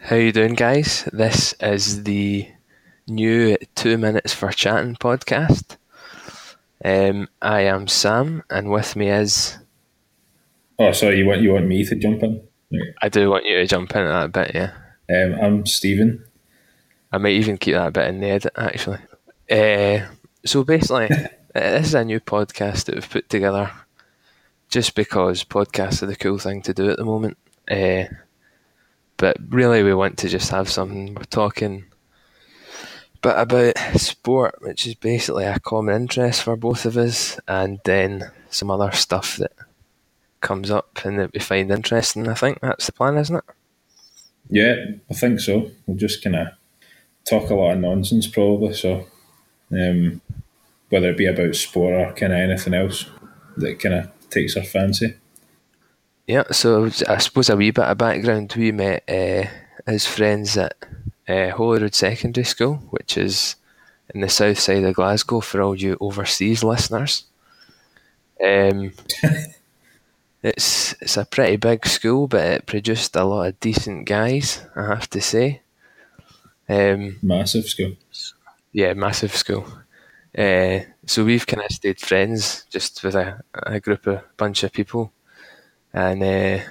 How 0.00 0.16
you 0.16 0.32
doing, 0.32 0.54
guys? 0.54 1.08
This 1.12 1.54
is 1.60 2.04
the 2.04 2.48
new 3.06 3.56
Two 3.74 3.96
Minutes 3.96 4.34
for 4.34 4.50
Chatting 4.50 4.96
podcast. 4.96 5.76
Um, 6.84 7.28
I 7.40 7.62
am 7.62 7.88
Sam, 7.88 8.42
and 8.50 8.70
with 8.70 8.94
me 8.94 9.08
is 9.08 9.56
Oh, 10.78 10.92
sorry. 10.92 11.18
You 11.18 11.26
want 11.26 11.40
you 11.40 11.52
want 11.52 11.66
me 11.66 11.84
to 11.84 11.94
jump 11.96 12.22
in? 12.22 12.42
I 13.00 13.08
do 13.08 13.30
want 13.30 13.46
you 13.46 13.56
to 13.56 13.66
jump 13.66 13.96
in 13.96 14.02
at 14.02 14.32
that 14.32 14.32
bit, 14.32 14.54
yeah. 14.54 14.72
Um, 15.14 15.40
I'm 15.40 15.66
Stephen. 15.66 16.24
I 17.10 17.16
might 17.18 17.32
even 17.32 17.56
keep 17.56 17.74
that 17.74 17.94
bit 17.94 18.08
in 18.08 18.20
the 18.20 18.28
edit, 18.28 18.52
actually. 18.56 18.98
Uh, 19.50 20.06
so 20.44 20.62
basically, 20.62 21.08
this 21.54 21.86
is 21.86 21.94
a 21.94 22.04
new 22.04 22.20
podcast 22.20 22.84
that 22.84 22.96
we've 22.96 23.08
put 23.08 23.30
together 23.30 23.70
just 24.68 24.94
because 24.94 25.44
podcasts 25.44 26.02
are 26.02 26.06
the 26.06 26.16
cool 26.16 26.38
thing 26.38 26.62
to 26.62 26.74
do 26.74 26.90
at 26.90 26.96
the 26.96 27.04
moment. 27.04 27.36
Uh, 27.70 28.04
but 29.16 29.36
really, 29.48 29.82
we 29.82 29.94
want 29.94 30.18
to 30.18 30.28
just 30.28 30.50
have 30.50 30.68
something 30.68 31.14
we're 31.14 31.24
talking 31.24 31.84
bit 33.20 33.34
about 33.36 33.76
sport, 33.96 34.56
which 34.60 34.86
is 34.86 34.94
basically 34.94 35.44
a 35.44 35.58
common 35.58 36.02
interest 36.02 36.42
for 36.42 36.56
both 36.56 36.84
of 36.84 36.96
us, 36.96 37.38
and 37.48 37.80
then 37.84 38.30
some 38.50 38.70
other 38.70 38.92
stuff 38.92 39.36
that 39.36 39.52
comes 40.40 40.70
up 40.70 41.04
and 41.04 41.18
that 41.18 41.32
we 41.32 41.40
find 41.40 41.70
interesting. 41.70 42.28
I 42.28 42.34
think 42.34 42.60
that's 42.60 42.86
the 42.86 42.92
plan, 42.92 43.18
isn't 43.18 43.36
it? 43.36 43.44
Yeah, 44.50 44.76
I 45.10 45.14
think 45.14 45.40
so. 45.40 45.70
We'll 45.86 45.96
just 45.96 46.22
kind 46.22 46.36
of 46.36 46.48
talk 47.28 47.50
a 47.50 47.54
lot 47.54 47.72
of 47.72 47.80
nonsense, 47.80 48.26
probably. 48.26 48.74
So, 48.74 49.06
um, 49.72 50.20
whether 50.88 51.10
it 51.10 51.18
be 51.18 51.26
about 51.26 51.54
sport 51.54 51.94
or 51.94 52.12
kind 52.14 52.32
of 52.32 52.38
anything 52.38 52.74
else 52.74 53.06
that 53.56 53.80
kind 53.80 53.94
of 53.94 54.10
takes 54.30 54.56
our 54.56 54.64
fancy. 54.64 55.14
Yeah, 56.26 56.44
so 56.50 56.90
I 57.08 57.18
suppose 57.18 57.48
a 57.48 57.56
wee 57.56 57.70
bit 57.70 57.84
of 57.84 57.98
background. 57.98 58.52
We 58.56 58.72
met 58.72 59.02
uh, 59.08 59.44
as 59.86 60.06
friends 60.06 60.56
at 60.58 60.74
uh, 61.26 61.50
Holyrood 61.50 61.94
Secondary 61.94 62.44
School, 62.44 62.76
which 62.90 63.16
is 63.16 63.56
in 64.14 64.20
the 64.20 64.28
south 64.28 64.58
side 64.58 64.84
of 64.84 64.94
Glasgow 64.94 65.40
for 65.40 65.62
all 65.62 65.74
you 65.74 65.96
overseas 66.00 66.62
listeners. 66.62 67.24
Um, 68.44 68.92
it's 70.42 70.94
it's 71.00 71.16
a 71.16 71.24
pretty 71.24 71.56
big 71.56 71.86
school, 71.86 72.26
but 72.28 72.44
it 72.44 72.66
produced 72.66 73.16
a 73.16 73.24
lot 73.24 73.48
of 73.48 73.60
decent 73.60 74.06
guys. 74.06 74.64
I 74.76 74.86
have 74.86 75.08
to 75.10 75.20
say. 75.20 75.62
Um, 76.68 77.16
Massive 77.22 77.64
school. 77.66 77.92
yeah, 78.72 78.92
massive 78.92 79.34
school. 79.34 79.66
Uh, 80.36 80.80
so 81.08 81.24
we've 81.24 81.46
kind 81.46 81.62
of 81.62 81.74
stayed 81.74 82.00
friends 82.00 82.64
just 82.70 83.02
with 83.02 83.14
a, 83.14 83.42
a 83.54 83.80
group 83.80 84.06
of 84.06 84.22
bunch 84.36 84.62
of 84.62 84.72
people, 84.72 85.12
and 85.92 86.22
uh, 86.22 86.64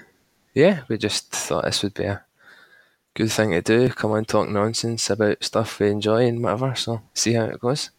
yeah, 0.53 0.81
we 0.88 0.97
just 0.97 1.31
thought 1.31 1.66
this 1.66 1.83
would 1.83 1.93
be 1.93 2.03
a 2.03 2.23
good 3.13 3.31
thing 3.31 3.52
to 3.52 3.61
do. 3.61 3.89
Come 3.89 4.13
and 4.13 4.27
talk 4.27 4.47
nonsense 4.47 5.09
about 5.09 5.43
stuff 5.43 5.80
we 5.80 5.89
enjoy 5.89 6.27
and 6.27 6.43
whatever. 6.43 6.75
So 6.75 7.02
see 7.13 7.33
how 7.33 7.45
it 7.45 7.59
goes. 7.59 7.89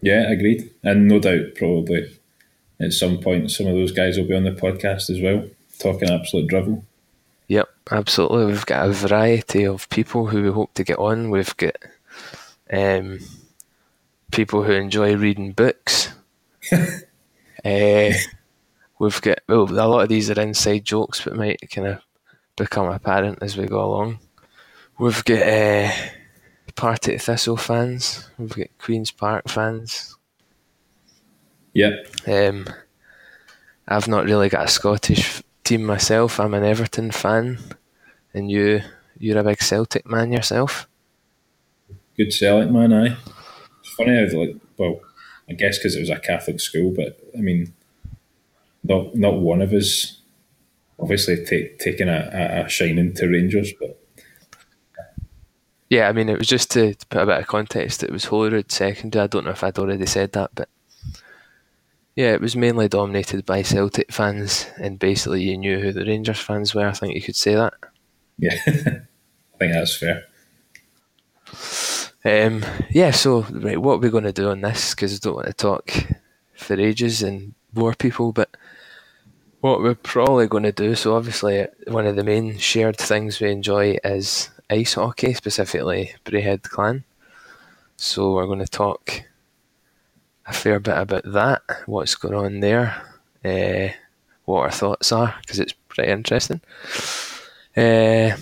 Yeah, 0.00 0.30
agreed. 0.30 0.70
And 0.82 1.08
no 1.08 1.18
doubt, 1.18 1.56
probably 1.56 2.18
at 2.80 2.92
some 2.92 3.18
point, 3.18 3.50
some 3.50 3.66
of 3.66 3.74
those 3.74 3.92
guys 3.92 4.16
will 4.16 4.26
be 4.26 4.34
on 4.34 4.44
the 4.44 4.52
podcast 4.52 5.10
as 5.10 5.20
well, 5.20 5.48
talking 5.78 6.10
absolute 6.10 6.48
drivel. 6.48 6.84
Yep, 7.48 7.68
absolutely. 7.90 8.46
We've 8.46 8.66
got 8.66 8.88
a 8.88 8.92
variety 8.92 9.64
of 9.64 9.88
people 9.88 10.26
who 10.26 10.42
we 10.42 10.50
hope 10.50 10.74
to 10.74 10.84
get 10.84 10.98
on. 10.98 11.30
We've 11.30 11.56
got 11.56 11.76
um, 12.72 13.20
people 14.30 14.62
who 14.62 14.72
enjoy 14.72 15.16
reading 15.16 15.52
books. 15.52 16.12
uh, 16.72 16.90
we've 18.98 19.20
got 19.22 19.38
well, 19.48 19.64
a 19.64 19.88
lot 19.88 20.02
of 20.02 20.08
these 20.08 20.30
are 20.30 20.40
inside 20.40 20.84
jokes, 20.84 21.22
but 21.22 21.36
might 21.36 21.60
kind 21.70 21.88
of 21.88 22.00
become 22.56 22.90
apparent 22.90 23.38
as 23.42 23.56
we 23.56 23.66
go 23.66 23.84
along. 23.84 24.18
We've 24.98 25.24
got 25.24 25.42
uh, 25.42 25.90
Partick 26.74 27.20
Thistle 27.20 27.56
fans. 27.56 28.28
We've 28.38 28.54
got 28.54 28.78
Queens 28.78 29.10
Park 29.10 29.48
fans. 29.48 30.16
Yep. 31.74 32.06
Um, 32.26 32.66
I've 33.86 34.08
not 34.08 34.24
really 34.24 34.48
got 34.48 34.64
a 34.64 34.68
Scottish 34.68 35.42
team 35.62 35.84
myself. 35.84 36.40
I'm 36.40 36.54
an 36.54 36.64
Everton 36.64 37.10
fan, 37.10 37.58
and 38.32 38.50
you 38.50 38.80
you're 39.18 39.38
a 39.38 39.44
big 39.44 39.60
Celtic 39.60 40.06
man 40.06 40.32
yourself. 40.32 40.88
Good 42.16 42.32
Celtic 42.32 42.70
man, 42.70 42.92
aye. 42.92 43.16
Funny 43.96 44.14
how, 44.14 44.38
like, 44.38 44.56
well, 44.76 45.00
I 45.48 45.52
guess 45.54 45.78
because 45.78 45.96
it 45.96 46.00
was 46.00 46.10
a 46.10 46.18
Catholic 46.18 46.60
school, 46.60 46.92
but 46.94 47.18
I 47.36 47.40
mean, 47.40 47.72
not 48.84 49.14
not 49.14 49.40
one 49.40 49.62
of 49.62 49.72
us 49.72 50.20
obviously 50.98 51.44
take, 51.44 51.78
taking 51.78 52.08
a, 52.08 52.30
a, 52.32 52.64
a 52.64 52.68
shining 52.68 53.14
to 53.14 53.26
Rangers, 53.28 53.72
but 53.78 54.00
Yeah, 55.90 56.08
I 56.08 56.12
mean 56.12 56.28
it 56.28 56.38
was 56.38 56.48
just 56.48 56.70
to, 56.72 56.94
to 56.94 57.06
put 57.06 57.22
a 57.22 57.26
bit 57.26 57.40
of 57.40 57.46
context. 57.46 58.02
It 58.02 58.10
was 58.10 58.24
Holyrood 58.24 58.72
secondary. 58.72 59.24
I 59.24 59.26
don't 59.26 59.44
know 59.44 59.50
if 59.52 59.62
I'd 59.62 59.78
already 59.78 60.06
said 60.06 60.32
that, 60.32 60.50
but 60.54 60.68
yeah, 62.14 62.32
it 62.32 62.40
was 62.40 62.56
mainly 62.56 62.88
dominated 62.88 63.44
by 63.44 63.62
Celtic 63.62 64.10
fans, 64.10 64.66
and 64.80 64.98
basically 64.98 65.42
you 65.42 65.58
knew 65.58 65.78
who 65.78 65.92
the 65.92 66.04
Rangers 66.04 66.40
fans 66.40 66.74
were. 66.74 66.86
I 66.86 66.92
think 66.92 67.14
you 67.14 67.22
could 67.22 67.36
say 67.36 67.54
that. 67.54 67.74
yeah, 68.38 68.54
I 68.66 69.58
think 69.58 69.72
that's 69.72 69.96
fair. 69.96 70.24
Um, 72.26 72.64
yeah, 72.90 73.12
so 73.12 73.42
right, 73.52 73.80
what 73.80 73.94
are 73.94 73.98
we 73.98 74.10
going 74.10 74.24
to 74.24 74.32
do 74.32 74.50
on 74.50 74.60
this? 74.60 74.96
Because 74.96 75.14
I 75.14 75.18
don't 75.22 75.36
want 75.36 75.46
to 75.46 75.52
talk 75.52 75.92
for 76.54 76.74
ages 76.74 77.22
and 77.22 77.54
bore 77.72 77.94
people, 77.94 78.32
but 78.32 78.56
what 79.60 79.80
we're 79.80 79.94
probably 79.94 80.48
going 80.48 80.64
to 80.64 80.72
do. 80.72 80.96
So 80.96 81.14
obviously, 81.14 81.68
one 81.86 82.04
of 82.04 82.16
the 82.16 82.24
main 82.24 82.58
shared 82.58 82.96
things 82.96 83.38
we 83.38 83.52
enjoy 83.52 83.98
is 84.02 84.50
ice 84.68 84.94
hockey, 84.94 85.34
specifically 85.34 86.14
Braehead 86.24 86.62
Clan. 86.64 87.04
So 87.96 88.32
we're 88.32 88.46
going 88.46 88.58
to 88.58 88.66
talk 88.66 89.22
a 90.46 90.52
fair 90.52 90.80
bit 90.80 90.98
about 90.98 91.32
that, 91.32 91.62
what's 91.86 92.16
going 92.16 92.34
on 92.34 92.58
there, 92.58 93.02
uh, 93.44 93.94
what 94.46 94.62
our 94.62 94.72
thoughts 94.72 95.12
are, 95.12 95.36
because 95.42 95.60
it's 95.60 95.74
pretty 95.88 96.10
interesting. 96.10 96.60
Uh, 97.76 98.36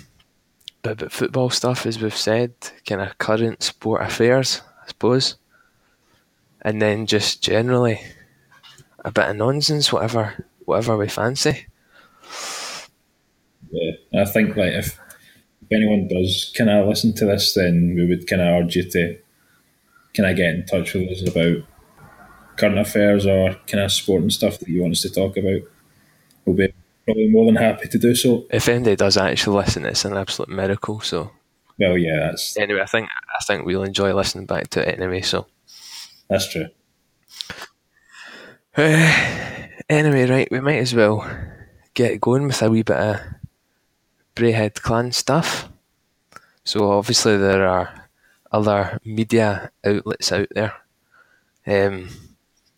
bit 0.85 0.93
about 0.93 1.13
football 1.13 1.51
stuff, 1.51 1.87
as 1.87 2.01
we've 2.01 2.17
said, 2.17 2.53
kind 2.87 3.01
of 3.01 3.19
current 3.19 3.63
sport 3.63 4.03
affairs, 4.03 4.61
I 4.85 4.89
suppose. 4.89 5.37
And 6.63 6.81
then 6.81 7.07
just 7.07 7.43
generally 7.43 8.01
a 9.05 9.11
bit 9.11 9.31
of 9.31 9.37
nonsense, 9.37 9.93
whatever 9.93 10.47
whatever 10.65 10.97
we 10.97 11.09
fancy. 11.09 11.67
Yeah, 13.71 14.23
I 14.23 14.25
think 14.25 14.57
like 14.57 14.73
if 14.73 14.99
if 15.63 15.73
anyone 15.73 16.09
does 16.09 16.53
kind 16.57 16.71
of 16.71 16.87
listen 16.87 17.15
to 17.15 17.27
this, 17.27 17.55
then 17.55 17.95
we 17.97 18.07
would 18.07 18.27
kind 18.27 18.43
of 18.43 18.63
urge 18.63 18.77
you 18.77 18.89
to 18.91 19.19
kind 20.15 20.31
of 20.31 20.37
get 20.37 20.55
in 20.55 20.67
touch 20.67 20.95
with 20.95 21.11
us 21.11 21.29
about 21.29 21.65
current 22.57 22.79
affairs 22.79 23.27
or 23.27 23.55
kind 23.67 23.83
of 23.83 23.91
sporting 23.91 24.31
stuff 24.31 24.59
that 24.59 24.69
you 24.69 24.81
want 24.81 24.93
us 24.93 25.03
to 25.03 25.11
talk 25.11 25.37
about. 25.37 25.63
We'll 26.45 26.57
be 26.57 26.75
probably 27.05 27.29
more 27.29 27.47
than 27.47 27.57
happy 27.57 27.89
to 27.89 27.99
do 27.99 28.15
so. 28.15 28.47
If 28.51 28.69
anybody 28.69 28.97
does 28.97 29.17
actually 29.17 29.57
listen, 29.57 29.87
it's 29.87 30.05
an 30.05 30.17
absolute 30.17 30.49
miracle. 30.49 31.01
So 31.01 31.31
Well, 31.79 31.99
yeah, 31.99 32.31
that's 32.31 32.57
anyway, 32.57 32.81
I 32.81 32.87
think 32.87 33.09
I 33.09 33.45
think 33.45 33.65
we'll 33.65 33.85
enjoy 33.85 34.15
listening 34.15 34.47
back 34.47 34.69
to 34.71 34.89
it 34.89 34.99
anyway. 34.99 35.23
So 35.23 35.47
that's 36.29 36.51
true. 36.51 36.69
anyway, 38.77 40.27
right, 40.27 40.51
we 40.51 40.61
might 40.61 40.79
as 40.79 40.95
well 40.95 41.29
get 41.95 42.21
going 42.21 42.47
with 42.47 42.63
a 42.63 42.71
wee 42.71 42.83
bit 42.83 42.97
of 42.97 43.21
Braehead 44.35 44.75
clan 44.83 45.13
stuff. 45.13 45.69
So 46.65 46.91
obviously 46.91 47.37
there 47.37 47.67
are 47.67 48.09
other 48.51 48.99
media 49.05 49.71
outlets 49.85 50.33
out 50.33 50.49
there. 50.53 50.75
Um, 51.67 52.09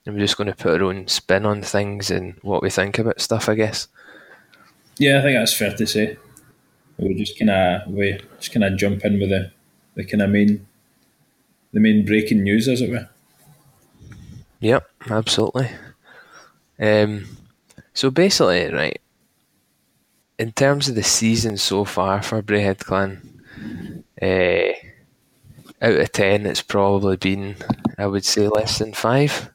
and 0.05 0.15
we're 0.15 0.21
just 0.21 0.37
going 0.37 0.49
to 0.49 0.57
put 0.57 0.81
our 0.81 0.87
own 0.87 1.09
spin 1.09 1.45
on 1.45 1.63
things 1.63 2.11
and 2.11 2.39
what 2.43 2.63
we 2.63 2.71
think 2.71 2.99
about 2.99 3.21
stuff, 3.21 3.49
I 3.49 3.55
guess. 3.55 3.89
Yeah, 4.98 5.19
I 5.19 5.22
think 5.22 5.39
that's 5.39 5.57
fair 5.57 5.75
to 5.75 5.87
say. 5.87 6.16
We 6.98 7.15
just 7.15 7.39
kind 7.39 7.51
of 7.51 7.93
we 7.93 8.19
just 8.39 8.53
kind 8.53 8.65
of 8.65 8.77
jump 8.78 9.04
in 9.04 9.21
with 9.21 9.28
the 9.28 9.53
the 9.95 10.04
kind 10.04 10.22
of 10.22 10.31
main 10.31 10.66
the 11.72 11.81
main 11.81 12.04
breaking 12.07 12.43
news, 12.43 12.69
as 12.69 12.81
it 12.81 12.91
were. 12.91 13.09
Yep, 14.60 14.89
absolutely. 15.10 15.71
Um, 16.81 17.27
so 17.93 18.10
basically, 18.10 18.72
right, 18.72 19.01
in 20.39 20.53
terms 20.53 20.89
of 20.89 20.95
the 20.95 21.03
season 21.03 21.59
so 21.59 21.84
far 21.84 22.22
for 22.22 22.43
Braehead 22.43 22.78
Clan, 22.78 23.43
uh, 24.22 24.72
out 25.83 26.01
of 26.01 26.13
ten, 26.13 26.47
it's 26.47 26.63
probably 26.63 27.19
been, 27.19 27.57
I 27.98 28.07
would 28.07 28.25
say, 28.25 28.48
less 28.48 28.78
than 28.78 28.95
five. 28.95 29.51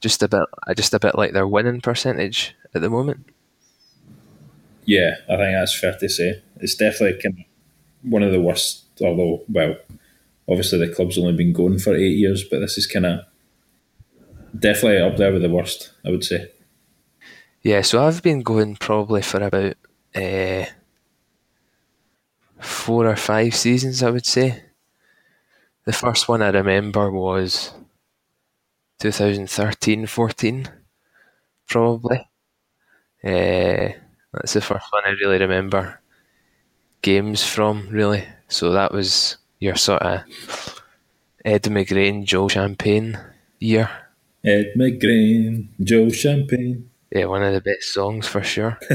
Just 0.00 0.22
a 0.22 0.28
bit, 0.28 0.42
just 0.76 0.92
a 0.92 1.00
bit 1.00 1.14
like 1.14 1.32
their 1.32 1.48
winning 1.48 1.80
percentage 1.80 2.54
at 2.74 2.82
the 2.82 2.90
moment. 2.90 3.26
Yeah, 4.86 5.16
I 5.28 5.36
think 5.36 5.52
that's 5.56 5.78
fair 5.78 5.96
to 5.98 6.08
say. 6.08 6.42
It's 6.60 6.76
definitely 6.76 7.46
one 8.02 8.22
of 8.22 8.32
the 8.32 8.40
worst. 8.40 8.84
Although, 9.00 9.42
well, 9.48 9.76
obviously 10.48 10.78
the 10.78 10.94
club's 10.94 11.18
only 11.18 11.34
been 11.34 11.52
going 11.52 11.78
for 11.78 11.94
eight 11.94 12.16
years, 12.16 12.44
but 12.44 12.60
this 12.60 12.78
is 12.78 12.86
kind 12.86 13.06
of 13.06 13.20
definitely 14.58 14.98
up 15.00 15.16
there 15.16 15.32
with 15.32 15.42
the 15.42 15.50
worst. 15.50 15.92
I 16.04 16.10
would 16.10 16.24
say. 16.24 16.50
Yeah, 17.62 17.82
so 17.82 18.02
I've 18.04 18.22
been 18.22 18.42
going 18.42 18.76
probably 18.76 19.22
for 19.22 19.42
about 19.42 19.74
uh, 20.14 20.66
four 22.60 23.06
or 23.08 23.16
five 23.16 23.54
seasons, 23.56 24.02
I 24.02 24.10
would 24.10 24.24
say. 24.26 24.62
The 25.84 25.92
first 25.92 26.28
one 26.28 26.42
I 26.42 26.50
remember 26.50 27.10
was 27.10 27.72
2013 29.00 30.06
14, 30.06 30.68
probably. 31.68 32.28
Uh, 33.24 33.88
that's 34.36 34.52
the 34.54 34.60
first 34.60 34.86
one 34.92 35.02
I 35.06 35.10
really 35.20 35.38
remember 35.38 36.00
games 37.02 37.42
from, 37.44 37.88
really. 37.90 38.24
So 38.48 38.72
that 38.72 38.92
was 38.92 39.36
your 39.60 39.76
sort 39.76 40.02
of 40.02 40.20
Ed 41.44 41.62
McGrain, 41.64 42.24
Joe 42.24 42.48
Champagne 42.48 43.18
year. 43.60 43.88
Ed 44.44 44.72
McGrain, 44.76 45.68
Joe 45.82 46.10
Champagne. 46.10 46.90
Yeah, 47.10 47.26
one 47.26 47.42
of 47.42 47.52
the 47.54 47.60
best 47.60 47.92
songs 47.92 48.26
for 48.28 48.42
sure. 48.42 48.78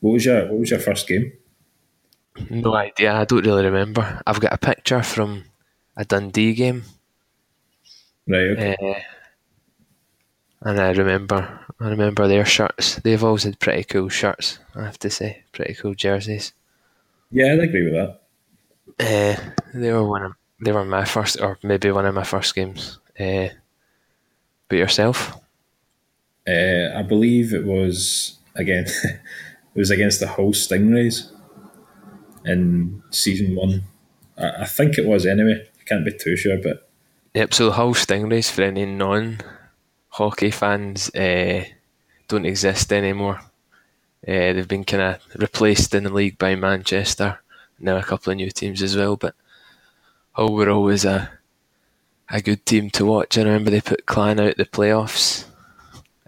What 0.00 0.12
was 0.14 0.24
your 0.26 0.46
What 0.48 0.58
was 0.60 0.70
your 0.70 0.80
first 0.80 1.06
game? 1.06 1.32
no 2.50 2.74
idea, 2.74 3.14
I 3.14 3.24
don't 3.24 3.44
really 3.46 3.64
remember. 3.64 4.20
I've 4.26 4.40
got 4.40 4.52
a 4.52 4.58
picture 4.58 5.02
from 5.02 5.44
a 5.96 6.04
Dundee 6.04 6.54
game, 6.54 6.82
Right. 8.26 8.50
Okay. 8.50 8.76
uh, 8.80 10.68
and 10.68 10.80
I 10.80 10.90
remember, 10.92 11.60
I 11.82 11.88
remember 11.88 12.28
their 12.28 12.44
shirts. 12.44 12.96
They've 12.96 13.24
always 13.24 13.42
had 13.42 13.58
pretty 13.58 13.82
cool 13.82 14.08
shirts. 14.08 14.60
I 14.76 14.84
have 14.84 15.00
to 15.00 15.10
say, 15.10 15.42
pretty 15.50 15.74
cool 15.74 15.94
jerseys. 15.94 16.52
yeah, 17.32 17.52
I'd 17.52 17.58
agree 17.58 17.82
with 17.82 17.94
that. 17.94 18.20
Uh, 19.00 19.52
they 19.74 19.92
were 19.92 20.06
one 20.06 20.22
of, 20.22 20.32
they 20.60 20.70
were 20.70 20.84
my 20.84 21.04
first, 21.04 21.40
or 21.40 21.58
maybe 21.64 21.90
one 21.90 22.06
of 22.06 22.14
my 22.14 22.22
first 22.22 22.54
games. 22.54 23.00
Uh, 23.18 23.48
but 24.68 24.78
yourself? 24.78 25.36
Uh, 26.46 26.92
I 26.94 27.02
believe 27.02 27.52
it 27.52 27.64
was 27.64 28.38
again. 28.54 28.84
it 29.04 29.20
was 29.74 29.90
against 29.90 30.20
the 30.20 30.28
Hull 30.28 30.52
Stingrays 30.52 31.32
in 32.44 33.02
season 33.10 33.56
one. 33.56 33.82
I, 34.38 34.62
I 34.62 34.64
think 34.66 34.98
it 34.98 35.06
was 35.06 35.26
anyway. 35.26 35.68
I 35.80 35.82
can't 35.84 36.04
be 36.04 36.16
too 36.16 36.36
sure, 36.36 36.58
but 36.62 36.88
Yep. 37.34 37.54
So 37.54 37.66
the 37.66 37.72
Hull 37.72 37.94
Stingrays, 37.94 38.50
for 38.50 38.62
any 38.62 38.86
non-hockey 40.18 40.50
fans, 40.50 41.14
uh, 41.14 41.64
don't 42.28 42.46
exist 42.46 42.92
anymore. 42.92 43.40
Uh, 44.26 44.52
they've 44.52 44.68
been 44.68 44.84
kind 44.84 45.02
of 45.02 45.18
replaced 45.36 45.94
in 45.94 46.04
the 46.04 46.12
league 46.12 46.38
by 46.38 46.54
Manchester. 46.54 47.40
Now 47.78 47.96
a 47.96 48.02
couple 48.02 48.30
of 48.30 48.36
new 48.36 48.50
teams 48.50 48.82
as 48.82 48.96
well, 48.96 49.16
but 49.16 49.34
Hull 50.32 50.54
were 50.54 50.70
always 50.70 51.04
a 51.04 51.30
a 52.30 52.40
good 52.40 52.64
team 52.64 52.88
to 52.90 53.04
watch. 53.04 53.36
I 53.36 53.42
remember 53.42 53.70
they 53.70 53.80
put 53.80 54.06
Clan 54.06 54.40
out 54.40 54.56
the 54.56 54.64
playoffs 54.64 55.44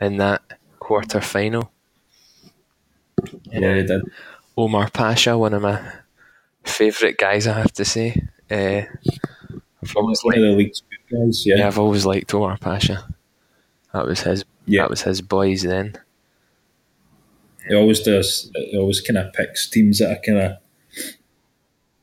in 0.00 0.16
that 0.19 0.42
quarter 0.80 1.20
final. 1.20 1.70
yeah, 3.44 3.60
they 3.75 3.82
did. 3.87 4.02
Omar 4.56 4.90
Pacha, 4.90 5.38
one 5.38 5.54
of 5.54 5.62
my 5.62 5.80
favourite 6.64 7.16
guys, 7.16 7.46
I 7.46 7.54
have 7.54 7.72
to 7.75 7.84
say. 7.84 8.22
Uh, 8.50 8.82
I've 9.82 9.96
always 9.96 10.22
One 10.22 10.34
liked, 10.34 10.44
of 10.44 10.50
the 10.50 10.56
league's 10.56 10.82
good 10.90 11.16
guys. 11.16 11.46
Yeah, 11.46 11.56
yeah, 11.58 11.66
I've 11.69 11.78
always 11.78 12.04
liked 12.04 12.34
Omar 12.34 12.58
Pacha. 12.58 13.13
That 13.94 14.06
was 14.06 14.20
his. 14.20 14.44
Yeah. 14.67 14.82
That 14.82 14.91
was 14.91 15.02
his 15.02 15.23
boys 15.23 15.62
then. 15.62 15.96
he 17.67 17.75
always 17.75 18.00
does. 18.00 18.50
He 18.55 18.76
always 18.76 19.00
kind 19.00 19.17
of 19.17 19.32
picks 19.32 19.70
teams 19.70 19.99
that 20.00 20.11
are 20.11 20.20
kind 20.20 20.38
of 20.38 20.58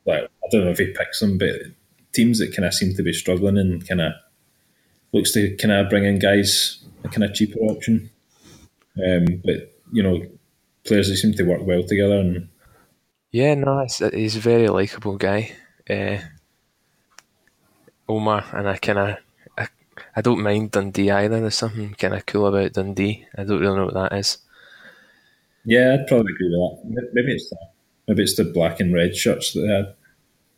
like 0.07 0.23
I 0.23 0.47
don't 0.51 0.65
know 0.65 0.71
if 0.71 0.79
he 0.79 0.87
picks 0.87 1.19
them, 1.19 1.37
but 1.37 1.49
teams 2.13 2.39
that 2.39 2.55
kind 2.55 2.65
of 2.65 2.73
seem 2.73 2.95
to 2.95 3.03
be 3.03 3.13
struggling 3.13 3.57
and 3.57 3.87
kind 3.87 4.01
of 4.01 4.13
looks 5.13 5.31
to 5.33 5.55
kind 5.57 5.71
of 5.71 5.89
bring 5.89 6.05
in 6.05 6.17
guys 6.17 6.83
a 7.03 7.09
kind 7.09 7.23
of 7.23 7.33
cheaper 7.33 7.59
option. 7.59 8.09
Um, 9.05 9.25
but 9.45 9.73
you 9.91 10.01
know, 10.03 10.25
players 10.85 11.09
that 11.09 11.17
seem 11.17 11.33
to 11.33 11.43
work 11.43 11.61
well 11.63 11.83
together 11.83 12.19
and 12.19 12.47
Yeah, 13.31 13.53
no, 13.55 13.79
it's, 13.79 13.99
he's 13.99 14.35
a 14.37 14.39
very 14.39 14.67
likable 14.67 15.17
guy. 15.17 15.51
Uh, 15.89 16.17
Omar, 18.07 18.45
and 18.53 18.67
I 18.67 18.77
kind 18.77 18.99
of, 18.99 19.17
I, 20.15 20.21
don't 20.21 20.41
mind 20.43 20.71
Dundee 20.71 21.11
either. 21.11 21.39
There's 21.39 21.55
something 21.55 21.93
kind 21.95 22.13
of 22.13 22.25
cool 22.25 22.47
about 22.47 22.73
Dundee. 22.73 23.25
I 23.37 23.43
don't 23.43 23.59
really 23.59 23.75
know 23.75 23.85
what 23.85 23.93
that 23.93 24.13
is. 24.13 24.37
yeah, 25.65 25.93
I'd 25.99 26.07
probably 26.07 26.33
agree 26.33 26.49
with 26.49 26.95
that. 26.95 27.09
Maybe 27.13 27.33
it's 27.33 27.49
the, 27.49 27.57
maybe 28.07 28.23
it's 28.23 28.35
the 28.35 28.45
black 28.45 28.79
and 28.79 28.93
red 28.93 29.15
shirts 29.15 29.53
that 29.53 29.61
they 29.61 29.67
had. 29.73 29.95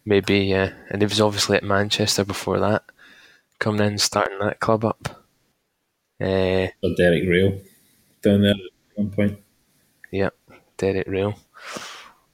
Maybe, 0.05 0.39
yeah. 0.39 0.73
And 0.89 1.01
he 1.01 1.05
was 1.05 1.21
obviously 1.21 1.57
at 1.57 1.63
Manchester 1.63 2.25
before 2.25 2.59
that, 2.59 2.83
coming 3.59 3.85
in, 3.87 3.97
starting 3.97 4.39
that 4.39 4.59
club 4.59 4.83
up. 4.85 5.25
Uh, 6.21 6.67
Or 6.83 6.95
Derek 6.97 7.23
Rail 7.27 7.59
down 8.21 8.41
there 8.41 8.51
at 8.51 8.57
one 8.95 9.09
point. 9.11 9.39
yeah, 10.11 10.29
Derek 10.77 11.07
Rail. 11.07 11.35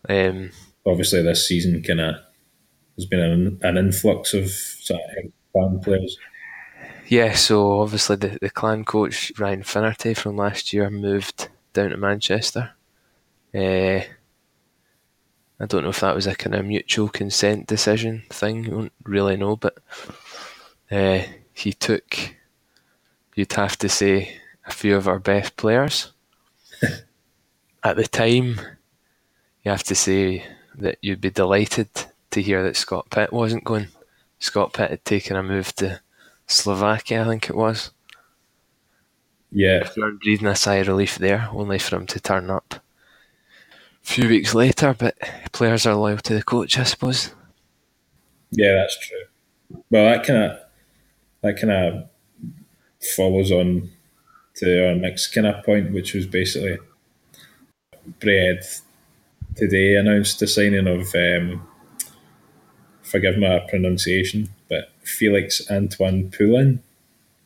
Um, 0.07 0.51
Obviously, 0.85 1.21
this 1.21 1.47
season 1.47 1.81
kind 1.83 2.01
of 2.01 2.15
there's 2.97 3.07
been 3.07 3.19
an, 3.19 3.59
an 3.61 3.77
influx 3.77 4.33
of 4.33 4.49
sort 4.49 4.99
of 5.01 5.31
fan 5.53 5.79
players. 5.81 6.17
Yeah, 7.09 7.33
so 7.33 7.81
obviously 7.81 8.17
the, 8.17 8.37
the 8.39 8.51
clan 8.51 8.85
coach 8.85 9.31
Ryan 9.39 9.63
Finnerty 9.63 10.13
from 10.13 10.37
last 10.37 10.73
year 10.73 10.91
moved 10.91 11.49
down 11.73 11.89
to 11.89 11.97
Manchester. 11.97 12.73
Uh, 13.51 14.01
I 15.59 15.65
don't 15.65 15.81
know 15.81 15.89
if 15.89 16.01
that 16.01 16.13
was 16.13 16.27
a 16.27 16.35
kind 16.35 16.53
of 16.53 16.67
mutual 16.67 17.09
consent 17.09 17.65
decision 17.65 18.25
thing. 18.29 18.67
I 18.67 18.69
don't 18.69 18.93
really 19.03 19.37
know, 19.37 19.55
but 19.55 19.79
uh, 20.91 21.23
he 21.51 21.73
took, 21.73 22.35
you'd 23.33 23.53
have 23.53 23.75
to 23.79 23.89
say, 23.89 24.39
a 24.67 24.71
few 24.71 24.95
of 24.95 25.07
our 25.07 25.17
best 25.17 25.57
players. 25.57 26.11
At 27.83 27.95
the 27.95 28.05
time, 28.05 28.61
you 29.63 29.71
have 29.71 29.83
to 29.85 29.95
say 29.95 30.45
that 30.75 30.99
you'd 31.01 31.21
be 31.21 31.31
delighted 31.31 31.89
to 32.29 32.41
hear 32.43 32.61
that 32.61 32.75
Scott 32.75 33.09
Pitt 33.09 33.33
wasn't 33.33 33.63
going. 33.63 33.87
Scott 34.37 34.73
Pitt 34.73 34.91
had 34.91 35.05
taken 35.05 35.35
a 35.35 35.41
move 35.41 35.73
to 35.77 36.01
Slovakia, 36.49 37.21
I 37.21 37.25
think 37.25 37.49
it 37.49 37.55
was. 37.55 37.91
Yeah, 39.51 39.87
were 39.97 40.11
breathing 40.11 40.47
a 40.47 40.55
sigh 40.55 40.75
of 40.75 40.87
relief 40.87 41.17
there, 41.17 41.49
only 41.51 41.79
for 41.79 41.95
him 41.95 42.05
to 42.07 42.19
turn 42.19 42.49
up 42.49 42.75
a 44.03 44.07
few 44.07 44.27
weeks 44.27 44.53
later. 44.53 44.95
But 44.97 45.17
players 45.51 45.85
are 45.85 45.95
loyal 45.95 46.17
to 46.17 46.33
the 46.35 46.43
coach, 46.43 46.77
I 46.77 46.83
suppose. 46.83 47.33
Yeah, 48.51 48.75
that's 48.75 48.99
true. 48.99 49.81
Well, 49.89 50.05
that 50.05 50.25
kind 50.25 50.43
of 50.43 50.59
that 51.41 51.59
kind 51.59 51.71
of 51.71 52.09
follows 53.15 53.51
on 53.51 53.89
to 54.55 54.87
our 54.89 54.95
next 54.95 55.27
kind 55.33 55.47
of 55.47 55.63
point, 55.63 55.93
which 55.93 56.13
was 56.13 56.27
basically 56.27 56.77
Braehead 58.19 58.81
today 59.55 59.95
announced 59.95 60.39
the 60.39 60.47
signing 60.47 60.87
of, 60.87 61.13
um, 61.15 61.67
forgive 63.01 63.37
my 63.37 63.59
pronunciation, 63.69 64.49
but 64.69 64.91
Felix 65.09 65.69
Antoine 65.69 66.31
Poulin. 66.31 66.81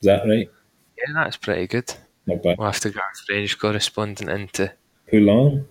Is 0.01 0.05
that 0.05 0.27
right? 0.27 0.49
Yeah, 0.97 1.13
that's 1.15 1.37
pretty 1.37 1.67
good. 1.67 1.93
Not 2.27 2.43
bad. 2.43 2.57
We'll 2.57 2.67
have 2.67 2.79
to 2.81 2.89
get 2.89 2.97
our 3.01 3.11
French 3.27 3.57
correspondent 3.59 4.29
into 4.29 4.71
Poulin 5.09 5.67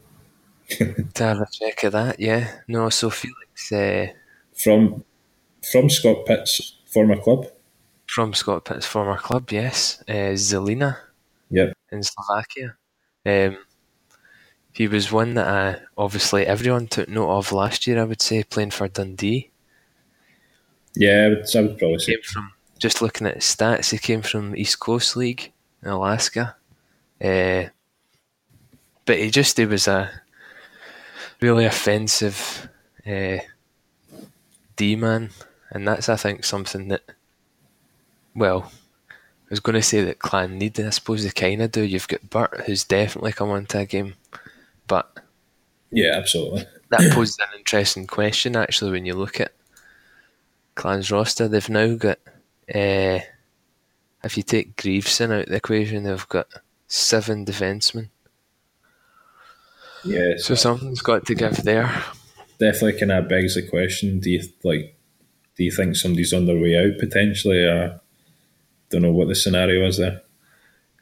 to 0.68 1.25
have 1.25 1.40
a 1.40 1.46
check 1.50 1.84
of 1.84 1.92
that. 1.92 2.18
Yeah, 2.20 2.50
no, 2.68 2.88
so 2.90 3.11
Felix 3.11 3.70
uh, 3.72 4.06
from 4.54 5.04
from 5.70 5.88
Scott 5.90 6.26
Pitt's 6.26 6.76
former 6.87 7.16
club. 7.16 7.46
from 8.06 8.34
Scott 8.34 8.64
Pitt's 8.64 8.87
former 8.87 9.16
club, 9.16 9.50
yes, 9.52 10.02
uh, 10.08 10.34
Zilina 10.37 10.96
Yep. 11.50 11.72
in 11.92 12.02
Slovakia. 12.02 12.76
Um, 13.25 13.58
he 14.72 14.88
was 14.88 15.12
one 15.12 15.34
that 15.34 15.46
I, 15.46 15.80
obviously 15.96 16.46
everyone 16.46 16.88
took 16.88 17.08
note 17.08 17.30
of 17.30 17.52
last 17.52 17.87
year. 17.87 18.00
I 18.00 18.04
would 18.04 18.20
say 18.22 18.42
playing 18.42 18.70
for 18.72 18.88
Dundee. 18.88 19.50
Yeah, 20.94 21.25
I 21.25 21.28
would, 21.28 21.56
I 21.56 21.61
would 21.62 21.78
probably 21.78 21.99
say. 21.99 22.16
from 22.22 22.52
just 22.78 23.00
looking 23.00 23.26
at 23.26 23.37
his 23.37 23.44
stats. 23.44 23.90
He 23.90 23.99
came 23.99 24.22
from 24.22 24.50
the 24.52 24.61
East 24.61 24.80
Coast 24.80 25.16
League 25.16 25.52
in 25.82 25.88
Alaska, 25.88 26.56
uh, 27.22 27.64
but 29.06 29.18
he 29.18 29.30
just 29.30 29.56
he 29.56 29.64
was 29.66 29.88
a 29.88 30.11
really 31.40 31.64
offensive 31.64 32.68
uh, 33.06 33.38
D 34.76 34.96
man, 34.96 35.30
and 35.70 35.87
that's 35.87 36.08
I 36.08 36.16
think 36.16 36.44
something 36.44 36.88
that 36.88 37.02
well. 38.34 38.70
I 39.11 39.52
was 39.52 39.61
going 39.61 39.75
to 39.75 39.82
say 39.82 40.02
that 40.04 40.18
Clan 40.18 40.56
need, 40.56 40.80
I 40.80 40.88
suppose 40.88 41.22
they 41.25 41.28
kind 41.30 41.61
of 41.61 41.70
do. 41.70 41.82
You've 41.82 42.08
got 42.08 42.30
Bert, 42.30 42.62
who's 42.64 42.84
definitely 42.84 43.32
come 43.32 43.50
onto 43.50 43.76
a 43.76 43.84
game, 43.84 44.14
but 44.87 45.18
Yeah, 45.90 46.12
absolutely. 46.14 46.64
that 46.88 47.12
poses 47.12 47.37
an 47.38 47.58
interesting 47.58 48.06
question 48.06 48.56
actually 48.56 48.92
when 48.92 49.04
you 49.04 49.12
look 49.12 49.40
at 49.42 49.52
Clan's 50.75 51.11
roster. 51.11 51.49
They've 51.49 51.69
now 51.69 51.95
got, 51.95 52.19
uh, 52.75 53.21
if 54.25 54.37
you 54.37 54.43
take 54.43 54.76
Greaveson 54.76 55.33
out 55.33 55.43
of 55.45 55.49
the 55.49 55.57
equation, 55.57 56.05
they've 56.05 56.29
got 56.29 56.49
seven 56.87 57.45
defensemen. 57.45 58.09
Yeah, 60.05 60.35
So 60.38 60.55
something's 60.55 61.00
got 61.00 61.26
to 61.26 61.35
give 61.35 61.59
there. 61.62 61.88
definitely 62.59 62.99
kind 62.99 63.12
of 63.12 63.29
begs 63.29 63.55
the 63.55 63.67
question: 63.69 64.19
Do 64.19 64.31
you 64.31 64.43
like? 64.64 64.97
Do 65.57 65.64
you 65.64 65.71
think 65.71 65.95
somebody's 65.97 66.33
on 66.33 66.47
their 66.47 66.59
way 66.59 66.76
out 66.76 66.99
potentially, 66.99 67.64
or 67.64 68.00
don't 68.91 69.02
know 69.02 69.12
what 69.12 69.29
the 69.29 69.35
scenario 69.37 69.87
is 69.87 69.99
there? 69.99 70.23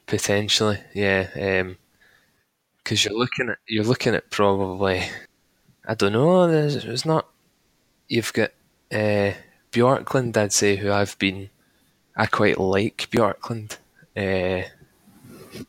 Potentially, 0.06 0.78
yeah. 0.92 1.62
Because 2.78 3.04
you're 3.04 3.16
looking 3.18 3.48
at 3.48 3.58
you're 3.66 3.84
looking 3.84 4.14
at 4.14 4.28
probably, 4.30 5.02
I 5.86 5.94
don't 5.94 6.12
know. 6.12 6.46
There's, 6.50 6.82
there's 6.84 7.06
not. 7.06 7.26
You've 8.08 8.32
got 8.34 8.50
uh, 8.92 9.32
Bjorklund, 9.72 10.36
I'd 10.36 10.52
say, 10.52 10.76
who 10.76 10.90
I've 10.92 11.18
been. 11.18 11.50
I 12.16 12.26
quite 12.26 12.58
like 12.58 13.08
Bjorklund. 13.10 13.76
Uh, 14.16 14.68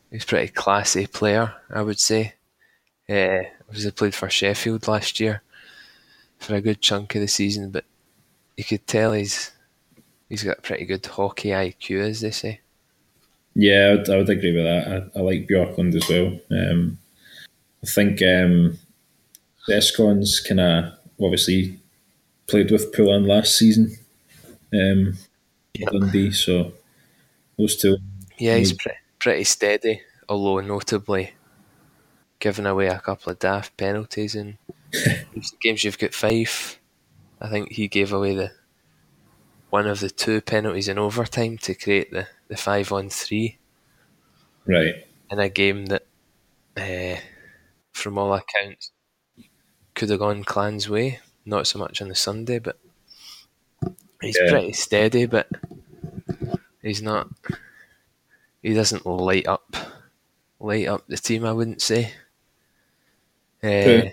he's 0.10 0.24
a 0.24 0.28
pretty 0.28 0.48
classy 0.50 1.08
player, 1.08 1.54
I 1.70 1.82
would 1.82 2.00
say. 2.00 2.34
Uh, 3.10 3.44
obviously 3.68 3.92
played 3.92 4.16
for 4.16 4.30
Sheffield 4.30 4.88
last 4.88 5.20
year 5.20 5.42
for 6.40 6.56
a 6.56 6.62
good 6.62 6.82
chunk 6.82 7.16
of 7.16 7.22
the 7.22 7.28
season, 7.28 7.70
but 7.70 7.86
you 8.58 8.64
could 8.64 8.86
tell 8.88 9.14
he's 9.14 9.52
he's 10.30 10.44
got 10.44 10.60
a 10.60 10.62
pretty 10.62 10.86
good 10.86 11.06
hockey 11.06 11.50
IQ, 11.50 12.02
as 12.02 12.22
they 12.22 12.32
say. 12.32 12.60
Yeah, 13.54 13.88
I 13.88 13.96
would, 13.96 14.10
I 14.10 14.18
would 14.18 14.30
agree 14.30 14.56
with 14.56 14.64
that. 14.64 15.12
I, 15.16 15.20
I 15.20 15.22
like 15.22 15.48
Bjorklund 15.48 15.96
as 15.96 16.08
well. 16.10 16.40
Um, 16.52 16.98
I 17.84 17.88
think 17.88 18.22
um, 18.22 18.78
the 19.68 19.74
Eskons 19.74 20.48
kind 20.48 20.60
of 20.60 20.94
obviously 21.22 21.80
played 22.52 22.70
with 22.70 22.94
Poulin 22.94 23.26
last 23.26 23.58
season. 23.58 23.98
Um, 24.74 25.18
Yep. 25.74 25.90
Dundee, 25.94 26.32
so 26.32 26.74
those 27.58 27.78
two. 27.78 27.98
Yeah, 28.38 28.58
he's 28.58 28.74
pretty, 28.74 28.98
pretty 29.20 29.44
steady, 29.46 30.02
although 30.28 30.60
notably 30.60 31.32
giving 32.40 32.66
away 32.66 32.88
a 32.88 33.00
couple 33.00 33.32
of 33.32 33.40
daft 33.40 33.78
penalties 33.78 34.36
in 34.36 34.58
games. 35.62 35.86
You've 35.86 35.98
got 35.98 36.14
five. 36.14 36.78
I 37.40 37.48
think 37.50 37.72
he 37.72 37.88
gave 37.88 38.12
away 38.12 38.36
the 38.36 38.52
one 39.70 39.88
of 39.88 40.02
the 40.02 40.10
two 40.10 40.42
penalties 40.42 40.90
in 40.90 41.00
overtime 41.00 41.58
to 41.60 41.74
create 41.74 42.12
the, 42.12 42.28
the 42.50 42.58
five 42.58 42.92
on 42.92 43.10
three 43.10 43.58
Right. 44.66 45.08
in 45.32 45.40
a 45.40 45.48
game 45.48 45.86
that, 45.86 46.04
uh, 46.76 47.18
from 47.94 48.18
all 48.18 48.34
accounts, 48.34 48.92
could 49.96 50.10
have 50.10 50.20
gone 50.20 50.44
Clan's 50.44 50.90
way. 50.90 51.22
Not 51.46 51.68
so 51.68 51.80
much 51.80 52.02
on 52.02 52.08
the 52.10 52.16
Sunday, 52.16 52.60
but 52.60 52.78
he's 54.22 54.38
Yeah. 54.42 54.52
pretty 54.52 54.74
steady. 54.74 55.26
But 55.26 55.50
he's 56.82 57.02
not. 57.02 57.30
He 58.62 58.74
doesn't 58.74 59.06
light 59.06 59.48
up, 59.48 59.76
light 60.60 60.88
up 60.88 61.08
the 61.08 61.18
team. 61.18 61.46
I 61.46 61.52
wouldn't 61.54 61.82
say. 61.82 62.14
Uh, 63.64 63.84
True. 63.84 64.12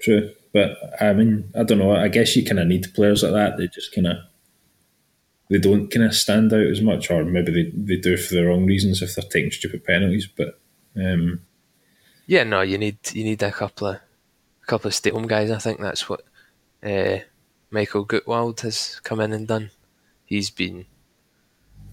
True. 0.00 0.30
But 0.52 0.76
I 1.00 1.12
mean, 1.12 1.50
I 1.54 1.62
don't 1.62 1.78
know. 1.78 1.92
I 1.92 2.08
guess 2.08 2.34
you 2.36 2.44
kind 2.44 2.58
of 2.58 2.66
need 2.66 2.86
players 2.94 3.22
like 3.22 3.32
that. 3.32 3.56
They 3.56 3.68
just 3.68 3.94
kind 3.94 4.06
of 4.08 4.16
they 5.48 5.58
don't 5.58 5.88
kind 5.90 6.04
of 6.06 6.14
stand 6.14 6.52
out 6.52 6.66
as 6.66 6.80
much, 6.80 7.10
or 7.10 7.24
maybe 7.24 7.52
they, 7.52 7.70
they 7.94 8.00
do 8.00 8.16
for 8.16 8.34
the 8.34 8.44
wrong 8.46 8.66
reasons 8.66 9.02
if 9.02 9.14
they're 9.14 9.24
taking 9.30 9.50
stupid 9.50 9.84
penalties. 9.84 10.26
But 10.26 10.60
um, 10.96 11.42
yeah, 12.26 12.44
no, 12.44 12.60
you 12.62 12.78
need 12.78 12.98
you 13.12 13.24
need 13.24 13.42
a 13.42 13.50
couple 13.52 13.88
of 13.88 14.00
couple 14.70 14.88
of 14.88 14.94
stay 14.94 15.10
home 15.10 15.26
guys. 15.26 15.50
I 15.50 15.58
think 15.58 15.80
that's 15.80 16.08
what 16.08 16.22
uh, 16.82 17.18
Michael 17.70 18.06
Gutwald 18.06 18.60
has 18.60 19.00
come 19.02 19.20
in 19.20 19.32
and 19.32 19.46
done. 19.48 19.70
He's 20.24 20.50
been 20.50 20.86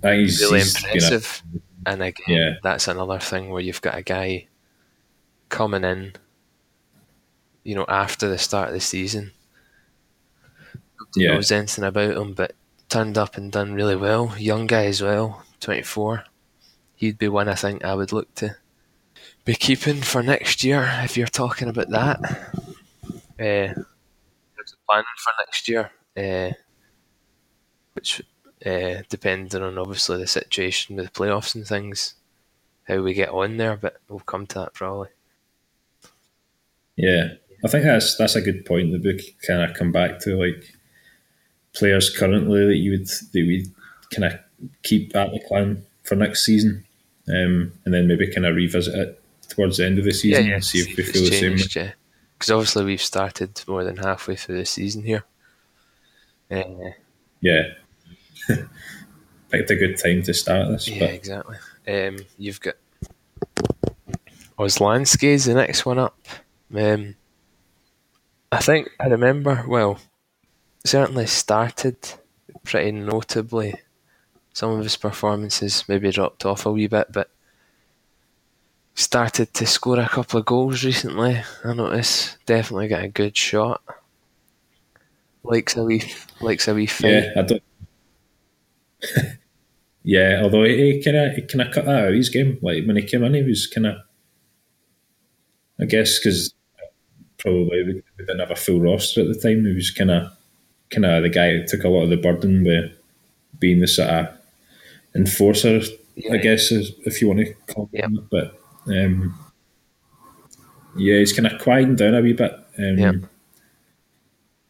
he's, 0.04 0.40
really 0.42 0.60
he's 0.60 0.76
impressive. 0.84 1.42
and 1.86 2.04
again, 2.04 2.26
Yeah. 2.28 2.54
that's 2.62 2.88
another 2.88 3.20
thing 3.20 3.50
where 3.50 3.62
you've 3.64 3.82
got 3.82 3.98
a 3.98 4.04
guy 4.04 4.48
coming 5.50 5.84
in, 5.84 6.14
you 7.64 7.74
know, 7.76 7.86
after 7.90 8.30
the 8.30 8.38
start 8.38 8.68
of 8.70 8.74
the 8.76 8.80
season. 8.80 9.32
Nobody 11.00 11.26
Yeah. 11.26 11.34
knows 11.34 11.52
anything 11.52 11.84
about 11.84 12.16
him, 12.18 12.34
but 12.34 12.54
turned 12.90 13.18
up 13.18 13.38
and 13.38 13.52
done 13.52 13.74
really 13.74 13.96
well. 13.96 14.36
Young 14.38 14.68
guy 14.68 14.86
as 14.86 15.02
well, 15.02 15.44
24. 15.60 16.26
He'd 16.96 17.18
be 17.18 17.28
one 17.28 17.50
I 17.50 17.56
think 17.56 17.84
I 17.84 17.96
would 17.96 18.12
look 18.12 18.34
to 18.36 18.56
be 19.48 19.56
keeping 19.56 20.02
for 20.02 20.22
next 20.22 20.62
year 20.62 20.86
if 21.04 21.16
you're 21.16 21.26
talking 21.26 21.70
about 21.70 21.90
that. 21.90 22.20
Uh, 23.40 23.72
there's 23.74 24.74
a 24.74 24.86
plan 24.86 25.06
for 25.18 25.32
next 25.40 25.70
year, 25.70 25.90
uh, 26.18 26.52
which 27.94 28.22
uh, 28.66 29.04
depending 29.08 29.64
on 29.64 29.78
obviously 29.78 30.18
the 30.18 30.28
situation 30.28 30.98
with 30.98 31.06
the 31.06 31.12
playoffs 31.12 31.56
and 31.56 31.66
things, 31.66 32.16
how 32.90 33.02
we 33.02 33.14
get 33.14 33.30
on 33.30 33.56
there, 33.56 33.78
but 33.78 34.02
we'll 34.10 34.20
come 34.20 34.46
to 34.48 34.60
that 34.60 34.74
probably. 34.74 35.08
Yeah, 36.98 37.36
I 37.64 37.70
think 37.70 37.86
that's 37.86 38.18
that's 38.18 38.36
a 38.36 38.42
good 38.42 38.66
point 38.66 38.92
that 38.92 39.04
we 39.04 39.34
kind 39.48 39.62
of 39.62 39.78
come 39.78 39.94
back 39.94 40.20
to, 40.22 40.36
like 40.36 40.74
players 41.74 42.10
currently 42.10 42.66
that 42.66 42.76
you 42.76 42.92
would 42.92 43.08
that 43.08 43.32
we 43.34 43.66
kind 44.14 44.26
of 44.26 44.40
keep 44.84 45.16
at 45.16 45.32
the 45.32 45.40
clan 45.48 45.86
for 46.04 46.16
next 46.16 46.44
season, 46.44 46.84
um, 47.30 47.72
and 47.86 47.94
then 47.94 48.10
maybe 48.10 48.28
kind 48.28 48.46
of 48.46 48.54
revisit 48.54 48.94
it 48.94 49.24
towards 49.50 49.78
the 49.78 49.86
end 49.86 50.00
of 50.00 50.06
the 50.06 50.14
season 50.14 50.52
and 50.52 50.64
see 50.64 50.80
if 50.80 50.98
we 50.98 51.04
feel 51.04 51.24
the 51.24 51.32
same. 51.32 51.54
way. 51.54 51.64
yeah. 51.76 51.92
Because 52.38 52.52
obviously 52.52 52.86
we've 52.86 53.02
started 53.02 53.62
more 53.68 53.84
than 53.84 53.98
halfway 53.98 54.36
through 54.36 54.58
the 54.58 54.66
season 54.66 55.04
here. 55.04 55.24
Uh, 56.52 56.92
Yeah, 57.42 57.64
picked 59.50 59.72
a 59.72 59.76
good 59.76 59.98
time 59.98 60.22
to 60.24 60.34
start 60.34 60.70
this, 60.70 60.88
yeah, 60.88 61.00
but 61.00 61.10
exactly. 61.12 61.58
Um, 61.88 62.18
you've 62.38 62.62
got 62.62 62.76
Oslansky's 64.58 65.46
the 65.46 65.54
next 65.54 65.86
one 65.86 66.00
up. 66.00 66.18
Um, 66.74 67.16
I 68.52 68.58
think 68.60 68.90
I 69.00 69.08
remember. 69.08 69.66
Well, 69.68 70.00
certainly 70.86 71.28
started 71.28 71.98
pretty 72.64 72.92
notably. 72.92 73.76
Some 74.54 74.72
of 74.72 74.84
his 74.84 74.98
performances 74.98 75.84
maybe 75.88 76.10
dropped 76.12 76.46
off 76.46 76.66
a 76.66 76.72
wee 76.72 76.88
bit, 76.88 77.12
but 77.12 77.30
started 78.98 79.54
to 79.54 79.66
score 79.68 80.00
a 80.00 80.10
couple 80.10 80.40
of 80.40 80.46
goals 80.46 80.84
recently. 80.84 81.40
I 81.64 81.74
notice 81.74 82.36
definitely 82.48 82.88
got 82.88 83.04
a 83.04 83.08
good 83.08 83.38
shot. 83.38 83.82
Likes 85.44 85.78
a 85.78 85.84
wee, 85.84 86.04
likes 86.42 86.68
a 86.68 86.74
wee 86.74 86.88
fight. 86.88 87.12
yeah, 87.12 87.32
I 87.38 87.42
don't. 87.44 87.64
yeah, 90.04 90.40
although 90.44 90.64
he, 90.64 91.02
kind 91.04 91.16
of 91.16 91.34
he 91.36 91.42
kind 91.44 91.62
of 91.62 91.74
cut 91.74 91.86
that 91.86 91.96
out 91.96 92.08
of 92.10 92.16
his 92.16 92.30
game. 92.30 92.58
Like 92.62 92.86
when 92.86 92.96
he 92.96 93.04
came 93.04 93.24
in, 93.24 93.36
he 93.36 93.44
was 93.44 93.68
kind 93.68 93.86
of, 93.86 93.98
I 95.80 95.86
guess, 95.86 96.20
because 96.20 96.54
probably 97.38 97.84
we, 97.84 98.04
didn't 98.18 98.40
have 98.40 98.52
a 98.52 98.56
full 98.56 98.82
roster 98.82 99.22
at 99.22 99.28
the 99.28 99.36
time. 99.40 99.64
He 99.64 99.74
was 99.76 99.92
kind 99.92 100.10
of 100.12 100.32
kind 100.90 101.06
of 101.06 101.22
the 101.22 101.30
guy 101.30 101.52
who 101.52 101.68
took 101.68 101.84
a 101.84 101.90
lot 101.90 102.02
of 102.04 102.10
the 102.10 102.18
burden 102.18 102.64
with 102.64 102.92
being 103.60 103.80
the 103.80 103.88
sort 103.88 104.10
of 104.10 104.28
enforcer, 105.16 105.82
Yeah. 106.16 106.34
I 106.34 106.38
guess, 106.38 106.72
if 106.72 107.22
you 107.22 107.28
want 107.28 107.42
to 107.42 107.54
call 107.72 107.90
Yep. 107.94 108.04
him. 108.04 108.28
But 108.32 108.60
um, 108.88 109.38
yeah, 110.96 111.18
he's 111.20 111.34
kind 111.34 111.48
of 111.52 111.62
quieting 111.62 111.96
down 111.96 112.16
a 112.16 112.22
wee 112.22 112.34
bit. 112.34 112.54
Um, 112.80 112.98
Yep. 112.98 113.16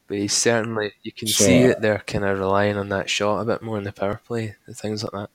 But 0.08 0.18
he's 0.20 0.34
certainly 0.34 0.94
you 1.04 1.12
can 1.12 1.28
So, 1.28 1.44
see 1.46 1.68
that 1.68 1.82
they're 1.82 2.00
kind 2.00 2.24
of 2.24 2.40
relying 2.40 2.78
on 2.78 2.90
that 2.90 3.10
shot 3.10 3.42
a 3.42 3.46
bit 3.46 3.62
more 3.62 3.78
in 3.78 3.84
the 3.84 3.92
power 3.92 4.22
play 4.26 4.56
and 4.66 4.76
things 4.78 5.04
like 5.04 5.12
that. 5.12 5.30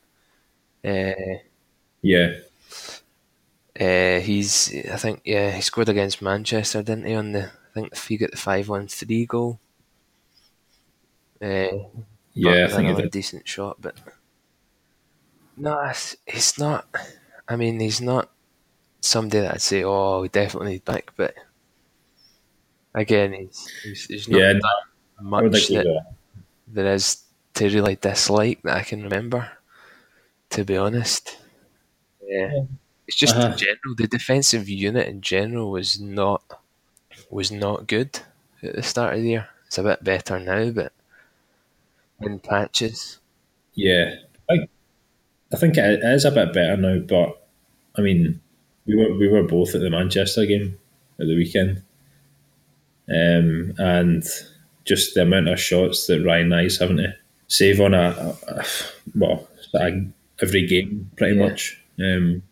Uh, 0.84 1.38
yeah, 2.02 2.38
uh, 3.78 4.20
he's 4.20 4.72
I 4.90 4.96
think 4.96 5.22
yeah 5.24 5.50
he 5.50 5.60
scored 5.62 5.88
against 5.88 6.20
Manchester 6.22 6.82
didn't 6.82 7.06
he 7.06 7.14
on 7.14 7.32
the 7.32 7.44
I 7.44 7.74
think 7.74 7.92
if 7.92 8.06
he 8.08 8.16
got 8.16 8.30
the 8.30 8.36
five 8.36 8.68
one 8.68 8.88
three 8.88 9.26
goal. 9.26 9.60
Uh, 11.40 11.88
yeah, 12.34 12.64
I 12.64 12.68
think 12.68 12.88
another 12.88 12.94
he 12.94 13.02
did. 13.02 13.10
decent 13.10 13.46
shot, 13.48 13.76
but 13.80 13.96
no, 15.56 15.78
it's, 15.84 16.16
it's 16.26 16.58
not. 16.58 16.86
I 17.48 17.56
mean, 17.56 17.80
he's 17.80 18.00
not 18.00 18.30
somebody 19.02 19.40
that 19.42 19.54
I'd 19.56 19.62
say, 19.62 19.84
oh, 19.84 20.22
we 20.22 20.28
definitely 20.28 20.72
need 20.74 20.84
back. 20.86 21.12
But 21.16 21.34
again, 22.94 23.50
there's 24.08 24.28
not 24.28 24.42
Yeah, 24.42 24.52
that 24.60 24.82
much 25.20 25.70
that 25.70 25.88
that. 25.94 26.14
there 26.68 26.94
is 26.94 27.24
to 27.54 27.66
really 27.66 27.96
dislike 27.96 28.62
that 28.62 28.76
I 28.78 28.82
can 28.84 29.02
remember. 29.04 29.52
To 30.50 30.64
be 30.64 30.76
honest, 30.76 31.38
yeah, 32.22 32.52
it's 33.06 33.16
just 33.16 33.36
Uh-huh. 33.36 33.46
in 33.46 33.56
general 33.56 33.94
the 33.96 34.08
defensive 34.08 34.68
unit 34.68 35.08
in 35.08 35.20
general 35.22 35.70
was 35.72 36.00
not 36.00 36.62
was 37.30 37.52
not 37.52 37.86
good 37.88 38.20
at 38.62 38.74
the 38.76 38.82
start 38.82 39.14
of 39.16 39.22
the 39.22 39.28
year. 39.30 39.48
It's 39.66 39.78
a 39.78 39.84
bit 39.84 40.04
better 40.04 40.38
now, 40.40 40.70
but 40.72 40.92
in 42.22 42.38
patches. 42.40 43.18
Yeah, 43.74 44.16
I, 44.50 44.68
I 45.52 45.56
think 45.56 45.76
it 45.78 46.00
is 46.04 46.24
a 46.24 46.30
bit 46.30 46.52
better 46.54 46.76
now. 46.76 46.98
But 47.00 47.46
I 47.96 48.02
mean, 48.02 48.40
we 48.86 48.96
were 48.96 49.14
we 49.16 49.28
were 49.28 49.42
both 49.42 49.74
at 49.74 49.80
the 49.80 49.90
Manchester 49.90 50.46
game 50.46 50.78
at 51.20 51.26
the 51.26 51.36
weekend, 51.36 51.82
um, 53.08 53.74
and 53.78 54.24
just 54.84 55.14
the 55.14 55.22
amount 55.22 55.48
of 55.48 55.60
shots 55.60 56.06
that 56.06 56.24
Ryan 56.24 56.48
Nice 56.48 56.78
having 56.78 56.96
to 56.98 57.14
save 57.48 57.80
on 57.80 57.94
a, 57.94 58.10
a, 58.48 58.52
a 58.60 58.64
well 59.14 59.48
a, 59.74 59.90
every 60.40 60.66
game 60.66 61.10
pretty 61.16 61.36
Yeah. 61.36 61.48
much 61.48 61.80
um, 62.00 62.42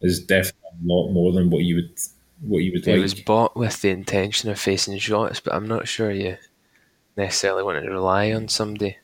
is 0.00 0.20
definitely 0.20 0.60
a 0.82 0.86
lot 0.92 1.10
more 1.10 1.32
than 1.32 1.50
what 1.50 1.64
you 1.64 1.76
would 1.76 1.98
what 2.40 2.58
you 2.58 2.72
would 2.72 2.86
It 2.86 2.92
like. 2.92 3.00
was 3.02 3.14
bought 3.14 3.56
with 3.56 3.80
the 3.82 3.90
intention 3.90 4.50
of 4.50 4.58
facing 4.58 4.96
shots, 4.98 5.40
but 5.40 5.54
I'm 5.54 5.66
not 5.68 5.88
sure 5.88 6.10
you 6.10 6.36
necessarily 7.16 7.62
want 7.64 7.84
to 7.84 7.90
rely 7.90 8.32
on 8.32 8.48
somebody 8.48 8.96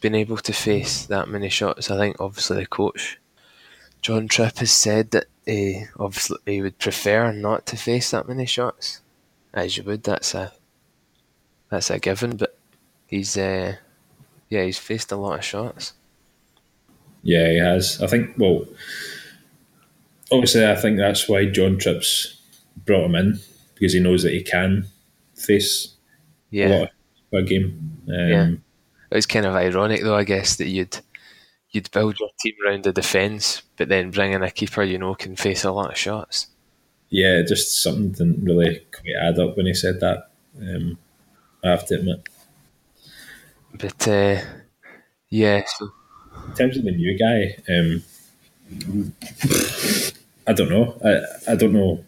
being 0.00 0.14
able 0.14 0.38
to 0.38 0.52
face 0.52 1.06
that 1.06 1.28
many 1.28 1.48
shots. 1.48 1.90
I 1.90 1.96
think 1.98 2.16
obviously 2.20 2.56
the 2.58 2.66
coach, 2.66 3.18
John 4.02 4.28
Tripp, 4.28 4.58
has 4.58 4.70
said 4.70 5.10
that 5.12 5.26
he 5.44 5.84
obviously 5.98 6.38
he 6.46 6.62
would 6.62 6.78
prefer 6.78 7.32
not 7.32 7.66
to 7.66 7.76
face 7.76 8.10
that 8.10 8.28
many 8.28 8.46
shots, 8.46 9.00
as 9.54 9.76
you 9.76 9.82
would. 9.84 10.02
That's 10.04 10.34
a 10.34 10.52
that's 11.70 11.90
a 11.90 11.98
given. 11.98 12.36
But 12.36 12.56
he's 13.06 13.36
uh, 13.36 13.76
yeah, 14.48 14.64
he's 14.64 14.78
faced 14.78 15.12
a 15.12 15.16
lot 15.16 15.38
of 15.38 15.44
shots. 15.44 15.92
Yeah, 17.22 17.48
he 17.50 17.58
has. 17.58 18.00
I 18.02 18.06
think. 18.06 18.34
Well, 18.38 18.66
obviously, 20.30 20.66
I 20.66 20.76
think 20.76 20.98
that's 20.98 21.28
why 21.28 21.46
John 21.46 21.78
Tripp's 21.78 22.40
brought 22.84 23.06
him 23.06 23.14
in 23.16 23.40
because 23.74 23.92
he 23.92 24.00
knows 24.00 24.22
that 24.22 24.32
he 24.32 24.42
can 24.42 24.86
face 25.34 25.94
Yeah, 26.50 26.66
a 26.68 26.70
lot 26.78 26.90
of 27.32 27.38
a 27.38 27.42
game. 27.42 27.98
Um, 28.08 28.28
Yeah. 28.28 28.50
it's 29.10 29.26
kind 29.26 29.46
of 29.46 29.54
ironic 29.54 30.02
though. 30.02 30.16
I 30.16 30.24
guess 30.24 30.56
that 30.56 30.68
you'd 30.68 30.98
you'd 31.76 31.90
build 31.92 32.18
your 32.18 32.30
team 32.40 32.54
around 32.66 32.82
the 32.84 32.92
defence, 32.92 33.62
but 33.76 33.88
then 33.88 34.10
bring 34.10 34.32
in 34.32 34.42
a 34.42 34.50
keeper 34.50 34.82
you 34.82 34.98
know 34.98 35.14
can 35.14 35.36
face 35.36 35.62
a 35.64 35.70
lot 35.72 35.92
of 35.92 35.98
shots. 35.98 36.48
yeah, 37.10 37.42
just 37.42 37.82
something 37.82 38.10
didn't 38.10 38.44
really 38.44 38.80
quite 38.92 39.14
add 39.22 39.38
up 39.38 39.56
when 39.56 39.66
he 39.66 39.74
said 39.74 40.00
that. 40.00 40.30
Um, 40.60 40.98
I 41.62 41.70
have 41.70 41.86
to 41.86 41.94
admit. 41.94 42.28
But 43.74 44.08
uh, 44.08 44.40
yeah, 45.28 45.62
so 45.66 45.92
In 46.48 46.54
terms 46.54 46.76
of 46.78 46.84
the 46.84 46.92
new 46.92 47.18
guy, 47.18 47.56
um, 47.72 48.02
I 50.46 50.52
don't 50.52 50.70
know. 50.70 50.98
I, 51.04 51.52
I 51.52 51.56
don't 51.56 51.72
know. 51.72 52.04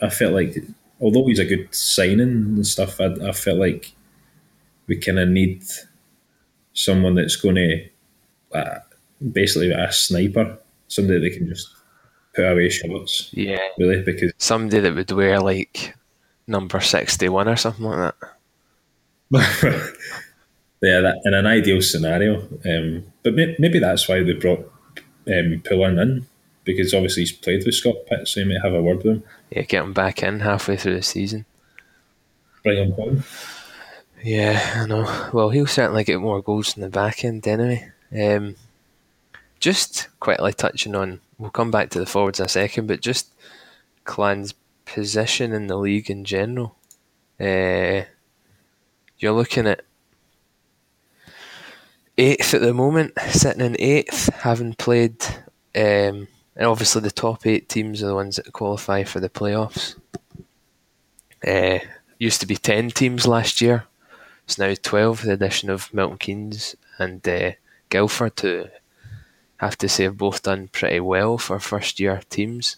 I 0.00 0.08
felt 0.10 0.34
like, 0.34 0.56
although 1.00 1.26
he's 1.26 1.38
a 1.38 1.44
good 1.44 1.74
signing 1.74 2.20
and 2.20 2.66
stuff, 2.66 3.00
I, 3.00 3.06
I 3.28 3.32
felt 3.32 3.58
like 3.58 3.92
we 4.86 4.96
kind 4.96 5.18
of 5.18 5.28
need 5.28 5.62
someone 6.72 7.14
that's 7.14 7.36
going 7.36 7.56
to 7.56 7.88
uh, 8.52 8.78
basically 9.32 9.70
a 9.70 9.90
sniper, 9.92 10.58
somebody 10.88 11.20
that 11.20 11.36
can 11.36 11.48
just 11.48 11.68
put 12.34 12.44
away 12.44 12.68
shots, 12.68 13.30
yeah, 13.32 13.68
really, 13.78 14.02
because 14.02 14.32
somebody 14.38 14.80
that 14.80 14.94
would 14.94 15.10
wear 15.10 15.40
like 15.40 15.94
number 16.46 16.80
sixty 16.80 17.28
one 17.28 17.48
or 17.48 17.56
something 17.56 17.84
like 17.84 18.14
that. 18.20 18.34
yeah, 20.82 21.00
that, 21.00 21.20
in 21.24 21.34
an 21.34 21.46
ideal 21.46 21.82
scenario. 21.82 22.40
Um, 22.64 23.04
but 23.22 23.34
may, 23.34 23.54
maybe 23.58 23.78
that's 23.78 24.08
why 24.08 24.22
they 24.22 24.32
brought 24.32 24.70
um, 25.26 25.62
Poulin 25.64 25.98
in 25.98 26.26
because 26.68 26.92
obviously 26.92 27.22
he's 27.22 27.32
played 27.32 27.64
with 27.64 27.74
Scott 27.74 27.96
Pitt, 28.06 28.28
so 28.28 28.40
he 28.40 28.46
might 28.46 28.60
have 28.62 28.74
a 28.74 28.82
word 28.82 28.98
with 28.98 29.06
him. 29.06 29.22
Yeah, 29.50 29.62
get 29.62 29.84
him 29.84 29.94
back 29.94 30.22
in 30.22 30.40
halfway 30.40 30.76
through 30.76 30.96
the 30.96 31.02
season. 31.02 31.46
Bring 32.62 32.76
him 32.76 32.92
home. 32.92 33.24
Yeah, 34.22 34.82
I 34.82 34.86
know. 34.86 35.30
Well, 35.32 35.48
he'll 35.48 35.66
certainly 35.66 36.04
get 36.04 36.20
more 36.20 36.42
goals 36.42 36.76
in 36.76 36.82
the 36.82 36.90
back 36.90 37.24
end 37.24 37.48
anyway. 37.48 37.90
Um, 38.12 38.56
just 39.60 40.08
quickly 40.20 40.52
touching 40.52 40.94
on, 40.94 41.20
we'll 41.38 41.50
come 41.50 41.70
back 41.70 41.90
to 41.90 41.98
the 41.98 42.06
forwards 42.06 42.40
in 42.40 42.46
a 42.46 42.48
second, 42.48 42.86
but 42.86 43.00
just 43.00 43.32
Clan's 44.04 44.54
position 44.84 45.52
in 45.52 45.66
the 45.66 45.76
league 45.76 46.10
in 46.10 46.24
general. 46.24 46.76
Uh, 47.40 48.02
you're 49.18 49.32
looking 49.32 49.66
at 49.66 49.82
eighth 52.16 52.54
at 52.54 52.60
the 52.60 52.74
moment, 52.74 53.12
sitting 53.28 53.64
in 53.64 53.76
eighth, 53.78 54.32
having 54.34 54.74
played, 54.74 55.22
um, 55.74 56.28
and 56.56 56.66
obviously 56.66 57.00
the 57.00 57.10
top 57.10 57.46
eight 57.46 57.68
teams 57.68 58.02
are 58.02 58.06
the 58.08 58.14
ones 58.14 58.36
that 58.36 58.52
qualify 58.52 59.04
for 59.04 59.20
the 59.20 59.28
playoffs. 59.28 59.94
Uh, 61.46 61.78
used 62.18 62.40
to 62.40 62.46
be 62.46 62.56
10 62.56 62.90
teams 62.90 63.26
last 63.26 63.60
year. 63.60 63.84
It's 64.44 64.58
now 64.58 64.74
12, 64.74 65.22
the 65.22 65.32
addition 65.32 65.70
of 65.70 65.92
Milton 65.94 66.18
Keynes 66.18 66.74
and 66.98 67.26
uh, 67.28 67.52
Guildford, 67.90 68.70
have 69.58 69.76
to 69.78 69.88
say 69.88 70.04
have 70.04 70.16
both 70.16 70.42
done 70.42 70.68
pretty 70.68 71.00
well 71.00 71.38
for 71.38 71.58
first 71.58 72.00
year 72.00 72.20
teams 72.30 72.76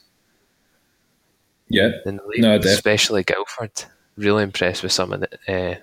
Yeah, 1.68 1.90
in 2.06 2.16
the 2.16 2.26
league, 2.26 2.40
No, 2.42 2.58
def- 2.58 2.72
especially 2.72 3.22
Guildford. 3.22 3.84
Really 4.16 4.42
impressed 4.42 4.82
with 4.82 4.92
some 4.92 5.12
of 5.12 5.20
the 5.20 5.38
uh, 5.48 5.76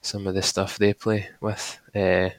some 0.00 0.26
of 0.26 0.34
the 0.34 0.42
stuff 0.42 0.78
they 0.78 0.92
play 0.94 1.28
with. 1.40 1.78
Uh, 1.94 2.30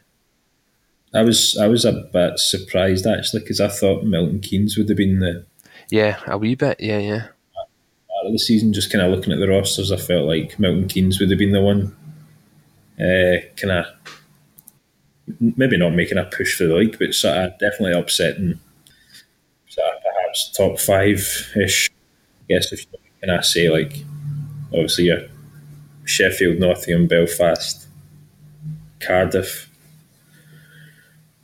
I 1.14 1.22
was 1.22 1.58
I 1.58 1.68
was 1.68 1.86
a 1.86 1.92
bit 2.12 2.40
surprised 2.40 3.06
actually 3.06 3.42
because 3.42 3.62
I 3.62 3.68
thought 3.68 4.04
Milton 4.04 4.40
Keynes 4.40 4.78
would 4.78 4.90
have 4.90 4.98
been 4.98 5.20
the 5.20 5.46
yeah, 5.90 6.20
a 6.28 6.38
wee 6.38 6.56
bit, 6.56 6.80
yeah, 6.80 6.98
yeah. 6.98 7.28
part 7.54 8.26
of 8.26 8.32
the 8.32 8.40
season. 8.40 8.74
Just 8.74 8.92
kind 8.92 9.06
of 9.06 9.12
looking 9.12 9.32
at 9.32 9.40
the 9.40 9.48
rosters, 9.48 9.92
I 9.92 9.98
felt 9.98 10.26
like 10.28 10.58
Milton 10.58 10.88
Keynes 10.88 11.20
would 11.20 11.30
have 11.30 11.38
been 11.40 11.52
the 11.52 11.62
one, 11.62 11.96
uh, 13.00 13.46
kind 13.58 13.72
of 13.72 13.86
maybe 15.40 15.78
not 15.78 15.94
making 15.94 16.18
a 16.18 16.26
push 16.26 16.56
for 16.58 16.66
the 16.66 16.76
league, 16.76 16.98
but 17.00 17.14
sort 17.14 17.38
of 17.38 17.60
definitely 17.60 17.94
upsetting, 18.00 18.60
sort 19.68 19.88
of 19.96 20.02
perhaps 20.04 20.52
top 20.56 20.80
five 20.80 21.52
ish. 21.56 21.90
I 21.90 22.54
guess 22.54 22.72
if 22.72 22.86
you 22.92 23.00
can 23.22 23.30
I 23.30 23.42
say 23.42 23.70
like 23.70 24.04
obviously 24.74 25.06
your 25.06 25.22
Sheffield, 26.06 26.60
Nottingham, 26.60 27.08
Belfast, 27.08 27.88
Cardiff. 29.00 29.70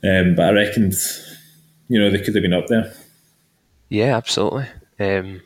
Um, 0.02 0.34
but 0.34 0.48
I 0.48 0.52
reckoned, 0.52 0.94
you 1.88 1.98
know, 1.98 2.10
they 2.10 2.18
could 2.18 2.34
have 2.34 2.42
been 2.42 2.52
up 2.52 2.66
there. 2.68 2.92
Yeah, 3.88 4.16
absolutely. 4.16 4.66
Um, 4.98 5.42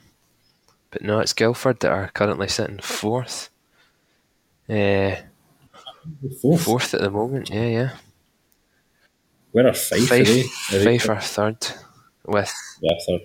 but 0.90 1.02
no, 1.02 1.20
it's 1.20 1.32
Guildford 1.32 1.80
that 1.80 1.90
are 1.92 2.10
currently 2.14 2.48
sitting 2.48 2.78
fourth. 2.78 3.50
Uh, 4.68 5.16
Fourth. 6.42 6.62
fourth 6.62 6.94
at 6.94 7.00
the 7.00 7.10
moment, 7.10 7.50
yeah, 7.50 7.66
yeah. 7.66 7.90
Where 9.54 9.68
are 9.68 9.72
Fife? 9.72 10.08
Fife, 10.08 10.20
are 10.20 10.24
they? 10.24 10.40
Are 10.40 10.78
they 10.84 10.98
Fife 10.98 11.08
are 11.10 11.20
third 11.20 11.58
with 12.26 12.52
Yeah, 12.80 12.98
third. 13.06 13.20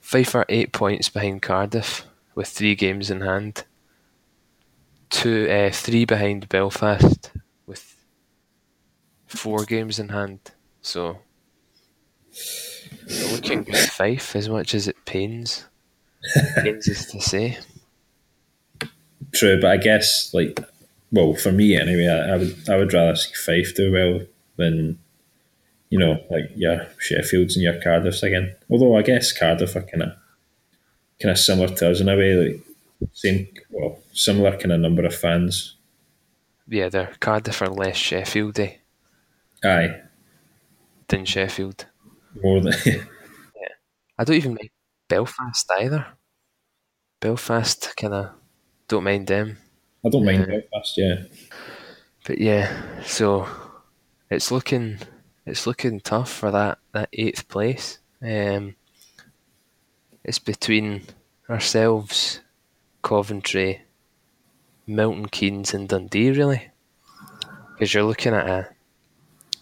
Fife 0.00 0.34
are 0.34 0.46
eight 0.48 0.72
points 0.72 1.10
behind 1.10 1.42
Cardiff 1.42 2.06
with 2.34 2.48
three 2.48 2.74
games 2.74 3.10
in 3.10 3.20
hand. 3.20 3.64
Two, 5.10 5.46
uh, 5.46 5.70
three 5.70 6.06
behind 6.06 6.48
Belfast 6.48 7.32
with 7.66 7.96
four 9.26 9.66
games 9.66 9.98
in 9.98 10.08
hand. 10.08 10.52
So 10.80 11.18
looking 13.30 13.64
good 13.64 13.76
Fife 13.76 14.34
as 14.34 14.48
much 14.48 14.74
as 14.74 14.88
it 14.88 14.96
pains. 15.04 15.66
pains 16.56 16.88
us 16.88 17.10
to 17.12 17.20
say. 17.20 17.58
True, 19.34 19.60
but 19.60 19.70
I 19.70 19.76
guess 19.76 20.32
like, 20.32 20.58
well, 21.12 21.34
for 21.34 21.52
me 21.52 21.76
anyway, 21.78 22.06
I, 22.08 22.32
I 22.32 22.36
would 22.38 22.70
I 22.70 22.76
would 22.78 22.92
rather 22.94 23.16
see 23.16 23.34
Fife 23.34 23.74
do 23.74 23.92
well 23.92 24.20
than, 24.56 24.98
you 25.94 26.00
know, 26.00 26.18
like 26.28 26.50
your 26.56 26.78
Sheffields 26.98 27.54
and 27.54 27.62
your 27.62 27.74
Cardiffs 27.80 28.24
again. 28.24 28.56
Although 28.68 28.96
I 28.96 29.02
guess 29.02 29.32
Cardiff 29.32 29.76
are 29.76 29.82
kind 29.82 30.02
of 30.02 30.08
kind 31.22 31.30
of 31.30 31.38
similar 31.38 31.68
to 31.68 31.90
us 31.92 32.00
in 32.00 32.08
a 32.08 32.16
way, 32.16 32.34
like 32.34 32.60
same 33.12 33.46
well 33.70 34.00
similar 34.12 34.56
kind 34.58 34.72
of 34.72 34.80
number 34.80 35.04
of 35.06 35.14
fans. 35.14 35.76
Yeah, 36.66 36.88
they're 36.88 37.12
Cardiff 37.20 37.62
are 37.62 37.68
less 37.68 37.96
Sheffieldy 37.96 38.78
Aye, 39.64 40.00
than 41.06 41.24
Sheffield. 41.26 41.86
more 42.42 42.60
than 42.60 42.72
yeah. 42.86 43.02
I 44.18 44.24
don't 44.24 44.36
even 44.36 44.54
mind 44.54 44.70
Belfast 45.08 45.70
either. 45.78 46.06
Belfast 47.20 47.94
kind 47.96 48.14
of 48.14 48.30
don't 48.88 49.04
mind 49.04 49.28
them. 49.28 49.58
I 50.04 50.08
don't 50.08 50.24
mind 50.24 50.40
Yeah. 50.50 50.58
Belfast. 50.72 50.98
Yeah, 50.98 51.22
But 52.26 52.38
yeah, 52.38 53.02
so 53.04 53.46
it's 54.30 54.50
looking 54.50 54.98
it's 55.46 55.66
looking 55.66 56.00
tough 56.00 56.32
for 56.32 56.50
that, 56.50 56.78
that 56.92 57.08
eighth 57.12 57.48
place. 57.48 57.98
Um, 58.22 58.76
it's 60.22 60.38
between 60.38 61.02
ourselves, 61.50 62.40
Coventry, 63.02 63.82
Milton 64.86 65.26
Keynes, 65.26 65.74
and 65.74 65.88
Dundee 65.88 66.30
really, 66.30 66.70
because 67.72 67.92
you're 67.92 68.04
looking 68.04 68.32
at 68.32 68.48
a 68.48 68.68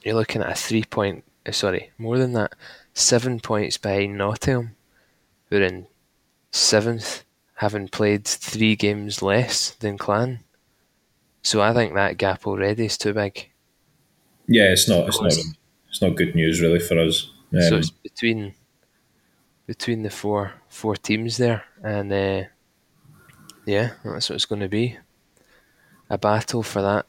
you're 0.04 0.14
looking 0.14 0.42
at 0.42 0.50
a 0.50 0.54
three 0.54 0.84
point 0.84 1.24
uh, 1.46 1.52
sorry 1.52 1.90
more 1.98 2.18
than 2.18 2.32
that 2.32 2.54
seven 2.94 3.40
points 3.40 3.76
behind 3.78 4.18
Nottingham, 4.18 4.76
who 5.50 5.56
are 5.56 5.62
in 5.62 5.86
seventh, 6.52 7.24
having 7.54 7.88
played 7.88 8.24
three 8.24 8.76
games 8.76 9.22
less 9.22 9.70
than 9.70 9.98
Clan. 9.98 10.40
So 11.42 11.60
I 11.60 11.72
think 11.72 11.94
that 11.94 12.18
gap 12.18 12.46
already 12.46 12.84
is 12.84 12.96
too 12.96 13.12
big. 13.12 13.50
yeah. 14.46 14.70
It's 14.70 14.88
not 14.88 15.08
it's 15.08 15.20
not 15.20 15.32
course. 15.32 15.54
It's 15.92 16.00
not 16.00 16.16
good 16.16 16.34
news 16.34 16.62
really 16.62 16.78
for 16.78 16.98
us. 16.98 17.30
Um, 17.52 17.60
so 17.60 17.76
it's 17.76 17.90
between 17.90 18.54
between 19.66 20.02
the 20.02 20.10
four 20.10 20.54
four 20.68 20.96
teams 20.96 21.36
there, 21.36 21.64
and 21.84 22.10
uh, 22.10 22.44
yeah, 23.66 23.90
that's 24.02 24.30
what 24.30 24.36
it's 24.36 24.46
going 24.46 24.62
to 24.62 24.68
be. 24.68 24.96
A 26.08 26.16
battle 26.16 26.62
for 26.62 26.80
that 26.80 27.04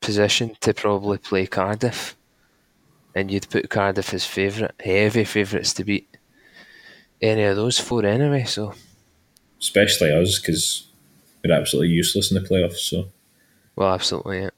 position 0.00 0.56
to 0.60 0.74
probably 0.74 1.18
play 1.18 1.46
Cardiff, 1.46 2.16
and 3.14 3.30
you'd 3.30 3.48
put 3.48 3.70
Cardiff 3.70 4.12
as 4.12 4.26
favourite, 4.26 4.74
heavy 4.80 5.22
favourites 5.22 5.72
to 5.74 5.84
beat 5.84 6.08
any 7.22 7.44
of 7.44 7.54
those 7.54 7.78
four 7.78 8.04
anyway. 8.04 8.42
So 8.42 8.74
especially 9.60 10.10
us 10.10 10.40
because 10.40 10.88
we're 11.44 11.54
absolutely 11.54 11.94
useless 11.94 12.32
in 12.32 12.42
the 12.42 12.48
playoffs. 12.48 12.78
So. 12.78 13.08
well, 13.76 13.94
absolutely, 13.94 14.40
yeah. 14.40 14.50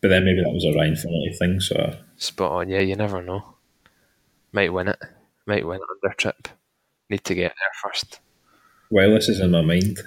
But 0.00 0.08
then 0.08 0.24
maybe 0.24 0.42
that 0.42 0.52
was 0.52 0.64
a 0.64 0.72
Ryan 0.72 0.96
Finley 0.96 1.32
thing. 1.38 1.60
So 1.60 1.96
Spot 2.16 2.52
on. 2.52 2.68
Yeah, 2.68 2.80
you 2.80 2.96
never 2.96 3.22
know. 3.22 3.54
Might 4.52 4.72
win 4.72 4.88
it. 4.88 4.98
Might 5.46 5.66
win 5.66 5.80
it 5.80 5.88
under 6.04 6.14
Tripp. 6.14 6.48
Need 7.10 7.24
to 7.24 7.34
get 7.34 7.54
there 7.58 7.90
first. 7.90 8.20
while 8.88 9.10
this 9.10 9.28
is 9.28 9.40
in 9.40 9.50
my 9.50 9.62
mind, 9.62 10.00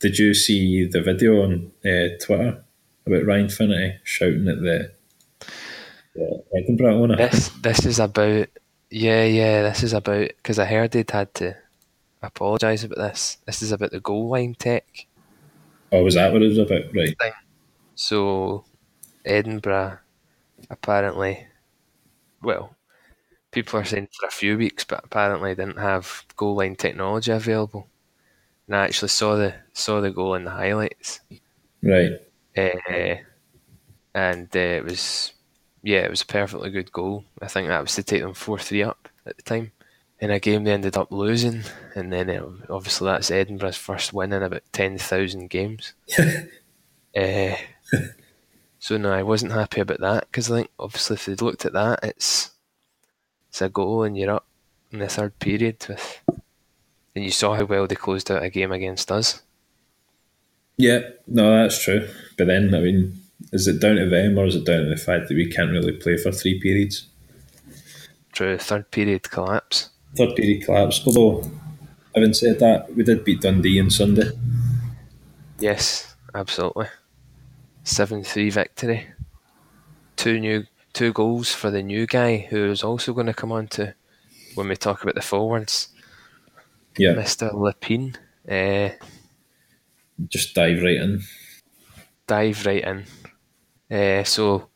did 0.00 0.18
you 0.18 0.34
see 0.34 0.86
the 0.86 1.00
video 1.00 1.42
on 1.42 1.72
uh, 1.84 2.08
Twitter 2.22 2.64
about 3.06 3.26
Ryan 3.26 3.48
Finley 3.48 3.98
shouting 4.02 4.48
at 4.48 4.60
the, 4.60 4.92
the 6.14 6.42
Edinburgh 6.56 7.02
owner? 7.02 7.16
This 7.16 7.48
this 7.62 7.86
is 7.86 7.98
about 8.00 8.48
yeah 8.90 9.24
yeah. 9.24 9.62
This 9.62 9.82
is 9.82 9.92
about 9.92 10.28
because 10.28 10.58
I 10.58 10.66
heard 10.66 10.90
they'd 10.90 11.10
had 11.10 11.32
to 11.34 11.56
apologise 12.22 12.84
about 12.84 12.98
this. 12.98 13.38
This 13.46 13.62
is 13.62 13.72
about 13.72 13.92
the 13.92 14.00
goal 14.00 14.28
line 14.28 14.54
tech. 14.58 15.06
Oh, 15.92 16.02
was 16.02 16.14
that 16.14 16.32
what 16.32 16.42
it 16.42 16.48
was 16.48 16.58
about? 16.58 16.94
Right. 16.94 17.14
So 17.94 18.64
Edinburgh 19.24 19.98
apparently, 20.70 21.46
well, 22.42 22.76
people 23.50 23.80
are 23.80 23.84
saying 23.84 24.08
for 24.18 24.26
a 24.26 24.30
few 24.30 24.58
weeks, 24.58 24.84
but 24.84 25.04
apparently 25.04 25.54
didn't 25.54 25.78
have 25.78 26.24
goal 26.36 26.56
line 26.56 26.76
technology 26.76 27.32
available. 27.32 27.88
And 28.66 28.76
I 28.76 28.84
actually 28.84 29.08
saw 29.08 29.36
the 29.36 29.54
saw 29.74 30.00
the 30.00 30.10
goal 30.10 30.34
in 30.34 30.44
the 30.44 30.50
highlights, 30.50 31.20
Right. 31.82 32.12
uh, 32.56 33.16
and 34.14 34.48
uh, 34.56 34.58
it 34.58 34.84
was 34.84 35.32
yeah, 35.82 36.00
it 36.00 36.10
was 36.10 36.22
a 36.22 36.26
perfectly 36.26 36.70
good 36.70 36.90
goal. 36.92 37.24
I 37.42 37.48
think 37.48 37.68
that 37.68 37.82
was 37.82 37.94
to 37.96 38.02
take 38.02 38.22
them 38.22 38.34
four 38.34 38.58
three 38.58 38.82
up 38.82 39.08
at 39.26 39.36
the 39.36 39.42
time. 39.42 39.72
In 40.20 40.30
a 40.30 40.40
game 40.40 40.64
they 40.64 40.72
ended 40.72 40.96
up 40.96 41.10
losing, 41.12 41.62
and 41.94 42.12
then 42.12 42.30
uh, 42.30 42.48
obviously 42.70 43.06
that's 43.06 43.30
Edinburgh's 43.30 43.76
first 43.76 44.12
win 44.14 44.32
in 44.32 44.42
about 44.42 44.62
ten 44.72 44.96
thousand 44.96 45.50
games. 45.50 45.92
uh, 46.18 47.54
so 48.84 48.98
no, 48.98 49.10
I 49.10 49.22
wasn't 49.22 49.52
happy 49.52 49.80
about 49.80 50.00
that 50.00 50.26
because 50.30 50.50
I 50.50 50.56
think 50.56 50.70
obviously 50.78 51.14
if 51.14 51.24
they'd 51.24 51.40
looked 51.40 51.64
at 51.64 51.72
that, 51.72 52.00
it's 52.02 52.50
it's 53.48 53.62
a 53.62 53.70
goal 53.70 54.02
and 54.02 54.14
you're 54.14 54.34
up 54.34 54.46
in 54.92 54.98
the 54.98 55.08
third 55.08 55.38
period 55.38 55.86
with, 55.88 56.20
and 57.14 57.24
you 57.24 57.30
saw 57.30 57.54
how 57.54 57.64
well 57.64 57.86
they 57.86 57.94
closed 57.94 58.30
out 58.30 58.42
a 58.42 58.50
game 58.50 58.72
against 58.72 59.10
us. 59.10 59.40
Yeah, 60.76 61.00
no, 61.26 61.62
that's 61.62 61.82
true. 61.82 62.06
But 62.36 62.48
then, 62.48 62.74
I 62.74 62.80
mean, 62.80 63.22
is 63.54 63.66
it 63.66 63.80
down 63.80 63.96
to 63.96 64.06
them 64.06 64.36
or 64.36 64.44
is 64.44 64.56
it 64.56 64.66
down 64.66 64.82
to 64.82 64.90
the 64.90 64.98
fact 64.98 65.28
that 65.28 65.34
we 65.34 65.50
can't 65.50 65.70
really 65.70 65.92
play 65.92 66.18
for 66.18 66.30
three 66.30 66.60
periods? 66.60 67.06
True, 68.32 68.58
third 68.58 68.90
period 68.90 69.30
collapse. 69.30 69.88
Third 70.14 70.36
period 70.36 70.62
collapse. 70.62 71.02
Although, 71.06 71.50
having 72.14 72.34
said 72.34 72.58
that, 72.58 72.94
we 72.94 73.02
did 73.02 73.24
beat 73.24 73.40
Dundee 73.40 73.80
on 73.80 73.88
Sunday. 73.88 74.30
Yes, 75.58 76.14
absolutely. 76.34 76.88
Seven 77.84 78.24
three 78.24 78.50
victory. 78.50 79.06
Two 80.16 80.40
new 80.40 80.64
two 80.92 81.12
goals 81.12 81.52
for 81.52 81.70
the 81.70 81.82
new 81.82 82.06
guy 82.06 82.38
who 82.50 82.70
is 82.70 82.82
also 82.82 83.12
going 83.12 83.26
to 83.26 83.34
come 83.34 83.52
on 83.52 83.66
to 83.68 83.94
when 84.54 84.68
we 84.68 84.76
talk 84.76 85.02
about 85.02 85.14
the 85.16 85.20
forwards. 85.22 85.88
Yeah, 86.96 87.14
Mr. 87.14 87.52
Lepine. 87.52 88.16
Uh, 88.48 88.94
just 90.28 90.54
dive 90.54 90.82
right 90.82 90.96
in. 90.96 91.22
dive 92.26 92.64
right 92.64 92.84
in. 92.84 93.04
Uh, 93.90 94.24
so 94.24 94.68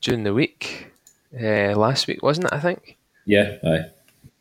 during 0.00 0.22
the 0.22 0.32
week, 0.32 0.92
uh, 1.38 1.74
last 1.76 2.06
week 2.06 2.22
wasn't 2.22 2.46
it? 2.46 2.52
I 2.52 2.60
think, 2.60 2.96
Yeah, 3.26 3.56
aye. 3.64 3.90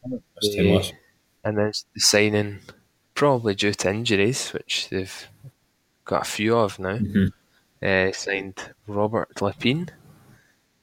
That's 0.05 0.53
him 0.55 0.67
Yeah. 0.67 0.73
last- 0.75 0.93
and 1.43 1.57
then 1.57 1.71
the 1.93 1.99
signing 1.99 2.59
probably 3.15 3.55
due 3.55 3.73
to 3.73 3.89
injuries, 3.89 4.49
which 4.53 4.89
they've 4.89 5.27
got 6.05 6.21
a 6.21 6.29
few 6.29 6.55
of 6.57 6.79
now. 6.79 6.97
Mhm. 6.97 7.31
Uh, 7.83 8.13
signed 8.13 8.73
Robert 8.87 9.35
Lepine, 9.41 9.89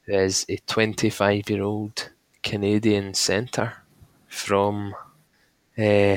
who 0.03 0.13
is 0.13 0.45
a 0.51 0.59
25-year-old 0.59 2.11
Canadian 2.43 3.15
centre 3.15 3.73
from 4.29 4.95
uh, 5.79 6.17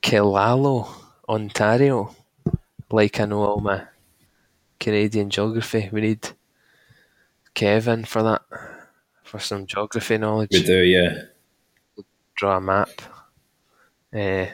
Killaloe, 0.00 0.88
Ontario. 1.28 2.14
Like 2.88 3.18
I 3.18 3.24
know 3.24 3.42
all 3.42 3.60
my 3.60 3.82
Canadian 4.78 5.28
geography, 5.28 5.88
we 5.90 6.02
need 6.02 6.28
Kevin 7.52 8.04
for 8.04 8.22
that, 8.22 8.42
for 9.24 9.40
some 9.40 9.66
geography 9.66 10.18
knowledge. 10.18 10.50
We 10.52 10.62
do, 10.62 10.82
yeah. 10.82 11.22
Draw 12.36 12.58
a 12.58 12.60
map, 12.60 12.90
uh, 14.14 14.46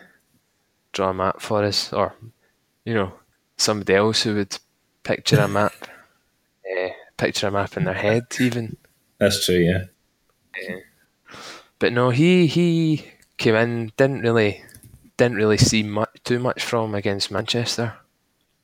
draw 0.92 1.10
a 1.10 1.14
map 1.14 1.42
for 1.42 1.62
us, 1.62 1.92
or 1.92 2.14
you 2.86 2.94
know, 2.94 3.12
somebody 3.62 3.94
else 3.94 4.22
who 4.22 4.34
would 4.34 4.58
picture 5.02 5.40
a 5.40 5.48
map, 5.48 5.72
uh, 5.84 6.88
picture 7.16 7.46
a 7.48 7.50
map 7.50 7.76
in 7.76 7.84
their 7.84 7.94
head, 7.94 8.24
even. 8.40 8.76
That's 9.18 9.44
true, 9.46 9.56
yeah. 9.56 9.84
But 11.78 11.92
no, 11.92 12.10
he 12.10 12.46
he 12.46 13.06
came 13.38 13.54
in, 13.54 13.92
didn't 13.96 14.20
really 14.22 14.62
didn't 15.16 15.36
really 15.36 15.58
see 15.58 15.82
much 15.82 16.10
too 16.24 16.38
much 16.38 16.62
from 16.62 16.94
against 16.94 17.30
Manchester. 17.30 17.94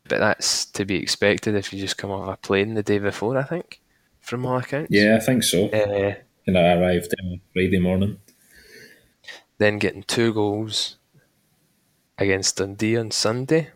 But 0.08 0.18
that's 0.20 0.64
to 0.66 0.84
be 0.84 0.96
expected 0.96 1.54
if 1.54 1.72
you 1.72 1.78
just 1.80 1.98
come 1.98 2.10
off 2.10 2.32
a 2.32 2.36
plane 2.36 2.74
the 2.74 2.82
day 2.82 2.98
before, 2.98 3.36
I 3.36 3.42
think, 3.42 3.80
from 4.20 4.46
all 4.46 4.56
accounts. 4.56 4.88
Yeah, 4.90 5.16
I 5.16 5.20
think 5.20 5.42
so. 5.44 5.68
Uh, 5.68 6.14
And 6.46 6.56
I 6.56 6.72
arrived 6.72 7.14
on 7.22 7.40
Friday 7.52 7.78
morning. 7.78 8.18
then 9.58 9.78
getting 9.78 10.02
two 10.04 10.32
goals 10.32 10.96
against 12.16 12.56
Dundee 12.56 12.96
on 12.96 13.10
Sunday, 13.10 13.70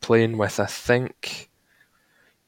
playing 0.00 0.38
with 0.38 0.60
I 0.60 0.66
think 0.66 1.50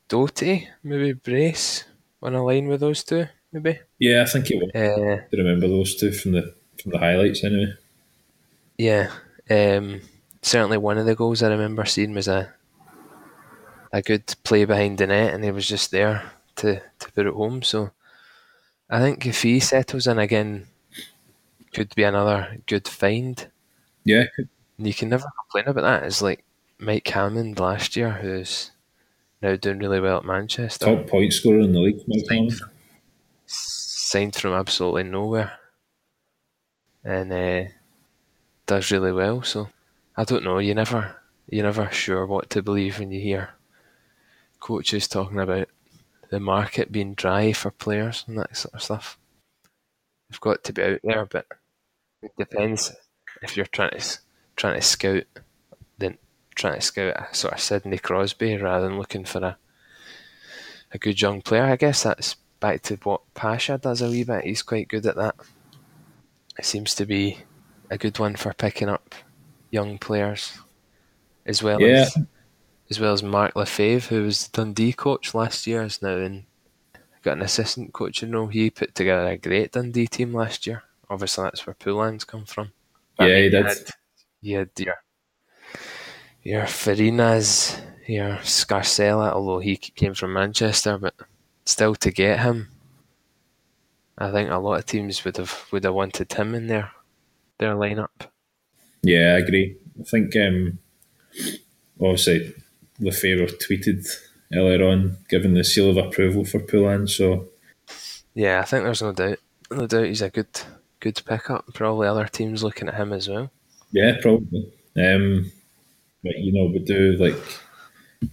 Doty, 0.09 0.69
maybe 0.83 1.13
Brace 1.13 1.85
on 2.23 2.35
a 2.35 2.45
line 2.45 2.69
with 2.69 2.81
those 2.81 3.05
two, 3.05 3.27
maybe. 3.53 3.81
Yeah, 3.99 4.23
I 4.23 4.27
think 4.27 4.51
it 4.51 4.57
was. 4.57 4.71
Uh, 4.75 5.23
I 5.33 5.37
remember 5.37 5.69
those 5.69 5.95
two 5.97 6.13
from 6.13 6.33
the 6.33 6.55
from 6.81 6.93
the 6.93 6.99
highlights 6.99 7.45
anyway. 7.45 7.75
Yeah, 8.77 9.11
um, 9.51 10.01
certainly 10.43 10.79
one 10.79 10.99
of 10.99 11.07
the 11.07 11.15
goals 11.15 11.43
I 11.43 11.49
remember 11.49 11.85
seeing 11.85 12.15
was 12.15 12.29
a 12.29 12.53
a 13.93 14.03
good 14.03 14.35
play 14.43 14.65
behind 14.65 14.99
the 14.99 15.07
net, 15.07 15.35
and 15.35 15.45
he 15.45 15.51
was 15.51 15.69
just 15.69 15.91
there 15.91 16.33
to, 16.57 16.81
to 16.99 17.13
put 17.13 17.27
it 17.27 17.35
home. 17.35 17.63
So 17.63 17.91
I 18.89 19.01
think 19.01 19.27
if 19.27 19.43
he 19.43 19.61
settles 19.61 20.07
in 20.07 20.19
again, 20.19 20.67
could 21.73 21.95
be 21.95 22.03
another 22.03 22.59
good 22.67 22.89
find. 22.89 23.47
Yeah, 24.05 24.25
And 24.37 24.87
you 24.87 24.95
can 24.95 25.11
never 25.11 25.27
complain 25.41 25.71
about 25.71 25.83
that. 25.83 26.07
It's 26.07 26.23
like 26.23 26.45
Mike 26.83 27.09
Hammond 27.09 27.61
last 27.61 27.97
year, 27.97 28.11
who's 28.11 28.73
now 29.41 29.57
doing 29.57 29.79
really 29.79 30.01
well 30.01 30.19
at 30.19 30.25
Manchester, 30.25 30.85
top 30.97 31.09
point 31.09 31.33
scorer 31.33 31.61
in 31.61 31.73
the 31.73 31.79
league. 31.79 32.01
Hammond. 32.29 32.61
signed 33.47 34.35
from 34.35 34.53
absolutely 34.53 35.05
nowhere, 35.05 35.53
and 37.05 37.33
uh, 37.33 37.71
does 38.67 38.91
really 38.91 39.13
well. 39.13 39.43
So 39.43 39.69
I 40.17 40.25
don't 40.25 40.45
know. 40.45 40.59
You 40.59 40.75
never, 40.75 41.17
you're 41.49 41.65
never 41.65 41.91
sure 41.91 42.27
what 42.27 42.51
to 42.51 42.63
believe 42.63 42.99
when 42.99 43.13
you 43.13 43.21
hear 43.21 43.51
coaches 44.59 45.09
talking 45.09 45.39
about 45.39 45.69
the 46.31 46.41
market 46.41 46.91
being 46.91 47.15
dry 47.15 47.53
for 47.53 47.71
players 47.71 48.25
and 48.27 48.39
that 48.39 48.57
sort 48.57 48.75
of 48.75 48.83
stuff. 48.83 49.19
They've 50.31 50.41
got 50.41 50.65
to 50.65 50.73
be 50.73 50.83
out 50.83 51.01
there, 51.05 51.27
but 51.27 51.47
it 52.23 52.33
depends 52.39 52.93
if 53.43 53.57
you're 53.57 53.67
trying 53.67 53.99
to 53.99 54.19
trying 54.57 54.81
to 54.81 54.87
scout, 54.87 55.25
trying 56.63 56.77
to 56.77 56.81
scout 56.81 57.17
a 57.17 57.35
sort 57.35 57.55
of 57.55 57.61
Sidney 57.61 57.99
Crosby 57.99 58.57
rather 58.57 58.89
than 58.89 58.99
looking 58.99 59.25
for 59.25 59.39
a 59.45 59.57
a 60.93 60.99
good 60.99 61.21
young 61.21 61.43
player. 61.43 61.65
I 61.65 61.77
guess 61.77 62.03
that's 62.05 62.37
back 62.61 62.83
to 62.83 62.97
what 63.03 63.23
Pacha 63.35 63.79
does 63.79 64.01
a 64.03 64.09
wee 64.09 64.25
bit. 64.25 64.45
He's 64.45 64.63
quite 64.63 64.89
good 64.89 65.07
at 65.07 65.17
that. 65.17 65.35
It 66.59 66.65
seems 66.65 66.95
to 66.97 67.07
be 67.07 67.39
a 67.91 67.99
good 67.99 68.19
one 68.19 68.37
for 68.37 68.53
picking 68.53 68.89
up 68.89 69.15
young 69.71 69.99
players, 69.99 70.57
as 71.47 71.63
well 71.63 71.81
Yeah. 71.81 72.03
as 72.03 72.17
as 72.91 73.01
well 73.01 73.13
as 73.15 73.23
Mark 73.23 73.57
Lefebvre, 73.57 74.09
who 74.15 74.25
was 74.25 74.49
Dundee 74.49 74.93
coach 74.93 75.35
last 75.35 75.67
year, 75.67 75.83
is 75.83 76.01
now 76.03 76.17
in 76.17 76.45
got 77.23 77.39
an 77.39 77.43
assistant 77.43 77.93
coach. 77.93 78.23
You 78.23 78.29
know, 78.29 78.47
he 78.49 78.71
put 78.71 78.95
together 78.95 79.29
a 79.29 79.37
great 79.39 79.73
Dundee 79.73 80.07
team 80.09 80.35
last 80.35 80.67
year. 80.67 80.83
Obviously, 81.09 81.45
that's 81.45 81.67
where 81.67 81.75
Poulin's 81.75 82.25
come 82.25 82.45
from. 82.45 82.73
Yeah, 83.19 83.39
he 83.39 83.49
did. 83.49 83.67
you 84.43 84.59
had 84.59 84.71
your 84.77 84.97
your 86.43 86.63
Farinas, 86.65 87.81
your 88.07 88.37
Scarcella, 88.43 89.33
although 89.33 89.61
he 89.61 89.77
came 89.77 90.15
from 90.15 90.33
Manchester, 90.33 90.99
but 90.99 91.15
still 91.65 91.95
to 91.97 92.11
get 92.11 92.41
him, 92.41 92.69
I 94.19 94.31
think 94.31 94.51
a 94.51 94.59
lot 94.59 94.79
of 94.79 94.87
teams 94.87 95.25
would 95.25 95.37
have 95.37 95.67
would 95.71 95.85
have 95.85 95.95
wanted 95.95 96.33
him 96.33 96.55
in 96.55 96.67
their 96.67 96.91
their 97.59 97.75
lineup. 97.75 98.29
Yeah, 99.03 99.35
I 99.35 99.39
agree. 99.39 99.77
I 100.01 100.05
think 100.05 100.35
um, 100.37 100.79
obviously 102.01 102.55
Lefebvre 103.01 103.47
tweeted 103.47 104.07
earlier 104.55 104.87
on 104.87 105.17
giving 105.29 105.55
the 105.55 105.65
seal 105.65 105.91
of 105.91 105.97
approval 105.97 106.45
for 106.45 106.61
Poulin, 106.61 107.07
so 107.09 107.49
Yeah, 108.35 108.61
I 108.61 108.65
think 108.65 108.85
there's 108.85 109.03
no 109.03 109.13
doubt. 109.13 109.39
No 109.71 109.87
doubt 109.87 110.07
he's 110.07 110.23
a 110.23 110.31
good 110.31 110.61
good 111.01 111.21
pickup. 111.25 111.73
Probably 111.75 112.07
other 112.07 112.27
teams 112.27 112.63
looking 112.63 112.89
at 112.89 112.95
him 112.95 113.13
as 113.13 113.29
well. 113.29 113.51
yeah, 113.93 114.19
probably. 114.21 114.73
Um, 114.97 115.51
but 116.23 116.39
you 116.39 116.53
know, 116.53 116.67
we 116.71 116.79
do 116.79 117.13
like 117.19 117.37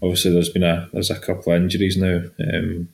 obviously 0.02 0.32
there's 0.32 0.50
been 0.50 0.64
a 0.64 0.90
there's 0.94 1.10
a 1.12 1.20
couple 1.20 1.54
of 1.54 1.62
injuries 1.62 1.98
now 1.98 2.24
um, 2.54 2.90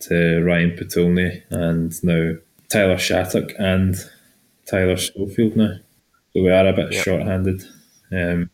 to 0.00 0.42
Ryan 0.42 0.70
Potulny 0.76 1.42
and 1.50 1.92
now 2.04 2.36
Tyler 2.68 2.98
Shattuck 2.98 3.52
and 3.58 3.96
Tyler 4.66 4.96
Schofield 4.96 5.56
now. 5.56 5.74
So 6.32 6.42
we 6.42 6.50
are 6.50 6.66
a 6.66 6.72
bit 6.72 6.92
Yep. 6.92 7.04
short-handed. 7.04 7.62
Um, 8.12 8.50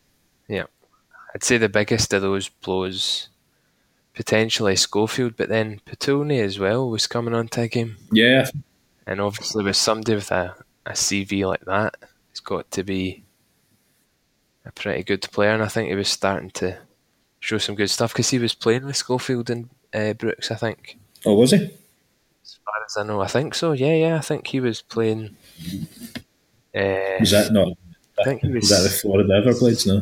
Yeah. 0.47 0.63
I'd 1.33 1.43
say 1.43 1.57
the 1.57 1.69
biggest 1.69 2.11
of 2.13 2.21
those 2.23 2.49
blows 2.49 3.29
potentially 4.15 4.75
Schofield, 4.75 5.35
but 5.37 5.47
then 5.49 5.79
Potulny 5.85 6.41
as 6.41 6.57
well 6.57 6.89
was 6.89 7.05
coming 7.05 7.35
onto 7.35 7.61
a 7.61 7.67
game. 7.67 7.97
yeah, 8.11 8.49
And 9.05 9.21
obviously 9.21 9.63
with 9.63 9.75
somebody 9.75 10.15
with 10.15 10.31
a, 10.31 10.55
a 10.87 10.93
CV 10.93 11.45
like 11.47 11.65
that, 11.65 11.95
it's 12.31 12.39
got 12.39 12.69
to 12.71 12.83
be 12.83 13.23
a 14.67 14.71
pretty 14.71 15.03
good 15.03 15.21
player. 15.31 15.51
And 15.51 15.63
I 15.63 15.67
think 15.67 15.89
he 15.89 15.95
was 15.95 16.09
starting 16.09 16.51
to 16.51 16.77
show 17.39 17.57
some 17.57 17.75
good 17.75 17.89
stuff 17.89 18.13
because 18.13 18.29
he 18.29 18.39
was 18.39 18.53
playing 18.55 18.85
with 18.85 18.95
Schofield 18.95 19.49
and 19.49 19.69
uh, 19.93 20.13
Brooks, 20.13 20.51
I 20.51 20.55
think. 20.55 20.97
oh 21.25 21.35
was 21.35 21.51
he? 21.51 21.57
As 21.57 22.59
far 22.65 22.73
as 22.85 22.97
I 22.97 23.03
know, 23.03 23.21
I 23.21 23.27
think 23.27 23.55
so. 23.55 23.71
Yeah, 23.73 23.93
yeah, 23.93 24.15
I 24.17 24.21
think 24.21 24.47
he 24.47 24.59
was 24.59 24.81
playing. 24.81 25.35
Uh, 26.75 27.17
Was 27.19 27.31
that 27.31 27.51
not? 27.51 27.69
I 28.19 28.23
think 28.23 28.41
he 28.41 28.47
Was 28.49 28.61
was 28.63 28.69
that 28.69 28.83
the. 28.83 28.89
Florida 28.89 29.29
Everblades? 29.41 29.87
No. 29.87 30.01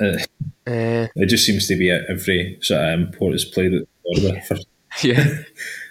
Uh, 0.00 0.18
Uh, 0.66 1.08
it 1.16 1.26
just 1.26 1.46
seems 1.46 1.66
to 1.66 1.76
be 1.76 1.90
at 1.90 2.02
every 2.08 2.58
sort 2.60 2.80
of 2.82 3.00
import 3.00 3.32
has 3.32 3.44
played 3.44 3.72
at 3.74 3.82
Florida 4.02 4.42
yeah, 5.02 5.26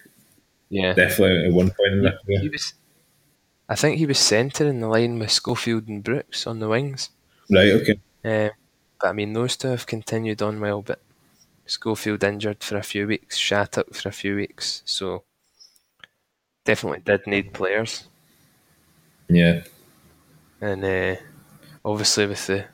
yeah. 0.70 0.94
definitely 0.94 1.48
at 1.48 1.52
one 1.54 1.72
point 1.72 1.94
in 1.94 2.02
their 2.04 2.20
He 2.28 2.50
was. 2.50 2.74
I 3.70 3.76
think 3.76 3.98
he 3.98 4.06
was 4.06 4.20
centre 4.20 4.66
in 4.68 4.80
the 4.80 4.88
line 4.88 5.20
with 5.20 5.32
Schofield 5.32 5.88
and 5.88 6.04
Brooks 6.04 6.48
on 6.48 6.60
the 6.60 6.70
wings. 6.70 7.10
Right. 7.52 7.72
Okay. 7.74 8.00
Uh, 8.24 8.50
but 9.00 9.10
I 9.10 9.12
mean, 9.14 9.34
those 9.34 9.58
two 9.58 9.68
have 9.70 9.86
continued 9.86 10.42
on 10.42 10.60
well. 10.60 10.82
But 10.82 11.00
Schofield 11.66 12.24
injured 12.24 12.64
for 12.64 12.78
a 12.78 12.84
few 12.84 13.08
weeks, 13.08 13.38
Shattuck 13.38 13.94
for 13.94 14.10
a 14.10 14.14
few 14.14 14.36
weeks, 14.36 14.82
so 14.86 15.24
definitely 16.66 17.02
did 17.06 17.28
need 17.28 17.54
players. 17.54 18.06
Yeah. 19.30 19.64
And 20.62 20.84
uh, 20.84 21.16
obviously 21.84 22.26
with 22.26 22.48
the 22.48 22.66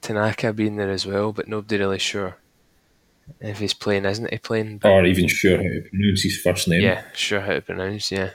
Tanaka 0.00 0.52
being 0.52 0.76
there 0.76 0.90
as 0.90 1.06
well, 1.06 1.32
but 1.32 1.48
nobody 1.48 1.78
really 1.78 1.98
sure 1.98 2.36
if 3.40 3.58
he's 3.58 3.74
playing, 3.74 4.04
isn't 4.04 4.30
he 4.30 4.38
playing? 4.38 4.78
But 4.78 4.92
Or 4.92 5.04
even 5.04 5.26
sure 5.28 5.56
how 5.56 5.62
to 5.62 5.82
pronounce 5.90 6.22
his 6.22 6.40
first 6.40 6.68
name. 6.68 6.82
yeah, 6.82 7.02
sure 7.14 7.40
how 7.40 7.54
to 7.54 7.60
pronounce. 7.62 8.12
Yeah, 8.12 8.30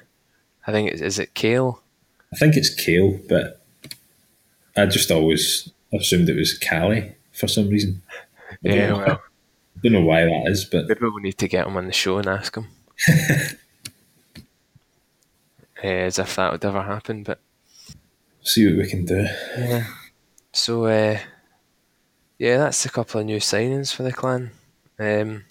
I 0.70 0.72
think 0.72 0.92
it's 0.92 1.02
is 1.02 1.18
it 1.18 1.34
Kale. 1.34 1.82
I 2.32 2.36
think 2.36 2.56
it's 2.56 2.70
Kale, 2.70 3.20
but 3.28 3.66
I 4.78 4.86
just 4.86 5.10
always 5.10 5.72
assumed 5.92 6.30
it 6.30 6.36
was 6.36 6.56
Cali 6.56 7.16
for 7.32 7.48
some 7.48 7.70
reason. 7.70 8.04
I 8.52 8.56
Yeah, 8.62 8.94
well, 8.94 9.22
don't 9.84 9.94
know 9.94 10.02
why 10.02 10.26
that 10.26 10.44
is, 10.46 10.66
but 10.66 10.88
maybe 10.88 11.00
we'll 11.02 11.18
need 11.18 11.40
to 11.40 11.48
get 11.48 11.66
him 11.66 11.76
on 11.76 11.88
the 11.88 11.92
show 11.92 12.20
and 12.20 12.28
ask 12.28 12.56
him. 12.56 12.68
uh, 13.10 13.48
as 15.84 16.20
if 16.20 16.36
that 16.36 16.52
would 16.52 16.64
ever 16.64 16.84
happen, 16.84 17.24
but 17.24 17.40
see 18.44 18.68
what 18.68 18.78
we 18.78 18.88
can 18.88 19.06
do. 19.06 19.28
yeah. 19.58 19.88
So 20.54 20.86
uh, 20.86 21.18
yeah, 22.38 22.58
that's 22.58 22.86
a 22.86 22.92
couple 22.92 23.20
of 23.22 23.26
new 23.26 23.40
signings 23.40 23.92
for 23.92 24.04
the 24.04 24.14
clan. 24.14 24.52
Um, 25.00 25.46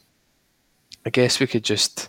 I 1.04 1.10
guess 1.10 1.40
we 1.40 1.48
could 1.48 1.64
just 1.64 2.08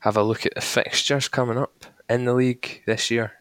have 0.00 0.18
a 0.18 0.22
look 0.22 0.44
at 0.44 0.54
the 0.54 0.60
fixtures 0.60 1.26
coming 1.28 1.56
up 1.56 1.77
in 2.08 2.24
the 2.24 2.34
league 2.34 2.82
this 2.86 3.10
year. 3.10 3.32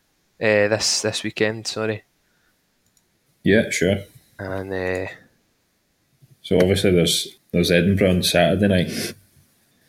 Uh, 0.42 0.68
this 0.68 1.02
this 1.02 1.24
weekend, 1.24 1.66
sorry, 1.68 2.04
Yeah, 3.44 3.70
sure. 3.72 3.98
and 4.38 4.72
uh, 4.72 5.12
So 6.44 6.58
obviously 6.58 6.92
there's 6.92 7.38
there's 7.52 7.72
Edinburgh 7.72 8.10
on 8.12 8.24
Saturday 8.24 8.68
night. 8.68 9.14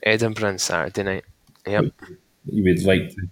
Edinburgh 0.02 0.48
on 0.50 0.58
Saturday 0.58 1.02
night. 1.02 1.24
Yep. 1.66 1.84
You 2.46 2.62
would 2.64 2.82
like 2.84 3.10
to 3.10 3.28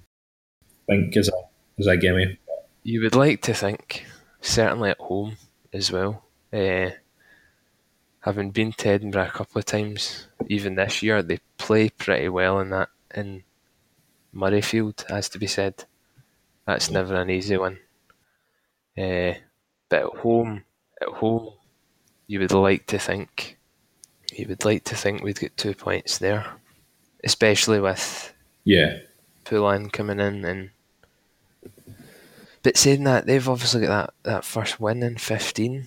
think 0.87 1.17
as 1.17 1.29
a 1.29 1.33
as 1.79 1.87
a 1.87 1.97
gimme. 1.97 2.39
You 2.83 3.01
would 3.03 3.15
like 3.17 3.41
to 3.43 3.55
think, 3.55 4.05
certainly 4.43 4.91
at 4.91 4.99
home 4.99 5.39
as 5.73 5.91
well. 5.91 6.25
Uh, 6.53 6.91
having 8.21 8.51
been 8.51 8.73
to 8.75 8.89
Edinburgh 8.91 9.27
a 9.29 9.31
couple 9.31 9.59
of 9.59 9.65
times, 9.65 10.27
even 10.49 10.75
this 10.75 11.03
year, 11.03 11.23
they 11.23 11.39
play 11.57 11.89
pretty 11.89 12.29
well 12.29 12.61
in 12.61 12.71
that 12.71 12.91
in 13.15 13.43
Murrayfield, 14.37 15.09
has 15.11 15.29
to 15.31 15.39
be 15.39 15.47
said. 15.47 15.85
That's 16.67 16.91
never 16.91 17.15
an 17.15 17.31
easy 17.31 17.57
one. 17.57 17.79
Uh, 18.99 19.35
but 19.89 20.03
at 20.03 20.19
home, 20.21 20.65
at 21.01 21.09
home, 21.09 21.53
you 22.27 22.41
would 22.41 22.53
like 22.53 22.87
to 22.87 22.99
think, 22.99 23.59
you 24.33 24.47
would 24.49 24.65
like 24.65 24.85
to 24.85 24.97
think 24.97 25.23
we'd 25.23 25.41
get 25.41 25.57
two 25.57 25.75
points 25.75 26.19
there, 26.19 26.45
especially 27.25 27.81
with 27.81 28.35
Yeah. 28.65 28.99
Poulin 29.45 29.91
coming 29.91 30.19
in 30.21 30.45
and 30.45 30.71
but 32.65 32.77
saying 32.77 33.05
that 33.05 33.27
they've 33.27 33.49
obviously 33.49 33.83
got 33.83 34.15
that, 34.25 34.31
that 34.31 34.45
first 34.45 34.81
win 34.81 35.05
in 35.05 35.19
fifteen, 35.19 35.87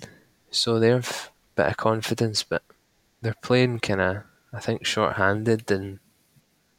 so 0.49 0.79
they've 0.79 1.29
a 1.55 1.55
bit 1.55 1.67
of 1.67 1.75
confidence, 1.77 2.43
but 2.43 2.63
they're 3.21 3.35
playing 3.43 3.79
kind 3.79 3.99
of 3.99 4.23
I 4.53 4.61
think 4.61 4.85
short-handed 4.85 5.69
and 5.71 5.99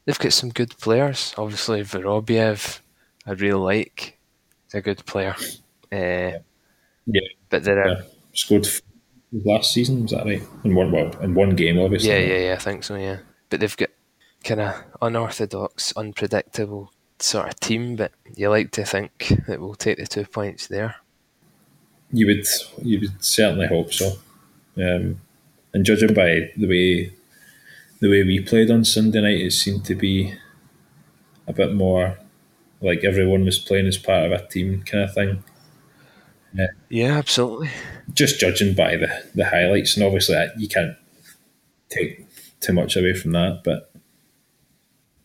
they've 0.04 0.18
got 0.18 0.32
some 0.32 0.50
good 0.50 0.76
players. 0.78 1.34
Obviously, 1.36 1.82
Vorobiev, 1.82 2.80
I 3.26 3.32
really 3.32 3.58
like. 3.58 4.18
He's 4.66 4.74
a 4.74 4.80
good 4.80 5.04
player. 5.06 5.34
Uh, 5.92 6.38
Yeah. 7.06 7.20
but 7.48 7.64
there 7.64 7.80
are 7.82 7.88
yeah. 7.88 8.02
Scored 8.32 8.68
last 9.32 9.72
season, 9.72 10.02
was 10.02 10.12
that 10.12 10.24
right? 10.24 10.42
In 10.64 10.74
one 10.74 10.92
well, 10.92 11.10
in 11.20 11.34
one 11.34 11.56
game 11.56 11.78
obviously. 11.78 12.10
Yeah, 12.10 12.18
yeah, 12.18 12.46
yeah, 12.48 12.54
I 12.54 12.58
think 12.58 12.84
so, 12.84 12.94
yeah. 12.94 13.18
But 13.48 13.60
they've 13.60 13.76
got 13.76 13.90
kind 14.44 14.60
of 14.60 14.84
unorthodox, 15.02 15.92
unpredictable 15.96 16.92
sort 17.18 17.48
of 17.48 17.60
team, 17.60 17.96
but 17.96 18.12
you 18.36 18.48
like 18.48 18.70
to 18.72 18.84
think 18.84 19.34
that 19.48 19.60
we'll 19.60 19.74
take 19.74 19.98
the 19.98 20.06
two 20.06 20.24
points 20.24 20.68
there. 20.68 20.96
You 22.12 22.26
would 22.26 22.46
you 22.82 23.00
would 23.00 23.24
certainly 23.24 23.66
hope 23.66 23.92
so. 23.92 24.12
Um, 24.76 25.20
and 25.74 25.84
judging 25.84 26.14
by 26.14 26.50
the 26.56 26.66
way 26.68 27.12
the 28.00 28.10
way 28.10 28.22
we 28.22 28.40
played 28.40 28.70
on 28.70 28.84
Sunday 28.84 29.20
night, 29.20 29.40
it 29.40 29.52
seemed 29.52 29.84
to 29.86 29.94
be 29.94 30.34
a 31.46 31.52
bit 31.52 31.74
more 31.74 32.18
like 32.80 33.04
everyone 33.04 33.44
was 33.44 33.58
playing 33.58 33.86
as 33.86 33.98
part 33.98 34.24
of 34.24 34.32
a 34.32 34.46
team 34.46 34.82
kind 34.82 35.04
of 35.04 35.14
thing. 35.14 35.44
Yeah, 36.88 37.18
absolutely. 37.18 37.70
Just 38.12 38.40
judging 38.40 38.74
by 38.74 38.96
the, 38.96 39.08
the 39.34 39.44
highlights, 39.44 39.96
and 39.96 40.04
obviously 40.04 40.36
you 40.56 40.66
can't 40.68 40.96
take 41.88 42.26
too 42.60 42.72
much 42.72 42.96
away 42.96 43.14
from 43.14 43.32
that, 43.32 43.62
but 43.64 43.92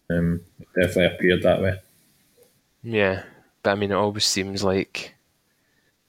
um, 0.09 0.41
it 0.59 0.67
definitely 0.79 1.15
appeared 1.15 1.43
that 1.43 1.61
way. 1.61 1.79
Yeah, 2.83 3.23
but 3.63 3.71
I 3.71 3.75
mean, 3.75 3.91
it 3.91 3.95
always 3.95 4.25
seems 4.25 4.63
like 4.63 5.15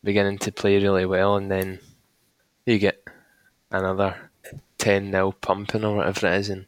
beginning 0.04 0.38
to 0.38 0.52
play 0.52 0.76
really 0.76 1.06
well, 1.06 1.36
and 1.36 1.50
then 1.50 1.78
you 2.66 2.78
get 2.78 3.02
another 3.70 4.30
10 4.86 5.10
0 5.10 5.32
pumping 5.32 5.84
or 5.84 5.96
whatever 5.96 6.28
it 6.28 6.38
is, 6.38 6.48
and 6.48 6.66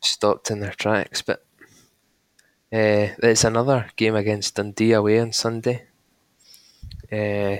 stopped 0.00 0.52
in 0.52 0.60
their 0.60 0.70
tracks. 0.70 1.20
But 1.20 1.44
uh, 2.72 3.08
another 3.20 3.90
game 3.96 4.14
against 4.14 4.54
Dundee 4.54 4.92
away 4.92 5.18
on 5.18 5.32
Sunday. 5.32 5.88
Uh, 7.10 7.56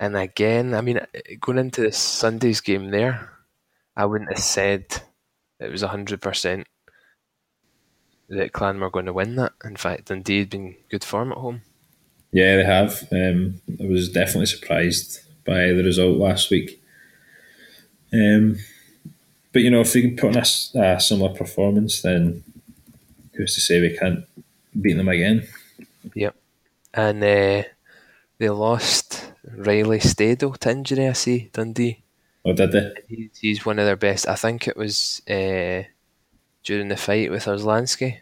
and 0.00 0.16
again, 0.16 0.72
I 0.72 0.80
mean, 0.80 0.98
going 1.40 1.58
into 1.58 1.82
this 1.82 1.98
Sunday's 1.98 2.62
game 2.62 2.90
there, 2.90 3.32
I 3.94 4.06
wouldn't 4.06 4.30
have 4.32 4.42
said 4.42 4.86
it 5.60 5.70
was 5.70 5.82
100% 5.82 6.64
that 8.30 8.52
Clan 8.54 8.80
were 8.80 8.88
going 8.88 9.04
to 9.04 9.12
win 9.12 9.36
that. 9.36 9.52
In 9.62 9.76
fact, 9.76 10.06
Dundee 10.06 10.38
had 10.38 10.48
been 10.48 10.76
good 10.88 11.04
form 11.04 11.32
at 11.32 11.38
home. 11.38 11.60
Yeah, 12.32 12.56
they 12.56 12.64
have. 12.64 13.06
Um, 13.12 13.60
I 13.78 13.86
was 13.86 14.08
definitely 14.08 14.46
surprised 14.46 15.27
by 15.48 15.72
the 15.72 15.82
result 15.82 16.18
last 16.18 16.50
week. 16.50 16.82
Um, 18.12 18.58
but 19.52 19.62
you 19.62 19.70
know, 19.70 19.80
if 19.80 19.94
we 19.94 20.02
can 20.02 20.16
put 20.16 20.36
on 20.36 20.42
a 20.82 21.00
similar 21.00 21.34
performance, 21.34 22.02
then 22.02 22.44
who's 23.34 23.54
to 23.54 23.60
say 23.60 23.80
we 23.80 23.96
can't 23.96 24.24
beat 24.80 24.94
them 24.94 25.08
again? 25.08 25.48
Yep. 26.14 26.36
And 26.94 27.22
uh, 27.22 27.62
they 28.38 28.50
lost 28.50 29.32
Riley 29.44 29.98
Stadel 29.98 30.56
to 30.58 30.70
injury, 30.70 31.08
I 31.08 31.12
see, 31.12 31.50
Dundee. 31.52 32.02
Or 32.44 32.54
did 32.54 32.72
they? 32.72 32.92
He's, 33.08 33.38
he's 33.38 33.66
one 33.66 33.78
of 33.78 33.86
their 33.86 33.96
best. 33.96 34.28
I 34.28 34.34
think 34.34 34.68
it 34.68 34.76
was 34.76 35.22
uh, 35.28 35.82
during 36.62 36.88
the 36.88 36.96
fight 36.96 37.30
with 37.30 37.46
Orslansky. 37.46 38.18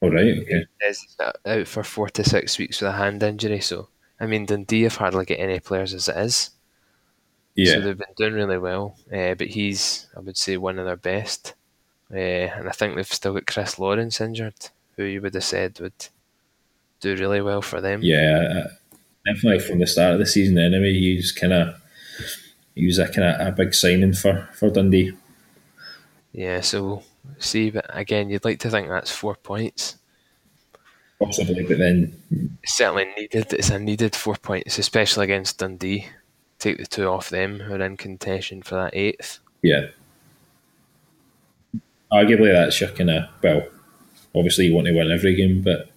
All 0.00 0.10
right. 0.10 0.38
Okay. 0.38 0.66
He's 0.80 1.16
out 1.46 1.68
for 1.68 1.84
four 1.84 2.08
to 2.10 2.24
six 2.24 2.58
weeks 2.58 2.80
with 2.80 2.90
a 2.90 2.96
hand 2.96 3.22
injury. 3.22 3.60
So, 3.60 3.88
I 4.22 4.26
mean, 4.26 4.46
Dundee 4.46 4.84
have 4.84 4.96
hardly 4.96 5.24
got 5.24 5.40
any 5.40 5.58
players 5.58 5.92
as 5.92 6.08
it 6.08 6.16
is. 6.16 6.50
Yeah. 7.56 7.74
So 7.74 7.80
they've 7.80 7.98
been 7.98 8.14
doing 8.16 8.34
really 8.34 8.58
well. 8.58 8.96
Uh, 9.12 9.34
but 9.34 9.48
he's, 9.48 10.06
I 10.16 10.20
would 10.20 10.36
say, 10.36 10.56
one 10.56 10.78
of 10.78 10.86
their 10.86 10.96
best. 10.96 11.54
Uh, 12.10 12.16
and 12.16 12.68
I 12.68 12.72
think 12.72 12.94
they've 12.94 13.06
still 13.06 13.34
got 13.34 13.46
Chris 13.46 13.80
Lawrence 13.80 14.20
injured, 14.20 14.70
who 14.96 15.02
you 15.02 15.20
would 15.20 15.34
have 15.34 15.42
said 15.42 15.80
would 15.80 16.08
do 17.00 17.16
really 17.16 17.40
well 17.40 17.62
for 17.62 17.80
them. 17.80 18.00
Yeah. 18.02 18.64
uh, 18.64 18.68
Definitely 19.26 19.60
from 19.60 19.78
the 19.78 19.86
start 19.86 20.14
of 20.14 20.18
the 20.18 20.26
season, 20.26 20.58
anyway, 20.58 20.94
he's 20.94 21.30
kind 21.30 21.52
of 21.52 21.80
he 22.74 22.86
was 22.86 22.98
a 22.98 23.06
kind 23.06 23.24
of 23.24 23.46
a 23.46 23.52
big 23.52 23.72
signing 23.72 24.14
for 24.14 24.48
for 24.52 24.68
Dundee. 24.68 25.12
Yeah, 26.32 26.60
so 26.60 27.04
see, 27.38 27.70
but 27.70 27.86
again, 27.88 28.30
you'd 28.30 28.44
like 28.44 28.58
to 28.60 28.70
think 28.70 28.88
that's 28.88 29.12
four 29.12 29.36
points. 29.36 29.96
Possibly, 31.24 31.62
but 31.64 31.78
then 31.78 32.16
certainly 32.66 33.06
needed. 33.16 33.52
It's 33.52 33.70
a 33.70 33.78
needed 33.78 34.16
four 34.16 34.36
points, 34.36 34.78
especially 34.78 35.24
against 35.24 35.58
Dundee. 35.58 36.08
Take 36.58 36.78
the 36.78 36.86
two 36.86 37.06
off 37.06 37.28
them 37.28 37.60
who 37.60 37.74
are 37.74 37.82
in 37.82 37.96
contention 37.96 38.62
for 38.62 38.76
that 38.76 38.94
eighth. 38.94 39.38
yeah, 39.62 39.88
arguably 42.12 42.52
that's 42.52 42.80
your 42.80 42.90
kind 42.90 43.10
of 43.10 43.28
well. 43.42 43.62
Obviously, 44.34 44.66
you 44.66 44.74
want 44.74 44.86
to 44.86 44.94
win 44.94 45.10
every 45.10 45.34
game, 45.34 45.62
but 45.62 45.90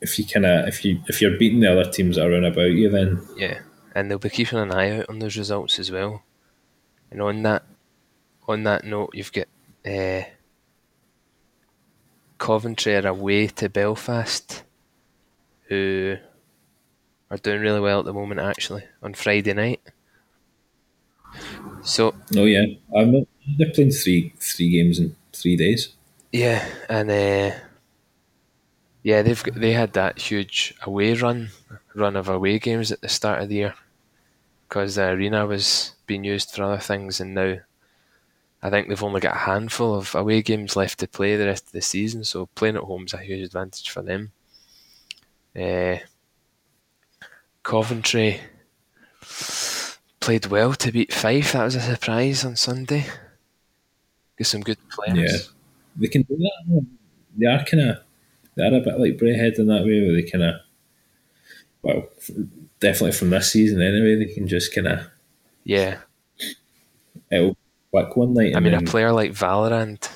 if 0.00 0.18
you 0.18 0.26
kind 0.26 0.46
of 0.46 0.68
if 0.68 0.84
you 0.84 1.00
if 1.08 1.20
you're 1.20 1.38
beating 1.38 1.60
the 1.60 1.72
other 1.72 1.90
teams 1.90 2.16
that 2.16 2.26
are 2.26 2.32
around 2.32 2.44
about 2.44 2.70
you, 2.70 2.90
then 2.90 3.22
Yeah, 3.36 3.60
and 3.94 4.10
they'll 4.10 4.18
be 4.18 4.30
keeping 4.30 4.58
an 4.58 4.72
eye 4.72 4.98
out 4.98 5.08
on 5.08 5.18
those 5.18 5.36
results 5.36 5.78
as 5.78 5.90
well. 5.90 6.22
And 7.10 7.22
on 7.22 7.42
that, 7.42 7.64
on 8.48 8.64
that 8.64 8.84
note, 8.84 9.10
you've 9.14 9.32
got 9.32 9.46
uh, 9.86 10.22
Coventry 12.38 12.96
are 12.96 13.06
away 13.06 13.46
to 13.46 13.68
Belfast, 13.68 14.63
who 15.68 16.16
are 17.30 17.38
doing 17.38 17.60
really 17.60 17.80
well 17.80 18.00
at 18.00 18.04
the 18.04 18.12
moment. 18.12 18.40
Actually, 18.40 18.84
on 19.02 19.14
Friday 19.14 19.52
night. 19.54 19.80
So 21.82 22.14
oh 22.36 22.44
yeah, 22.44 22.64
I'm 22.96 23.12
not, 23.12 23.22
they're 23.58 23.70
playing 23.70 23.90
three 23.90 24.32
three 24.38 24.70
games 24.70 24.98
in 24.98 25.16
three 25.32 25.56
days. 25.56 25.90
yeah, 26.32 26.66
and 26.88 27.10
uh, 27.10 27.56
yeah, 29.02 29.22
they've 29.22 29.42
they 29.54 29.72
had 29.72 29.92
that 29.94 30.18
huge 30.18 30.74
away 30.82 31.14
run 31.14 31.50
run 31.94 32.16
of 32.16 32.28
away 32.28 32.58
games 32.58 32.90
at 32.90 33.00
the 33.00 33.08
start 33.08 33.42
of 33.42 33.48
the 33.48 33.56
year 33.56 33.74
because 34.68 34.94
the 34.96 35.08
arena 35.10 35.46
was 35.46 35.94
being 36.06 36.24
used 36.24 36.50
for 36.50 36.64
other 36.64 36.78
things, 36.78 37.20
and 37.20 37.34
now 37.34 37.58
I 38.62 38.70
think 38.70 38.88
they've 38.88 39.02
only 39.02 39.20
got 39.20 39.36
a 39.36 39.40
handful 39.40 39.94
of 39.94 40.14
away 40.14 40.42
games 40.42 40.76
left 40.76 40.98
to 41.00 41.08
play 41.08 41.36
the 41.36 41.46
rest 41.46 41.66
of 41.66 41.72
the 41.72 41.82
season. 41.82 42.24
So 42.24 42.46
playing 42.54 42.76
at 42.76 42.82
home 42.84 43.04
is 43.06 43.14
a 43.14 43.18
huge 43.18 43.42
advantage 43.46 43.90
for 43.90 44.02
them. 44.02 44.32
Uh, 45.58 45.98
Coventry 47.62 48.40
played 50.20 50.46
well 50.46 50.74
to 50.74 50.92
beat 50.92 51.12
Fife. 51.12 51.52
That 51.52 51.64
was 51.64 51.74
a 51.76 51.80
surprise 51.80 52.44
on 52.44 52.56
Sunday. 52.56 53.06
Got 54.38 54.46
some 54.46 54.60
good 54.62 54.78
players. 54.90 55.32
Yeah. 55.32 55.38
They 55.96 56.08
can 56.08 56.22
do 56.22 56.36
that. 56.36 56.86
They 57.36 57.46
are 57.46 57.64
kind 57.64 57.90
of 57.90 57.98
they 58.56 58.62
are 58.64 58.74
a 58.74 58.80
bit 58.80 58.98
like 58.98 59.16
Braehead 59.16 59.58
in 59.58 59.66
that 59.66 59.84
way, 59.84 60.00
where 60.02 60.12
they 60.14 60.22
kind 60.28 60.44
of 60.44 60.54
well, 61.82 62.08
definitely 62.80 63.12
from 63.12 63.30
this 63.30 63.52
season 63.52 63.80
anyway, 63.82 64.16
they 64.16 64.32
can 64.32 64.48
just 64.48 64.74
kind 64.74 64.88
of 64.88 65.06
Yeah. 65.64 65.98
it'll 67.30 67.56
click 67.92 68.16
one 68.16 68.34
night. 68.34 68.56
I 68.56 68.60
mean, 68.60 68.74
a 68.74 68.80
player 68.82 69.12
like 69.12 69.32
Valorant, 69.32 70.10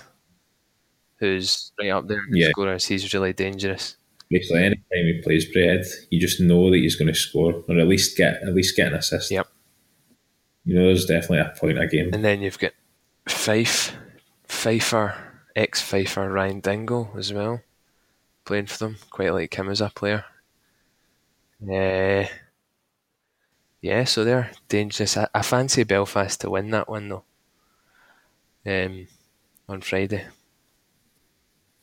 who's 1.18 1.72
right 1.78 1.90
up 1.90 2.08
there 2.08 2.18
in 2.26 2.36
Yeah. 2.36 2.78
he's 2.78 3.12
really 3.14 3.32
dangerous. 3.32 3.96
Basically 4.30 4.64
any 4.64 4.76
time 4.76 4.84
he 4.92 5.20
plays 5.22 5.50
Braehead, 5.50 5.86
you 6.10 6.20
just 6.20 6.40
know 6.40 6.70
that 6.70 6.76
he's 6.76 6.96
going 6.96 7.08
to 7.08 7.14
score 7.14 7.64
or 7.66 7.78
at 7.78 7.88
least 7.88 8.16
get 8.16 8.42
at 8.42 8.54
least 8.54 8.76
get 8.76 8.88
an 8.88 8.94
assist. 8.94 9.30
Yep. 9.30 9.46
You 10.64 10.74
know, 10.74 10.86
there's 10.86 11.06
definitely 11.06 11.38
a 11.38 11.54
point 11.58 11.78
a 11.78 11.86
game. 11.86 12.10
And 12.12 12.24
then 12.24 12.42
you've 12.42 12.58
got 12.58 12.72
Fife, 13.26 13.96
Pfeiffer, 14.46 15.14
ex 15.56 15.80
Pfeiffer 15.80 16.30
Ryan 16.30 16.60
Dingle 16.60 17.10
as 17.16 17.32
well, 17.32 17.62
playing 18.44 18.66
for 18.66 18.78
them. 18.78 18.96
Quite 19.10 19.32
like 19.32 19.54
him 19.54 19.70
as 19.70 19.80
a 19.80 19.88
player. 19.88 20.24
Uh, 21.62 22.26
yeah, 23.80 24.04
so 24.04 24.24
they're 24.24 24.50
dangerous. 24.68 25.16
I, 25.16 25.28
I 25.34 25.42
fancy 25.42 25.84
Belfast 25.84 26.40
to 26.42 26.50
win 26.50 26.70
that 26.70 26.88
one 26.88 27.08
though. 27.08 27.24
Um, 28.66 29.06
on 29.68 29.80
Friday. 29.80 30.26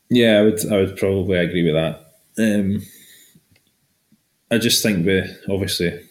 Yeah, 0.10 0.40
I 0.40 0.42
would 0.44 0.72
I 0.72 0.78
would 0.78 0.98
probably 0.98 1.38
agree 1.38 1.64
with 1.64 1.74
that. 1.74 2.05
Um, 2.38 2.82
I 4.52 4.58
just 4.58 4.84
think 4.84 5.06
we 5.06 5.24
obviously 5.50 6.02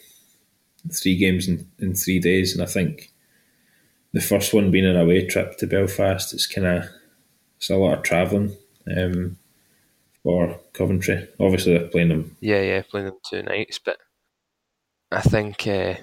three 0.92 1.16
games 1.16 1.48
in, 1.48 1.68
in 1.78 1.94
three 1.94 2.18
days, 2.18 2.52
and 2.54 2.62
I 2.62 2.66
think 2.66 3.12
the 4.12 4.20
first 4.20 4.52
one 4.54 4.70
being 4.70 4.86
an 4.86 4.96
away 4.96 5.26
trip 5.26 5.56
to 5.58 5.66
Belfast, 5.66 6.32
it's 6.34 6.46
kind 6.46 6.66
of 6.66 6.84
it's 7.56 7.70
a 7.70 7.76
lot 7.76 7.98
of 7.98 8.02
travelling 8.02 8.56
um, 8.96 9.36
for 10.22 10.60
Coventry. 10.72 11.28
Obviously, 11.40 11.76
they're 11.76 11.88
playing 11.88 12.08
them. 12.08 12.36
Yeah, 12.40 12.60
yeah, 12.60 12.82
playing 12.82 13.06
them 13.06 13.18
two 13.28 13.42
nights, 13.42 13.78
but 13.78 13.98
I 15.10 15.20
think 15.20 15.66
uh, 15.66 15.94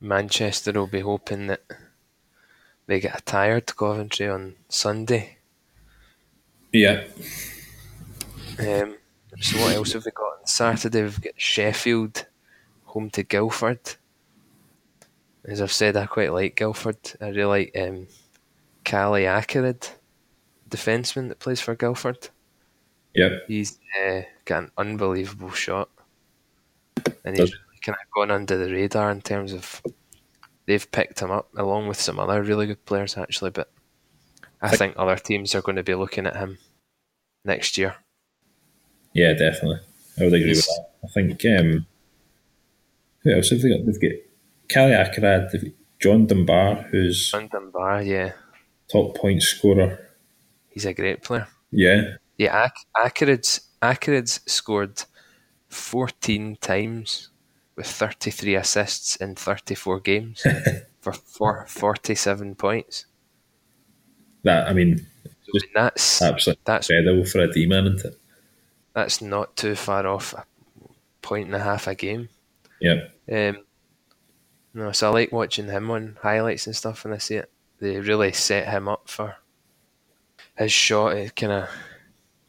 Manchester 0.00 0.72
will 0.72 0.86
be 0.86 1.00
hoping 1.00 1.46
that 1.46 1.62
they 2.86 3.00
get 3.00 3.18
a 3.18 3.22
tired 3.22 3.74
Coventry 3.76 4.28
on 4.28 4.54
Sunday. 4.68 5.38
Yeah, 6.72 7.04
Um, 8.58 8.96
so 9.40 9.58
what 9.60 9.74
else 9.74 9.92
have 9.92 10.04
we 10.04 10.10
got 10.12 10.38
on 10.40 10.46
Saturday? 10.46 11.02
We've 11.02 11.20
got 11.20 11.34
Sheffield 11.36 12.26
home 12.84 13.10
to 13.10 13.22
Guildford. 13.22 13.80
As 15.44 15.60
I've 15.62 15.72
said, 15.72 15.96
I 15.96 16.06
quite 16.06 16.32
like 16.32 16.56
Guildford. 16.56 16.98
I 17.20 17.28
really 17.28 17.70
like 17.72 17.76
um, 17.78 18.06
Calle 18.84 19.12
Ackered, 19.26 19.88
defenseman 20.68 21.28
that 21.28 21.38
plays 21.38 21.60
for 21.60 21.74
Guildford. 21.76 22.28
yeah, 23.14 23.38
He's 23.46 23.78
uh, 24.04 24.22
got 24.44 24.64
an 24.64 24.70
unbelievable 24.76 25.52
shot, 25.52 25.88
and 27.24 27.36
Does- 27.36 27.50
he's 27.50 27.52
really 27.58 27.78
kind 27.82 27.96
of 28.02 28.10
gone 28.12 28.30
under 28.32 28.56
the 28.56 28.72
radar 28.72 29.10
in 29.12 29.20
terms 29.22 29.52
of 29.52 29.80
they've 30.66 30.90
picked 30.90 31.20
him 31.20 31.30
up 31.30 31.48
along 31.56 31.86
with 31.86 32.00
some 32.00 32.18
other 32.18 32.42
really 32.42 32.66
good 32.66 32.84
players 32.84 33.16
actually. 33.16 33.50
But 33.50 33.70
I 34.60 34.74
think 34.76 34.94
other 34.96 35.16
teams 35.16 35.54
are 35.54 35.62
going 35.62 35.76
to 35.76 35.84
be 35.84 35.94
looking 35.94 36.26
at 36.26 36.34
him 36.34 36.58
next 37.44 37.78
year. 37.78 37.94
Yeah, 39.16 39.32
definitely. 39.32 39.80
I 40.20 40.24
would 40.24 40.34
agree 40.34 40.50
with 40.50 40.66
that. 40.66 40.90
I 41.04 41.08
think 41.08 41.42
um, 41.58 41.86
who 43.22 43.32
else 43.32 43.50
have 43.50 43.62
they 43.62 43.70
got? 43.70 43.86
They've 43.86 44.00
got 44.00 44.12
Calle 44.68 44.90
Ackered, 44.90 45.50
they've 45.50 45.62
got 45.62 45.72
John 46.00 46.26
Dunbar, 46.26 46.74
who's 46.90 47.30
John 47.30 47.48
Dunbar, 47.48 48.02
yeah, 48.02 48.32
top 48.92 49.16
point 49.16 49.42
scorer. 49.42 49.98
he's 50.68 50.84
a 50.84 50.92
great 50.94 51.22
player. 51.22 51.48
Yeah, 51.70 52.16
Yeah, 52.36 52.64
Ak- 52.66 52.86
Ackered's 52.96 53.60
Ackered's 53.82 54.40
scored 54.46 55.02
fourteen 55.68 56.56
times 56.56 57.30
with 57.76 57.86
thirty 57.86 58.30
three 58.30 58.54
assists 58.54 59.16
in 59.16 59.34
thirty 59.34 59.74
four 59.74 60.00
games 60.00 60.44
for 61.00 61.12
four, 61.12 61.64
47 61.68 62.54
points. 62.56 63.06
that 64.42 64.68
I 64.68 64.72
mean, 64.72 65.06
I 65.24 65.28
mean, 65.52 65.62
that's 65.74 66.20
absolutely 66.20 66.62
that's 66.64 66.90
incredible 66.90 67.24
for 67.24 67.40
a 67.40 67.52
D 67.52 67.66
man, 67.66 67.86
isn't 67.86 68.12
it? 68.12 68.18
That's 68.96 69.20
not 69.20 69.54
too 69.56 69.74
far 69.74 70.06
off 70.06 70.32
a 70.32 70.46
point 71.20 71.44
and 71.44 71.54
a 71.54 71.58
half 71.58 71.86
a 71.86 71.94
game. 71.94 72.30
Yeah, 72.80 73.08
Um, 73.30 73.58
no, 74.72 74.90
so 74.92 75.08
I 75.08 75.12
like 75.12 75.32
watching 75.32 75.66
him 75.66 75.90
on 75.90 76.16
highlights 76.22 76.66
and 76.66 76.74
stuff 76.74 77.04
when 77.04 77.12
I 77.12 77.18
see 77.18 77.34
it. 77.36 77.50
They 77.78 78.00
really 78.00 78.32
set 78.32 78.68
him 78.68 78.88
up 78.88 79.10
for 79.10 79.36
his 80.56 80.72
shot. 80.72 81.12
It 81.14 81.36
kind 81.36 81.52
of 81.52 81.68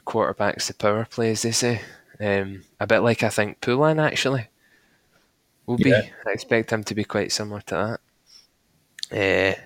quarterbacks 0.05 0.67
the 0.67 0.73
power 0.73 1.03
play, 1.03 1.31
as 1.31 1.41
they 1.41 1.51
say. 1.51 1.81
Um, 2.17 2.63
a 2.79 2.87
bit 2.87 2.99
like 2.99 3.23
I 3.23 3.29
think 3.29 3.59
Poulin 3.59 3.99
actually 3.99 4.47
will 5.65 5.75
be. 5.75 5.89
Yeah. 5.89 6.07
I 6.25 6.31
expect 6.31 6.71
him 6.71 6.85
to 6.85 6.95
be 6.95 7.03
quite 7.03 7.33
similar 7.33 7.59
to 7.61 7.99
that. 9.11 9.57
Uh, 9.57 9.61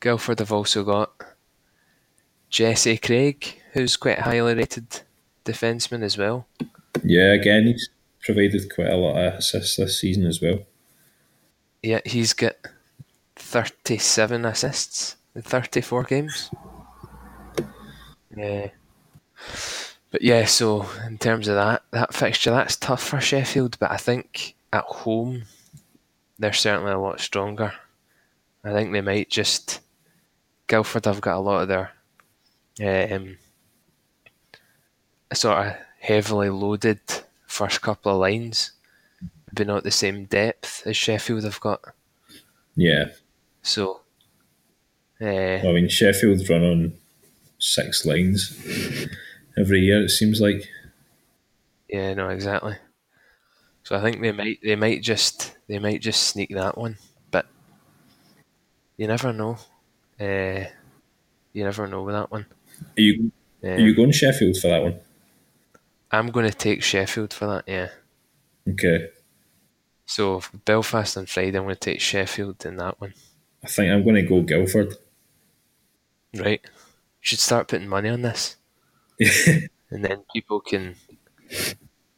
Guildford 0.00 0.40
have 0.40 0.52
also 0.52 0.84
got 0.84 1.10
Jesse 2.50 2.98
Craig, 2.98 3.62
who's 3.72 3.96
quite 3.96 4.18
highly 4.18 4.54
rated 4.54 5.00
defenseman 5.52 6.02
as 6.02 6.18
well. 6.18 6.46
yeah. 7.02 7.32
Again, 7.32 7.66
he's 7.66 7.88
provided 8.20 8.72
quite 8.74 8.90
a 8.90 8.96
lot 8.96 9.16
of 9.16 9.34
assists 9.34 9.76
this 9.76 10.00
season 10.00 10.26
as 10.26 10.40
well. 10.40 10.60
Yeah, 11.82 12.00
he's 12.04 12.32
got 12.32 12.56
37 13.36 14.44
assists 14.44 15.16
in 15.34 15.42
34 15.42 16.04
games. 16.04 16.50
Yeah. 18.36 18.70
But 20.10 20.22
yeah, 20.22 20.46
so 20.46 20.88
in 21.06 21.18
terms 21.18 21.48
of 21.48 21.56
that 21.56 21.82
that 21.92 22.14
fixture, 22.14 22.50
that's 22.50 22.76
tough 22.76 23.02
for 23.02 23.20
Sheffield, 23.20 23.78
but 23.78 23.90
I 23.90 23.96
think 23.96 24.54
at 24.72 24.84
home 24.84 25.44
they're 26.38 26.52
certainly 26.52 26.92
a 26.92 26.98
lot 26.98 27.20
stronger. 27.20 27.72
I 28.64 28.72
think 28.72 28.92
they 28.92 29.00
might 29.00 29.30
just 29.30 29.80
Guildford 30.66 31.06
have 31.06 31.20
got 31.20 31.36
a 31.36 31.40
lot 31.40 31.62
of 31.62 31.68
their 32.78 33.12
um, 33.12 33.36
sort 35.32 35.66
of 35.66 35.72
heavily 36.00 36.50
loaded 36.50 37.00
first 37.46 37.80
couple 37.82 38.12
of 38.12 38.18
lines, 38.18 38.72
but 39.52 39.66
not 39.66 39.84
the 39.84 39.90
same 39.90 40.24
depth 40.26 40.82
as 40.86 40.96
Sheffield 40.96 41.44
have 41.44 41.60
got. 41.60 41.80
Yeah, 42.76 43.06
So, 43.62 44.02
uh, 45.20 45.24
I 45.26 45.72
mean 45.72 45.88
Sheffield 45.88 46.48
run 46.48 46.62
on 46.62 46.92
six 47.58 48.06
lines 48.06 48.56
every 49.58 49.80
year. 49.80 50.04
It 50.04 50.10
seems 50.10 50.40
like. 50.40 50.68
yeah, 51.88 52.14
no, 52.14 52.28
exactly. 52.28 52.76
So 53.82 53.96
I 53.96 54.02
think 54.02 54.20
they 54.20 54.32
might 54.32 54.60
they 54.62 54.76
might 54.76 55.02
just 55.02 55.56
they 55.66 55.78
might 55.78 56.00
just 56.02 56.22
sneak 56.22 56.50
that 56.54 56.78
one, 56.78 56.98
but 57.30 57.46
you 58.96 59.06
never 59.08 59.32
know. 59.32 59.58
Uh, 60.20 60.64
you 61.52 61.64
never 61.64 61.86
know 61.88 62.02
with 62.02 62.14
that 62.14 62.30
one. 62.30 62.46
Are 62.96 63.00
you 63.00 63.32
Um, 63.64 63.70
are 63.70 63.80
you 63.80 63.94
going 63.96 64.12
Sheffield 64.12 64.56
for 64.58 64.68
that 64.68 64.82
one? 64.82 65.00
I'm 66.10 66.28
going 66.28 66.50
to 66.50 66.56
take 66.56 66.82
Sheffield 66.82 67.32
for 67.32 67.46
that. 67.46 67.64
Yeah. 67.66 67.88
Okay. 68.68 69.10
So 70.06 70.42
Belfast 70.64 71.16
on 71.16 71.26
Friday, 71.26 71.58
I'm 71.58 71.64
going 71.64 71.74
to 71.74 71.80
take 71.80 72.00
Sheffield 72.00 72.64
in 72.64 72.76
that 72.76 73.00
one. 73.00 73.14
I 73.62 73.68
think 73.68 73.92
I'm 73.92 74.04
going 74.04 74.14
to 74.14 74.22
go 74.22 74.40
Guildford. 74.40 74.94
Right. 76.34 76.60
Should 77.20 77.40
start 77.40 77.68
putting 77.68 77.88
money 77.88 78.08
on 78.08 78.22
this, 78.22 78.56
and 79.20 80.04
then 80.04 80.22
people 80.32 80.60
can 80.60 80.94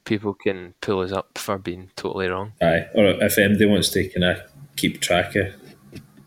people 0.05 0.35
can 0.35 0.75
pull 0.81 1.01
us 1.01 1.11
up 1.11 1.39
for 1.39 1.57
being 1.57 1.91
totally 1.97 2.29
wrong. 2.29 2.53
Aye. 2.61 2.87
Or 2.95 3.07
if 3.07 3.39
anybody 3.39 3.67
wants 3.67 3.89
to 3.91 4.09
kind 4.09 4.25
of 4.25 4.51
keep 4.77 5.01
track 5.01 5.35
of 5.37 5.55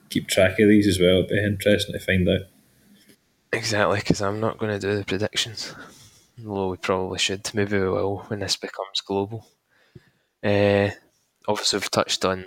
keep 0.10 0.28
track 0.28 0.60
of 0.60 0.70
these 0.70 0.88
as 0.88 1.00
well, 1.00 1.20
it'd 1.20 1.30
be 1.30 1.44
interesting 1.44 1.94
to 1.94 2.00
find 2.00 2.28
out. 2.28 2.42
Exactly, 3.52 4.00
because 4.00 4.22
I'm 4.22 4.40
not 4.40 4.58
going 4.58 4.72
to 4.72 4.80
do 4.80 4.98
the 4.98 5.06
predictions. 5.06 5.76
Although 6.40 6.70
we 6.72 6.78
probably 6.78 7.20
should. 7.20 7.50
Maybe 7.54 7.78
we 7.78 7.88
will 7.90 8.20
when 8.28 8.40
this 8.40 8.56
becomes 8.56 9.02
global. 9.06 9.48
Uh, 10.44 10.90
obviously, 11.48 11.78
we've 11.78 11.92
touched 11.92 12.26
on 12.26 12.46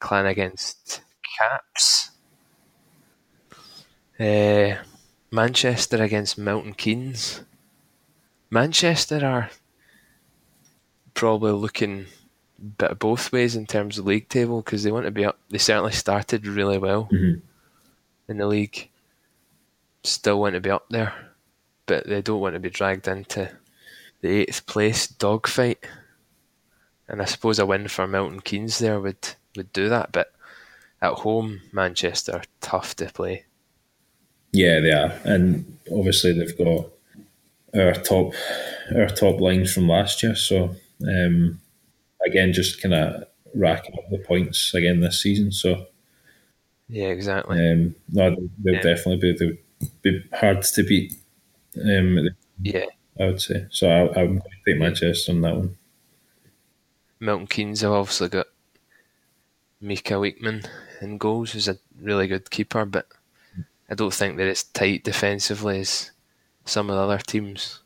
Clan 0.00 0.26
against 0.26 1.02
Caps. 1.38 2.10
Uh, 4.18 4.76
Manchester 5.30 6.02
against 6.02 6.38
Milton 6.38 6.72
Keynes. 6.74 7.42
Manchester 8.50 9.24
are 9.24 9.50
probably 11.14 11.52
looking 11.52 12.06
a 12.58 12.64
bit 12.64 12.98
both 12.98 13.30
ways 13.30 13.54
in 13.54 13.66
terms 13.66 13.98
of 13.98 14.06
league 14.06 14.28
table 14.28 14.62
because 14.62 14.82
they 14.82 14.90
want 14.90 15.04
to 15.04 15.10
be 15.12 15.24
up. 15.24 15.38
They 15.50 15.58
certainly 15.58 15.92
started 15.92 16.46
really 16.46 16.78
well 16.78 17.08
Mhm. 17.12 17.42
in 18.28 18.38
the 18.38 18.46
league. 18.46 18.88
Still 20.02 20.40
want 20.40 20.54
to 20.54 20.60
be 20.60 20.70
up 20.70 20.86
there, 20.88 21.27
but 21.88 22.06
they 22.06 22.22
don't 22.22 22.40
want 22.40 22.54
to 22.54 22.60
be 22.60 22.70
dragged 22.70 23.08
into 23.08 23.50
the 24.20 24.28
eighth 24.28 24.66
place 24.66 25.08
dogfight. 25.08 25.84
And 27.08 27.20
I 27.20 27.24
suppose 27.24 27.58
a 27.58 27.66
win 27.66 27.88
for 27.88 28.06
Milton 28.06 28.40
Keynes 28.40 28.78
there 28.78 29.00
would, 29.00 29.34
would 29.56 29.72
do 29.72 29.88
that. 29.88 30.12
But 30.12 30.32
at 31.02 31.14
home, 31.14 31.60
Manchester 31.72 32.32
are 32.32 32.44
tough 32.60 32.94
to 32.96 33.06
play. 33.06 33.44
Yeah, 34.52 34.80
they 34.80 34.92
are, 34.92 35.12
and 35.24 35.78
obviously 35.92 36.32
they've 36.32 36.56
got 36.56 36.86
our 37.78 37.92
top 37.92 38.32
our 38.96 39.06
top 39.08 39.40
lines 39.40 39.72
from 39.74 39.88
last 39.88 40.22
year. 40.22 40.34
So 40.34 40.74
um, 41.06 41.60
again, 42.26 42.52
just 42.54 42.80
kind 42.80 42.94
of 42.94 43.24
racking 43.54 43.94
up 43.98 44.08
the 44.10 44.18
points 44.18 44.72
again 44.74 45.00
this 45.00 45.22
season. 45.22 45.52
So 45.52 45.86
Yeah, 46.88 47.08
exactly. 47.08 47.58
um, 47.58 47.94
no, 48.10 48.30
they'll, 48.30 48.48
they'll 48.64 48.74
Yeah. 48.76 48.82
definitely 48.82 49.32
be 49.32 49.38
they'll 49.38 49.90
be 50.02 50.24
hard 50.32 50.62
to 50.62 50.82
beat. 50.82 51.14
Um, 51.84 52.28
Yeah, 52.60 52.86
I 53.18 53.26
would 53.26 53.40
say 53.40 53.66
so. 53.70 53.88
I, 53.88 54.20
I'm 54.20 54.38
going 54.38 54.40
to 54.40 54.48
take 54.66 54.78
Manchester 54.78 55.32
on 55.32 55.40
that 55.42 55.56
one. 55.56 55.76
Milton 57.20 57.46
Keynes 57.46 57.80
have 57.80 57.92
obviously 57.92 58.28
got 58.28 58.46
Miika 59.82 60.18
Wiikman 60.18 60.66
in 61.00 61.18
goals, 61.18 61.52
who's 61.52 61.68
a 61.68 61.78
really 62.00 62.26
good 62.26 62.50
keeper, 62.50 62.84
but 62.84 63.06
I 63.90 63.94
don't 63.94 64.14
think 64.14 64.36
they're 64.36 64.48
as 64.48 64.64
tight 64.64 65.04
defensively 65.04 65.80
as 65.80 66.10
some 66.64 66.90
of 66.90 66.96
the 66.96 67.02
other 67.02 67.18
teams. 67.18 67.80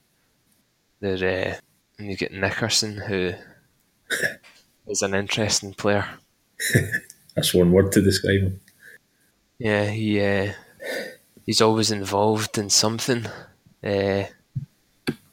They're 1.00 1.52
uh, 1.52 1.54
and 1.98 2.10
you 2.10 2.16
get 2.16 2.32
Nickerson, 2.32 2.96
who 2.96 3.32
is 4.88 5.02
an 5.02 5.14
interesting 5.14 5.74
player. 5.74 6.06
That's 7.34 7.54
one 7.54 7.72
word 7.72 7.92
to 7.92 8.02
describe 8.02 8.40
him. 8.40 8.60
Yeah, 9.58 9.86
he 9.86 10.20
uh, 10.20 10.52
he's 11.46 11.60
always 11.60 11.90
involved 11.90 12.58
in 12.58 12.70
something, 12.70 13.26
uh, 13.84 14.24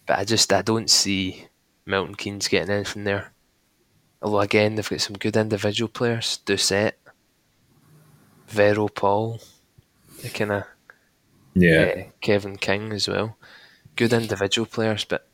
but 0.05 0.19
I 0.19 0.23
just 0.23 0.51
I 0.51 0.61
don't 0.61 0.89
see 0.89 1.47
Milton 1.85 2.15
Keynes 2.15 2.47
getting 2.47 2.73
anything 2.73 3.03
there. 3.03 3.31
Although 4.21 4.41
again, 4.41 4.75
they've 4.75 4.89
got 4.89 5.01
some 5.01 5.17
good 5.17 5.37
individual 5.37 5.87
players: 5.87 6.39
Doucette, 6.45 6.93
Vero 8.47 8.87
Paul, 8.87 9.39
the 10.21 10.29
kind 10.29 10.51
of 10.51 10.63
Yeah, 11.53 11.93
uh, 11.95 12.03
Kevin 12.21 12.57
King 12.57 12.91
as 12.91 13.07
well. 13.07 13.37
Good 13.95 14.13
individual 14.13 14.65
players, 14.65 15.05
but 15.05 15.27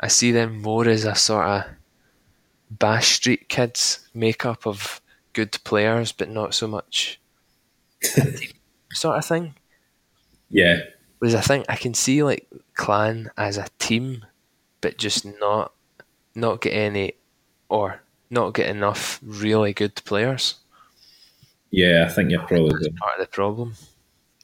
I 0.00 0.08
see 0.08 0.32
them 0.32 0.60
more 0.60 0.88
as 0.88 1.04
a 1.04 1.14
sort 1.14 1.46
of 1.46 1.64
Bash 2.70 3.16
Street 3.16 3.48
kids 3.48 4.08
makeup 4.12 4.66
of 4.66 5.00
good 5.32 5.58
players, 5.64 6.12
but 6.12 6.28
not 6.28 6.54
so 6.54 6.66
much 6.66 7.20
sort 8.92 9.18
of 9.18 9.24
thing. 9.24 9.54
yeah, 10.50 10.80
Whereas 11.18 11.34
I 11.34 11.40
think 11.40 11.64
I 11.68 11.76
can 11.76 11.94
see 11.94 12.22
like 12.22 12.46
Clan 12.74 13.30
as 13.36 13.56
a 13.58 13.66
team, 13.78 14.24
but 14.80 14.98
just 14.98 15.24
not 15.40 15.72
not 16.34 16.60
get 16.60 16.72
any 16.74 17.14
or 17.68 18.02
not 18.30 18.54
get 18.54 18.68
enough 18.68 19.18
really 19.22 19.72
good 19.72 19.94
players. 20.04 20.56
yeah. 21.70 22.04
I 22.06 22.12
think 22.12 22.30
you're 22.30 22.42
probably 22.46 22.70
That's 22.72 22.88
part 23.00 23.18
of 23.18 23.26
the 23.26 23.30
problem. 23.32 23.74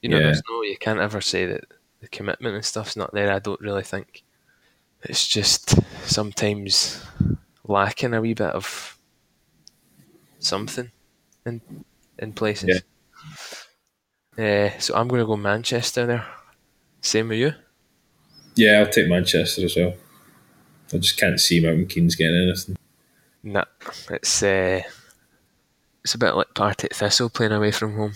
You 0.00 0.08
know, 0.08 0.16
Yeah. 0.18 0.24
there's 0.24 0.42
no 0.48 0.62
you 0.62 0.76
can't 0.78 0.98
ever 1.00 1.20
say 1.20 1.46
that 1.46 1.64
the 2.00 2.08
commitment 2.08 2.54
and 2.54 2.64
stuff's 2.64 2.96
not 2.96 3.12
there. 3.12 3.30
I 3.32 3.38
don't 3.38 3.60
really 3.60 3.82
think. 3.84 4.22
It's 5.02 5.26
just 5.28 5.74
sometimes 6.08 7.04
lacking 7.68 8.14
a 8.14 8.20
wee 8.20 8.34
bit 8.34 8.50
of 8.54 8.98
something 10.38 10.90
in 11.44 11.60
in 12.18 12.32
places. 12.32 12.82
Yeah. 14.38 14.66
Uh, 14.74 14.78
so 14.78 14.94
I'm 14.94 15.08
going 15.08 15.20
to 15.20 15.26
go 15.26 15.36
Manchester 15.36 16.06
there. 16.06 16.26
Same 17.02 17.28
with 17.28 17.38
you. 17.38 17.52
Yeah, 18.54 18.78
I'll 18.78 18.86
take 18.88 19.08
Manchester 19.08 19.64
as 19.64 19.76
well. 19.76 19.94
I 20.94 20.98
just 20.98 21.18
can't 21.18 21.40
see 21.40 21.60
Milton 21.60 21.86
Keynes 21.86 22.14
getting 22.14 22.36
anything. 22.36 22.76
Nah, 23.42 23.64
it's 24.08 24.42
uh, 24.42 24.82
it's 26.04 26.14
a 26.14 26.18
bit 26.18 26.36
like 26.36 26.54
Partick 26.54 26.94
Thistle 26.94 27.28
playing 27.28 27.52
away 27.52 27.72
from 27.72 27.96
home 27.96 28.12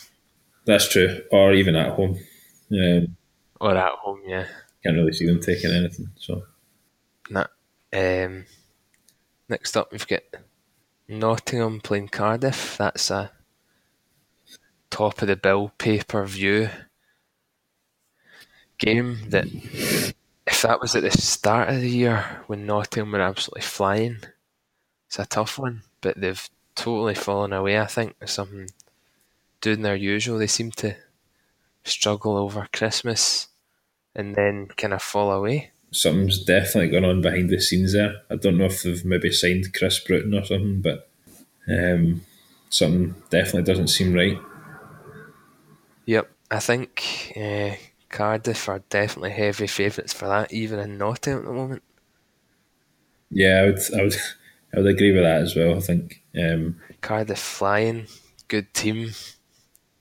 That's 0.66 0.88
true. 0.88 1.20
Or 1.32 1.52
even 1.52 1.74
at 1.74 1.94
home. 1.94 2.18
Um, 2.70 3.16
or 3.60 3.76
at 3.76 3.92
home. 3.92 4.20
Yeah, 4.24 4.46
can't 4.84 4.96
really 4.96 5.12
see 5.12 5.26
them 5.26 5.40
taking 5.40 5.72
anything. 5.72 6.10
So 6.16 6.44
nah. 7.28 7.46
Um, 7.92 8.44
next 9.48 9.76
up, 9.76 9.90
we've 9.90 10.06
got 10.06 10.22
Nottingham 11.08 11.80
playing 11.80 12.08
Cardiff. 12.08 12.76
That's 12.76 13.10
a 13.10 13.32
top 14.90 15.22
of 15.22 15.28
the 15.28 15.36
bill 15.36 15.72
pay 15.76 16.02
per 16.06 16.24
view 16.24 16.68
game. 18.78 19.18
That 19.28 19.46
if 20.46 20.62
that 20.62 20.80
was 20.80 20.94
at 20.94 21.02
the 21.02 21.10
start 21.10 21.68
of 21.68 21.80
the 21.80 21.90
year 21.90 22.42
when 22.46 22.66
Nottingham 22.66 23.12
were 23.12 23.20
absolutely 23.20 23.62
flying, 23.62 24.18
it's 25.06 25.18
a 25.18 25.26
tough 25.26 25.58
one. 25.58 25.82
But 26.00 26.20
they've 26.20 26.48
totally 26.74 27.14
fallen 27.14 27.52
away. 27.52 27.78
I 27.78 27.86
think 27.86 28.14
something 28.26 28.68
doing 29.60 29.82
their 29.82 29.96
usual. 29.96 30.38
They 30.38 30.46
seem 30.46 30.70
to 30.72 30.96
struggle 31.84 32.36
over 32.36 32.68
Christmas 32.72 33.48
and 34.14 34.34
then 34.34 34.68
kind 34.76 34.92
of 34.94 35.02
fall 35.02 35.30
away. 35.30 35.70
something's 35.92 36.42
definitely 36.44 36.90
going 36.90 37.04
on 37.04 37.20
behind 37.22 37.48
the 37.50 37.60
scenes 37.60 37.92
there. 37.92 38.22
I 38.30 38.36
don't 38.36 38.58
know 38.58 38.64
if 38.66 38.82
they've 38.82 39.04
maybe 39.04 39.32
signed 39.32 39.72
Chris 39.74 39.98
Bruton 40.00 40.34
or 40.34 40.44
something, 40.44 40.80
but 40.80 41.08
um, 41.68 42.22
something 42.68 43.14
definitely 43.30 43.62
doesn't 43.62 43.88
seem 43.88 44.12
right. 44.12 44.38
Yep, 46.06 46.30
I 46.50 46.60
think 46.60 47.32
uh, 47.36 47.76
Cardiff 48.08 48.68
are 48.68 48.82
definitely 48.90 49.32
heavy 49.32 49.66
favourites 49.66 50.12
for 50.12 50.26
that, 50.28 50.52
even 50.52 50.78
in 50.78 50.98
Nottingham 50.98 51.40
at 51.40 51.46
the 51.46 51.52
moment. 51.52 51.82
Yeah, 53.30 53.60
I 53.60 53.66
would, 53.66 53.78
I 53.98 54.02
would, 54.02 54.16
I 54.74 54.78
would 54.78 54.86
agree 54.86 55.12
with 55.12 55.22
that 55.22 55.42
as 55.42 55.56
well. 55.56 55.76
I 55.76 55.80
think. 55.80 56.22
Um, 56.38 56.76
Cardiff 57.00 57.38
flying, 57.38 58.06
good 58.48 58.72
team, 58.74 59.10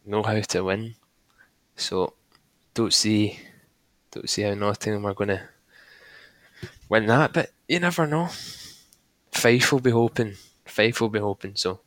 know 0.06 0.24
how 0.24 0.40
to 0.40 0.64
win. 0.64 0.96
So 1.76 2.14
don't 2.74 2.94
see, 2.94 3.40
don't 4.12 4.30
see 4.30 4.44
how 4.44 4.54
Nottingham 4.54 5.06
are 5.06 5.14
going 5.14 5.30
to 5.30 5.42
win 6.90 7.06
that, 7.08 7.34
but 7.34 7.52
you 7.68 7.80
never 7.80 8.08
know. 8.08 8.30
Fife 9.32 9.72
will 9.72 9.80
be 9.82 9.92
hoping. 9.92 10.36
Fife 10.66 11.02
will 11.02 11.10
be 11.10 11.20
hoping. 11.20 11.54
So 11.56 11.80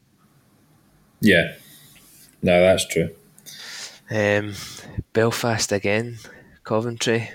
yeah, 1.21 1.55
no, 2.43 2.61
that's 2.61 2.87
true. 2.87 3.11
um, 4.11 4.55
Belfast 5.19 5.73
again, 5.73 6.17
Coventry. 6.63 7.29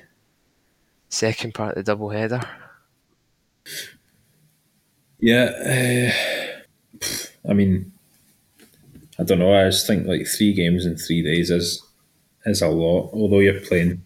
Second 1.10 1.54
part 1.54 1.72
of 1.72 1.84
the 1.84 1.92
double 1.92 2.12
header. 2.12 2.40
Yeah, 5.20 6.14
uh, 7.04 7.04
I 7.50 7.52
mean, 7.52 7.92
I 9.20 9.24
don't 9.24 9.40
know. 9.40 9.54
I 9.54 9.66
just 9.66 9.86
think 9.86 10.08
like 10.08 10.26
three 10.28 10.54
games 10.54 10.86
in 10.86 10.96
three 10.96 11.22
days 11.24 11.52
is 11.52 11.84
is 12.46 12.62
a 12.62 12.70
lot. 12.70 13.10
Although 13.12 13.40
you're 13.40 13.60
playing 13.60 14.02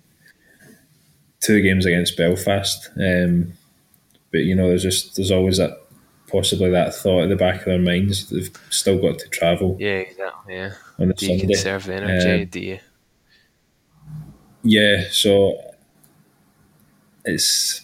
two 1.40 1.62
games 1.62 1.86
against 1.86 2.18
Belfast, 2.18 2.90
um, 3.00 3.54
but 4.32 4.40
you 4.40 4.56
know, 4.56 4.70
there's 4.70 4.82
just 4.82 5.18
there's 5.18 5.30
always 5.30 5.58
that 5.58 5.78
possibly 6.32 6.72
that 6.72 6.96
thought 6.96 7.26
at 7.26 7.30
the 7.30 7.36
back 7.36 7.60
of 7.60 7.66
their 7.66 7.78
minds. 7.78 8.28
They've 8.32 8.50
still 8.72 9.00
got 9.00 9.20
to 9.20 9.30
travel 9.30 9.78
Yeah, 9.80 9.98
exactly. 9.98 10.56
Yeah. 10.56 10.74
the 10.98 11.14
Do 11.14 11.26
you 11.28 11.38
Sunday. 11.38 11.54
conserve 11.54 11.90
energy? 11.90 12.42
Um, 12.42 12.48
Do 12.50 12.60
you? 12.60 12.80
Yeah, 14.64 15.06
so 15.12 15.58
it's 17.26 17.82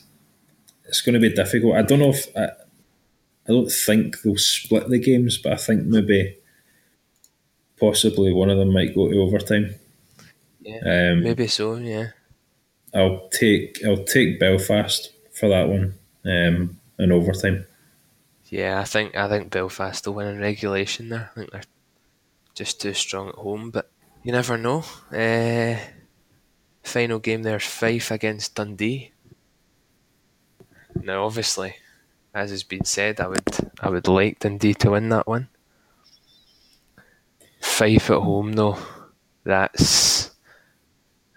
it's 0.86 1.02
going 1.02 1.14
to 1.14 1.20
be 1.20 1.34
difficult. 1.34 1.76
I 1.76 1.82
don't 1.82 2.00
know 2.00 2.10
if 2.10 2.28
I, 2.36 2.46
I 2.46 3.52
don't 3.52 3.72
think 3.72 4.22
they'll 4.22 4.38
split 4.38 4.90
the 4.90 5.00
games, 5.00 5.38
but 5.38 5.54
I 5.54 5.58
think 5.58 5.84
maybe 5.86 6.38
possibly 7.80 8.32
one 8.32 8.50
of 8.50 8.58
them 8.58 8.74
might 8.74 8.96
go 8.96 9.10
to 9.10 9.22
overtime. 9.22 9.76
Yeah. 10.62 11.12
Um, 11.12 11.24
Maybe 11.24 11.48
so. 11.48 11.76
Yeah. 11.76 12.10
I'll 12.94 13.28
take 13.30 13.84
I'll 13.86 14.04
take 14.04 14.40
Belfast 14.40 15.12
for 15.34 15.50
that 15.50 15.68
one 15.68 15.96
um, 16.26 16.80
in 17.00 17.12
overtime. 17.12 17.66
Yeah, 18.46 18.80
I 18.80 18.84
think 18.84 19.16
I 19.16 19.28
think 19.28 19.52
Belfast 19.52 20.06
will 20.06 20.14
win 20.14 20.28
in 20.28 20.40
regulation 20.40 21.10
there. 21.10 21.32
I 21.32 21.40
think 21.40 21.52
they're 21.52 21.64
just 22.54 22.80
too 22.80 22.94
strong 22.94 23.30
at 23.30 23.36
home, 23.36 23.72
but 23.72 23.90
you 24.24 24.32
never 24.32 24.58
know. 24.58 24.86
Uh, 25.12 25.80
final 26.84 27.20
game 27.20 27.44
there's 27.44 27.66
Fife 27.66 28.12
against 28.12 28.56
Dundee. 28.56 29.12
Now, 31.02 31.26
obviously, 31.26 31.76
as 32.34 32.52
has 32.52 32.64
been 32.64 32.86
said, 32.86 33.20
I 33.20 33.28
would 33.28 33.72
I 33.82 33.90
would 33.90 34.08
like 34.08 34.40
Dundee 34.40 34.74
to 34.76 34.92
win 34.92 35.10
that 35.10 35.28
one. 35.28 35.50
Fife 37.62 38.12
at 38.12 38.20
home, 38.20 38.54
though, 38.54 38.78
that's. 39.44 40.32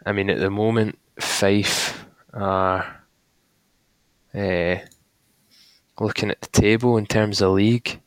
I 0.04 0.12
mean, 0.12 0.30
at 0.30 0.38
the 0.38 0.50
moment, 0.50 0.98
Fife 1.18 2.04
are. 2.34 3.02
Uh, 4.34 4.76
looking 5.98 6.30
at 6.30 6.40
the 6.40 6.48
table 6.48 6.96
in 6.96 7.06
terms 7.06 7.40
of 7.40 7.52
league, 7.52 8.00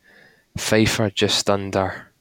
Fife 0.58 1.00
are 1.00 1.10
just 1.10 1.50
under 1.50 2.12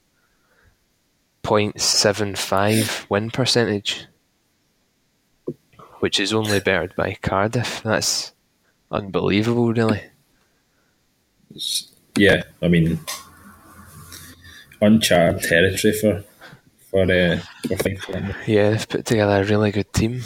0.75 1.42 3.08
win 3.10 3.30
percentage, 3.30 4.06
which 6.00 6.20
is 6.20 6.32
only 6.32 6.60
bettered 6.60 6.94
by 6.96 7.16
Cardiff. 7.20 7.82
That's 7.82 8.32
unbelievable, 8.90 9.72
really. 9.72 10.02
Yeah, 12.16 12.42
I 12.62 12.68
mean 12.68 13.00
uncharted 14.80 15.42
territory 15.42 15.92
for 15.92 16.24
for 16.90 17.02
uh, 17.02 17.38
for. 18.00 18.34
Yeah, 18.46 18.70
they've 18.70 18.88
put 18.88 19.04
together 19.04 19.42
a 19.42 19.44
really 19.44 19.70
good 19.70 19.92
team. 19.92 20.22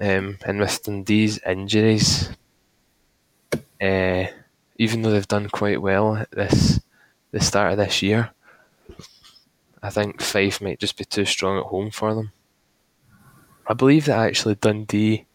Um, 0.00 0.38
and 0.44 0.58
with 0.58 0.82
Dundee's 0.82 1.38
injuries, 1.46 2.28
uh, 3.80 4.24
even 4.76 5.02
though 5.02 5.10
they've 5.10 5.28
done 5.28 5.48
quite 5.48 5.80
well 5.80 6.16
at 6.16 6.30
this 6.30 6.80
the 7.30 7.40
start 7.40 7.72
of 7.72 7.78
this 7.78 8.02
year, 8.02 8.30
I 9.82 9.90
think 9.90 10.20
Fife 10.20 10.60
might 10.60 10.80
just 10.80 10.96
be 10.96 11.04
too 11.04 11.24
strong 11.24 11.58
at 11.58 11.64
home 11.64 11.90
for 11.90 12.14
them. 12.14 12.32
I 13.66 13.74
believe 13.74 14.04
that 14.06 14.18
actually 14.18 14.56
Dundee 14.56 15.26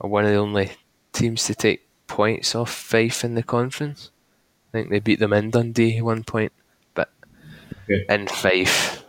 are 0.00 0.08
one 0.08 0.24
of 0.24 0.30
the 0.30 0.36
only 0.38 0.72
teams 1.12 1.44
to 1.44 1.54
take 1.54 1.86
points 2.06 2.54
off 2.54 2.72
Fife 2.72 3.24
in 3.24 3.34
the 3.34 3.42
conference. 3.42 4.10
I 4.68 4.78
think 4.78 4.90
they 4.90 4.98
beat 4.98 5.20
them 5.20 5.32
in 5.32 5.50
Dundee 5.50 6.00
one 6.00 6.24
point, 6.24 6.52
but 6.94 7.10
Okay. 7.88 8.04
in 8.08 8.26
Fife, 8.26 9.04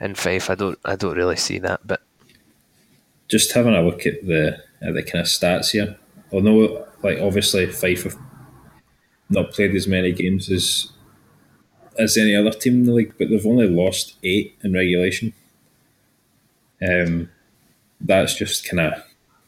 in 0.00 0.14
Fife, 0.14 0.50
I 0.50 0.54
don't, 0.54 0.78
I 0.84 0.96
don't 0.96 1.16
really 1.16 1.36
see 1.36 1.58
that. 1.60 1.86
But 1.86 2.02
Just 3.28 3.52
having 3.52 3.74
a 3.74 3.82
look 3.82 4.06
at 4.06 4.26
the 4.26 4.58
at 4.82 4.92
the 4.94 5.02
kind 5.02 5.22
of 5.22 5.26
stats 5.26 5.70
here. 5.70 5.96
Although, 6.32 6.86
like 7.02 7.18
obviously, 7.18 7.66
Fife 7.66 8.04
have 8.04 8.16
not 9.30 9.52
played 9.52 9.74
as 9.74 9.88
many 9.88 10.12
games 10.12 10.50
as 10.50 10.92
as 11.98 12.18
any 12.18 12.36
other 12.36 12.50
team 12.50 12.74
in 12.74 12.84
the 12.84 12.92
league, 12.92 13.14
but 13.18 13.30
they've 13.30 13.46
only 13.46 13.68
lost 13.68 14.16
eight 14.22 14.54
in 14.62 14.74
regulation. 14.74 15.32
Um, 16.82 17.30
that's 18.00 18.34
just 18.34 18.68
kind 18.68 18.80
of, 18.80 19.02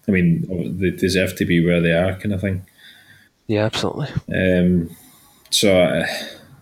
I 0.07 0.11
mean, 0.11 0.79
they 0.79 0.91
deserve 0.91 1.37
to 1.37 1.45
be 1.45 1.65
where 1.65 1.81
they 1.81 1.93
are, 1.93 2.15
kind 2.15 2.33
of 2.33 2.41
thing. 2.41 2.67
yeah, 3.47 3.65
absolutely. 3.65 4.09
Um, 4.35 4.91
so 5.51 5.83
I, 5.83 6.01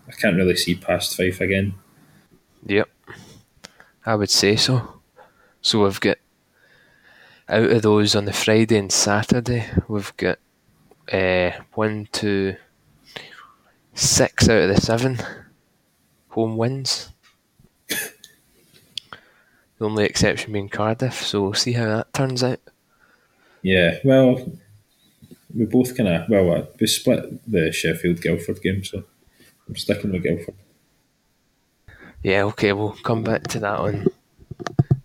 I 0.07 0.11
can't 0.19 0.37
really 0.37 0.55
see 0.55 0.75
past 0.75 1.15
Fife 1.15 1.41
again. 1.41 1.73
Yep, 2.65 2.89
I 4.05 4.15
would 4.15 4.29
say 4.29 4.55
so. 4.55 5.01
So 5.61 5.83
we've 5.83 5.99
got 5.99 6.17
out 7.49 7.71
of 7.71 7.81
those 7.81 8.15
on 8.15 8.25
the 8.25 8.33
Friday 8.33 8.77
and 8.77 8.91
Saturday, 8.91 9.65
we've 9.87 10.15
got 10.17 10.39
uh, 11.11 11.51
one, 11.73 12.07
two, 12.11 12.55
six 13.93 14.49
out 14.49 14.63
of 14.63 14.75
the 14.75 14.81
seven 14.81 15.19
home 16.29 16.57
wins. 16.57 17.11
The 19.77 19.85
only 19.85 20.05
exception 20.05 20.53
being 20.53 20.69
Cardiff, 20.69 21.23
so 21.23 21.41
we'll 21.41 21.53
see 21.53 21.73
how 21.73 21.85
that 21.85 22.13
turns 22.13 22.43
out. 22.43 22.59
Yeah, 23.61 23.99
well, 24.03 24.51
we 25.55 25.65
both 25.65 25.95
kind 25.95 26.09
of 26.09 26.29
well, 26.29 26.51
uh, 26.51 26.65
we 26.79 26.87
split 26.87 27.51
the 27.51 27.71
Sheffield 27.71 28.21
Guildford 28.21 28.61
game, 28.61 28.83
so 28.83 29.03
I'm 29.67 29.75
sticking 29.75 30.11
with 30.11 30.23
Guildford. 30.23 30.55
Yeah, 32.23 32.43
okay, 32.45 32.73
we'll 32.73 32.97
come 33.03 33.23
back 33.23 33.43
to 33.47 33.59
that 33.59 33.79
on 33.79 34.07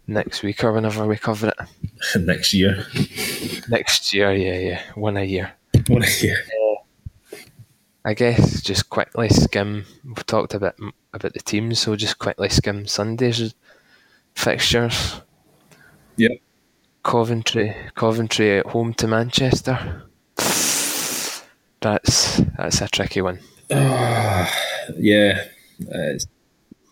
next 0.07 0.43
week 0.43 0.65
or 0.65 0.73
whenever 0.73 1.07
we 1.07 1.17
cover 1.17 1.49
it. 1.49 2.21
next 2.21 2.53
year. 2.55 2.87
Next 3.69 4.13
year, 4.15 4.33
yeah, 4.33 4.59
yeah, 4.59 4.83
one 4.95 5.17
a 5.17 5.25
year. 5.25 5.53
One 5.89 6.03
a 6.03 6.11
year. 6.21 6.39
I 8.05 8.15
guess 8.15 8.61
just 8.63 8.91
quickly 8.91 9.29
skim. 9.29 9.85
We've 10.05 10.27
talked 10.27 10.55
a 10.55 10.59
bit 10.59 10.75
about 11.13 11.35
the 11.35 11.41
teams, 11.41 11.79
so 11.79 11.95
just 11.95 12.19
quickly 12.19 12.49
skim 12.49 12.87
Sunday's 12.87 13.55
fixtures. 14.35 15.21
Yep. 16.17 16.33
Coventry, 17.03 17.75
Coventry 17.97 18.59
at 18.59 18.67
home 18.67 18.95
to 18.95 19.09
Manchester. 19.09 20.03
That's 21.81 22.37
that's 22.57 22.81
a 22.81 22.89
tricky 22.89 23.23
one. 23.23 23.41
Yeah, 24.99 25.45
uh, 25.83 26.11
it's, 26.11 26.27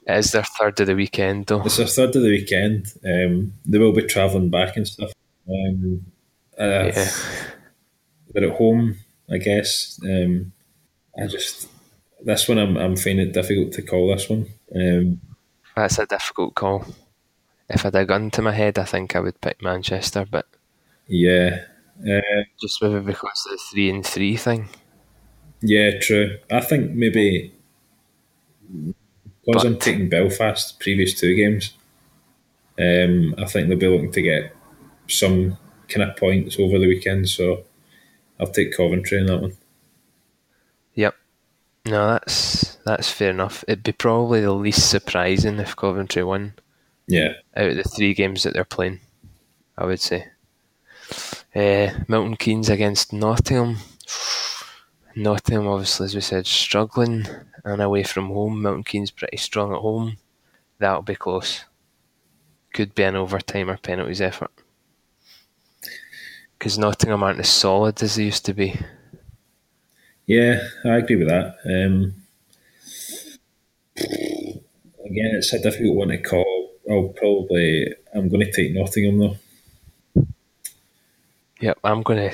It 0.06 0.16
is 0.18 0.30
their 0.30 0.44
third 0.44 0.78
of 0.78 0.86
the 0.86 0.94
weekend, 0.94 1.46
though. 1.46 1.62
it's 1.62 1.80
our 1.80 1.86
third 1.86 2.14
of 2.14 2.22
the 2.22 2.28
weekend. 2.28 2.86
Um, 3.04 3.54
they 3.66 3.78
will 3.78 3.92
be 3.92 4.02
travelling 4.06 4.48
back 4.48 4.76
and 4.76 4.86
stuff. 4.86 5.10
Um, 5.48 6.06
uh, 6.58 6.92
Yeah, 6.94 7.10
They're 8.32 8.50
at 8.52 8.56
home, 8.56 8.96
I 9.28 9.38
guess. 9.38 9.98
Um, 10.04 10.52
I 11.20 11.26
just 11.26 11.68
this 12.24 12.48
one 12.48 12.58
I'm 12.58 12.76
I'm 12.76 12.96
finding 12.96 13.26
it 13.28 13.32
difficult 13.32 13.72
to 13.72 13.82
call 13.82 14.08
this 14.08 14.28
one. 14.30 14.46
Um, 14.74 15.20
that's 15.74 15.98
a 15.98 16.06
difficult 16.06 16.54
call. 16.54 16.86
If 17.70 17.84
I 17.84 17.88
had 17.88 17.94
a 17.94 18.04
gun 18.04 18.30
to 18.32 18.42
my 18.42 18.52
head, 18.52 18.78
I 18.78 18.84
think 18.84 19.14
I 19.14 19.20
would 19.20 19.40
pick 19.40 19.62
Manchester, 19.62 20.26
but 20.28 20.46
yeah, 21.06 21.64
uh, 22.08 22.42
just 22.60 22.82
maybe 22.82 23.00
because 23.00 23.46
of 23.46 23.52
the 23.52 23.58
three 23.70 23.90
and 23.90 24.04
three 24.04 24.36
thing. 24.36 24.68
yeah, 25.62 25.98
true. 26.00 26.38
I 26.50 26.60
think 26.60 26.90
maybe 26.92 27.54
because 29.46 29.64
I'm 29.64 29.78
taking 29.78 30.08
Belfast 30.08 30.78
previous 30.80 31.18
two 31.18 31.34
games. 31.34 31.74
Um, 32.78 33.34
I 33.38 33.44
think 33.44 33.68
they'll 33.68 33.78
be 33.78 33.88
looking 33.88 34.12
to 34.12 34.22
get 34.22 34.56
some 35.08 35.58
kind 35.88 36.08
of 36.08 36.16
points 36.16 36.58
over 36.58 36.78
the 36.78 36.86
weekend, 36.88 37.28
so 37.28 37.64
I'll 38.38 38.46
take 38.46 38.76
Coventry 38.76 39.18
in 39.18 39.26
that 39.26 39.42
one. 39.42 39.56
Yep. 40.94 41.14
No, 41.86 42.08
that's 42.08 42.76
that's 42.84 43.10
fair 43.10 43.30
enough. 43.30 43.64
It'd 43.68 43.82
be 43.82 43.92
probably 43.92 44.40
the 44.40 44.52
least 44.52 44.90
surprising 44.90 45.58
if 45.58 45.76
Coventry 45.76 46.24
won 46.24 46.54
Yeah, 47.06 47.34
out 47.56 47.70
of 47.70 47.76
the 47.76 47.82
three 47.84 48.14
games 48.14 48.42
that 48.42 48.54
they're 48.54 48.64
playing. 48.64 49.00
I 49.76 49.86
would 49.86 50.00
say. 50.00 50.26
Uh, 51.54 51.90
Milton 52.06 52.36
Keynes 52.36 52.68
against 52.68 53.12
Nottingham. 53.12 53.78
Nottingham, 55.16 55.66
obviously, 55.66 56.04
as 56.04 56.14
we 56.14 56.20
said, 56.20 56.46
struggling 56.46 57.26
and 57.64 57.82
away 57.82 58.02
from 58.04 58.28
home. 58.28 58.62
Milton 58.62 58.84
Keynes 58.84 59.10
pretty 59.10 59.38
strong 59.38 59.72
at 59.72 59.80
home. 59.80 60.18
That'll 60.78 61.02
be 61.02 61.16
close. 61.16 61.64
Could 62.72 62.94
be 62.94 63.02
an 63.02 63.16
overtime 63.16 63.70
or 63.70 63.76
penalties 63.78 64.20
effort. 64.20 64.50
Because 66.58 66.78
Nottingham 66.78 67.22
aren't 67.22 67.40
as 67.40 67.48
solid 67.48 68.00
as 68.02 68.16
they 68.16 68.24
used 68.24 68.44
to 68.46 68.54
be. 68.54 68.78
yeah, 70.26 70.60
I 70.84 70.98
agree 70.98 71.16
with 71.16 71.28
that. 71.28 71.56
Um, 71.64 72.14
again, 73.96 75.32
it's 75.34 75.52
a 75.52 75.58
difficult 75.58 75.96
one 75.96 76.08
to 76.08 76.18
call. 76.18 76.59
I'll 76.90 77.08
probably 77.16 77.94
I'm 78.14 78.28
going 78.28 78.44
to 78.44 78.52
take 78.52 78.72
Nottingham 78.74 79.18
though. 79.18 80.24
Yep, 81.60 81.78
I'm 81.84 82.02
gonna 82.02 82.32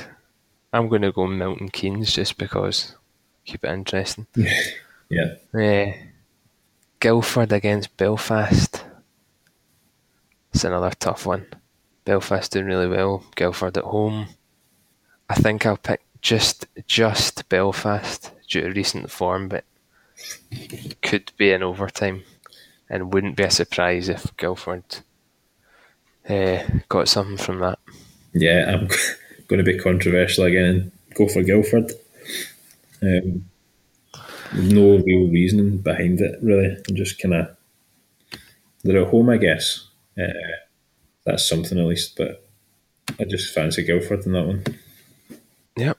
I'm 0.72 0.88
gonna 0.88 1.10
go 1.12 1.26
Milton 1.26 1.68
Keynes 1.68 2.12
just 2.12 2.38
because 2.38 2.94
keep 3.44 3.64
it 3.64 3.70
interesting. 3.70 4.26
Yeah, 5.08 5.34
Uh, 5.54 5.92
Guildford 6.98 7.52
against 7.52 7.96
Belfast. 7.96 8.82
It's 10.52 10.64
another 10.64 10.90
tough 10.98 11.26
one. 11.26 11.46
Belfast 12.04 12.50
doing 12.50 12.66
really 12.66 12.88
well. 12.88 13.22
Guildford 13.36 13.78
at 13.78 13.84
home. 13.84 14.26
I 15.30 15.34
think 15.36 15.64
I'll 15.64 15.76
pick 15.76 16.00
just 16.22 16.66
just 16.88 17.48
Belfast, 17.48 18.32
due 18.48 18.62
to 18.62 18.70
recent 18.70 19.08
form, 19.08 19.48
but 19.48 19.64
could 21.02 21.30
be 21.36 21.52
an 21.52 21.62
overtime, 21.62 22.24
and 22.88 23.12
wouldn't 23.12 23.36
be 23.36 23.44
a 23.44 23.50
surprise 23.50 24.08
if 24.08 24.36
Guildford 24.36 24.84
uh, 26.28 26.62
got 26.88 27.08
something 27.08 27.36
from 27.36 27.60
that. 27.60 27.78
Yeah, 28.32 28.64
I'm 28.68 28.88
going 29.48 29.64
to 29.64 29.72
be 29.72 29.78
controversial 29.78 30.44
again 30.44 30.64
and 30.64 30.92
go 31.14 31.28
for 31.28 31.42
Guildford. 31.42 31.92
Um, 33.02 33.46
no 34.54 34.98
real 34.98 35.28
reasoning 35.28 35.78
behind 35.78 36.20
it, 36.20 36.38
really. 36.42 36.76
I'm 36.88 36.96
just 36.96 37.20
kind 37.20 37.34
of 37.34 37.56
they're 38.84 39.02
at 39.02 39.08
home, 39.08 39.30
I 39.30 39.36
guess. 39.36 39.88
Uh, 40.18 40.32
that's 41.24 41.48
something 41.48 41.78
at 41.78 41.86
least, 41.86 42.16
but 42.16 42.46
I 43.18 43.24
just 43.24 43.52
fancy 43.52 43.82
Guildford 43.82 44.26
in 44.26 44.32
that 44.32 44.46
one. 44.46 44.64
Yep. 45.76 45.98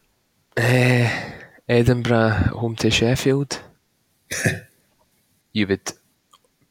Uh, 0.55 1.31
Edinburgh 1.67 2.29
home 2.55 2.75
to 2.77 2.89
Sheffield. 2.89 3.59
you 5.53 5.67
would 5.67 5.91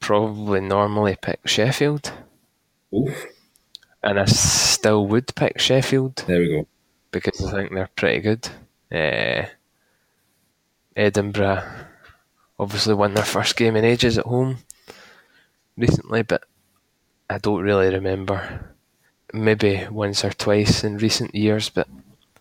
probably 0.06 0.60
normally 0.60 1.16
pick 1.20 1.40
Sheffield, 1.46 2.12
Oof, 2.94 3.26
and 4.04 4.20
I 4.20 4.24
still 4.26 5.04
would 5.08 5.34
pick 5.34 5.58
Sheffield 5.58 6.22
there 6.28 6.38
we 6.38 6.48
go. 6.48 6.66
because 7.10 7.44
I 7.44 7.50
think 7.50 7.72
they're 7.72 7.90
pretty 7.96 8.20
good. 8.20 8.48
Uh, 8.92 9.46
Edinburgh 10.94 11.64
obviously 12.58 12.94
won 12.94 13.14
their 13.14 13.24
first 13.24 13.56
game 13.56 13.74
in 13.74 13.84
ages 13.84 14.16
at 14.16 14.26
home 14.26 14.58
recently, 15.76 16.22
but 16.22 16.44
I 17.28 17.38
don't 17.38 17.62
really 17.62 17.92
remember. 17.92 18.72
Maybe 19.32 19.86
once 19.90 20.24
or 20.24 20.30
twice 20.30 20.84
in 20.84 20.98
recent 20.98 21.34
years, 21.34 21.68
but 21.68 21.88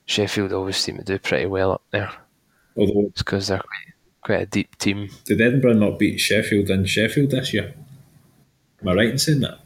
Sheffield 0.06 0.54
always 0.54 0.78
seem 0.78 0.98
to 0.98 1.04
do 1.04 1.18
pretty 1.18 1.48
well 1.48 1.72
up 1.72 1.82
there. 1.92 2.12
Although, 2.78 3.08
It's 3.08 3.24
because 3.24 3.48
they're 3.48 3.58
quite, 3.58 3.95
quite 4.26 4.42
a 4.42 4.46
deep 4.48 4.76
team. 4.78 5.10
did 5.24 5.40
Edinburgh 5.40 5.74
not 5.74 6.00
beat 6.00 6.20
Sheffield 6.20 6.72
in 6.72 6.86
Sheffield 6.86 7.30
this 7.30 7.54
year? 7.54 7.76
Am 8.82 8.88
I 8.88 8.94
right 8.94 9.12
in 9.12 9.20
saying 9.20 9.42
that? 9.42 9.60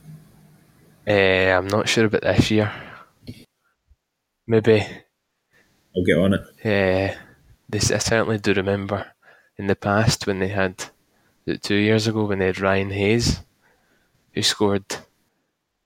Uh, 1.08 1.58
I'm 1.58 1.68
not 1.68 1.88
sure 1.88 2.06
about 2.06 2.22
this 2.22 2.52
year. 2.52 2.72
Maybe 4.46 4.86
I'll 5.96 6.04
get 6.04 6.18
on 6.18 6.34
it. 6.34 6.42
Uh, 6.66 7.16
this 7.70 7.90
I 7.92 8.00
certainly 8.00 8.38
do 8.38 8.54
remember 8.54 9.06
in 9.58 9.68
the 9.68 9.76
past 9.76 10.28
when 10.28 10.40
they 10.40 10.50
had 10.50 10.86
two 11.62 11.76
years 11.76 12.08
ago 12.08 12.26
when 12.26 12.40
they 12.40 12.48
had 12.48 12.60
Ryan 12.60 12.90
Hayes, 12.90 13.42
who 14.34 14.42
scored 14.42 14.86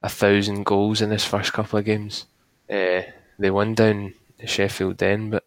a 0.02 0.10
thousand 0.10 0.66
goals 0.66 1.00
in 1.02 1.12
his 1.12 1.26
first 1.26 1.54
couple 1.54 1.78
of 1.78 1.86
games. 1.86 2.26
Uh, 2.70 3.02
they 3.38 3.52
won 3.52 3.76
down 3.76 4.14
to 4.40 4.48
Sheffield 4.48 4.98
then, 4.98 5.30
but 5.30 5.44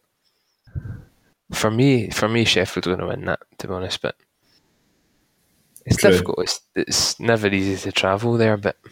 for 1.53 1.71
me, 1.71 2.11
for 2.11 2.29
me, 2.29 2.45
Sheffield 2.45 2.85
going 2.85 2.99
to 2.99 3.07
win 3.07 3.25
that. 3.27 3.41
To 3.59 3.69
be 3.69 3.75
honest, 3.75 4.03
but 4.03 4.17
it's 5.85 5.99
True. 5.99 6.11
difficult. 6.11 6.41
It's, 6.41 6.61
it's 6.75 7.21
never 7.21 7.49
easy 7.49 7.77
to 7.77 7.93
travel 7.93 8.37
there, 8.37 8.57
but 8.57 8.77
I 8.85 8.91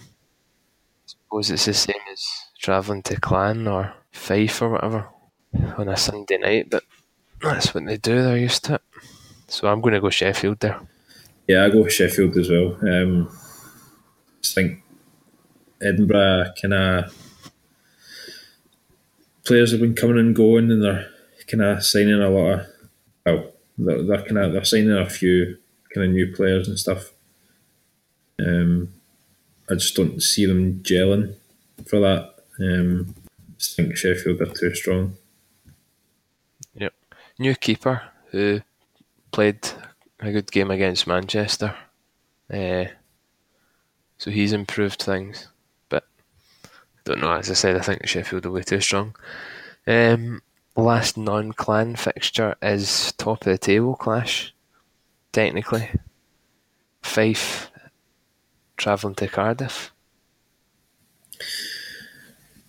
suppose 1.07 1.51
it's 1.51 1.67
the 1.67 1.75
same 1.75 1.97
as 2.13 2.27
travelling 2.59 3.03
to 3.03 3.21
Clan 3.21 3.67
or 3.67 3.93
Fife 4.13 4.63
or 4.63 4.71
whatever 4.71 5.09
on 5.77 5.89
a 5.89 5.97
Sunday 5.97 6.39
night, 6.39 6.71
but 6.71 6.85
that's 7.43 7.75
what 7.75 7.85
they 7.87 7.97
do. 7.97 8.23
They're 8.23 8.39
used 8.39 8.65
to 8.67 8.75
it. 8.75 8.83
So 9.49 9.69
I'm 9.69 9.81
going 9.81 9.95
to 9.95 10.01
go 10.01 10.11
Sheffield 10.11 10.61
there. 10.61 10.81
Yeah, 11.47 11.65
I 11.65 11.71
go 11.71 11.87
Sheffield 11.89 12.37
as 12.37 12.49
well. 12.49 12.79
Um, 12.83 13.29
just 14.41 14.55
think 14.55 14.83
Edinburgh 15.83 16.53
kind 16.61 16.75
of 16.75 17.15
players 19.45 19.73
have 19.73 19.81
been 19.81 19.95
coming 19.95 20.19
and 20.19 20.35
going, 20.35 20.71
and 20.71 20.83
they're 20.83 21.11
kind 21.49 21.63
of 21.63 21.85
signing 21.85 22.23
a 22.23 22.31
lot 22.31 22.61
of. 22.61 22.67
Well, 23.27 23.51
they're, 23.79 24.03
they're 24.03 24.23
kind 24.23 24.39
of 24.39 24.53
they're 24.53 24.65
signing 24.65 24.93
a 24.93 25.09
few 25.09 25.59
kind 25.95 26.07
of 26.07 26.13
new 26.13 26.33
players 26.35 26.69
and 26.69 26.79
stuff. 26.79 27.13
Um, 28.39 28.89
I 29.71 29.75
just 29.75 29.95
don't 29.97 30.21
see 30.23 30.47
them 30.47 30.81
gelling 30.83 31.35
for 31.87 32.01
that. 32.01 32.35
Um, 32.61 33.15
just 33.59 33.77
think 33.77 33.97
Sheffield 33.97 34.41
are 34.41 34.47
too 34.47 34.75
strong. 34.75 35.17
Yep. 36.75 36.93
New 37.39 37.55
keeper 37.55 38.03
who 38.31 38.61
played 39.33 39.59
a 40.21 40.33
good 40.33 40.51
game 40.51 40.71
against 40.71 41.07
Manchester. 41.07 41.75
Uh, 42.53 42.87
so 44.19 44.31
he's 44.31 44.53
improved 44.53 45.03
things. 45.03 45.49
But 45.89 46.05
I 46.65 46.69
don't 47.05 47.21
know, 47.21 47.33
as 47.33 47.51
I 47.51 47.55
said, 47.55 47.77
I 47.77 47.81
think 47.81 48.07
Sheffield 48.07 48.45
will 48.45 48.59
be 48.59 48.65
too 48.65 48.81
strong. 48.81 49.15
Um, 49.87 50.43
last 50.77 51.17
non 51.17 51.53
clan 51.53 51.97
fixture 51.97 52.57
is 52.63 53.13
top 53.13 53.47
of 53.47 53.53
the 53.53 53.59
table 53.59 53.95
clash, 53.95 54.55
technically. 55.33 55.91
Fife 57.03 57.71
travelling 58.77 59.15
to 59.17 59.29
Cardiff. 59.29 59.93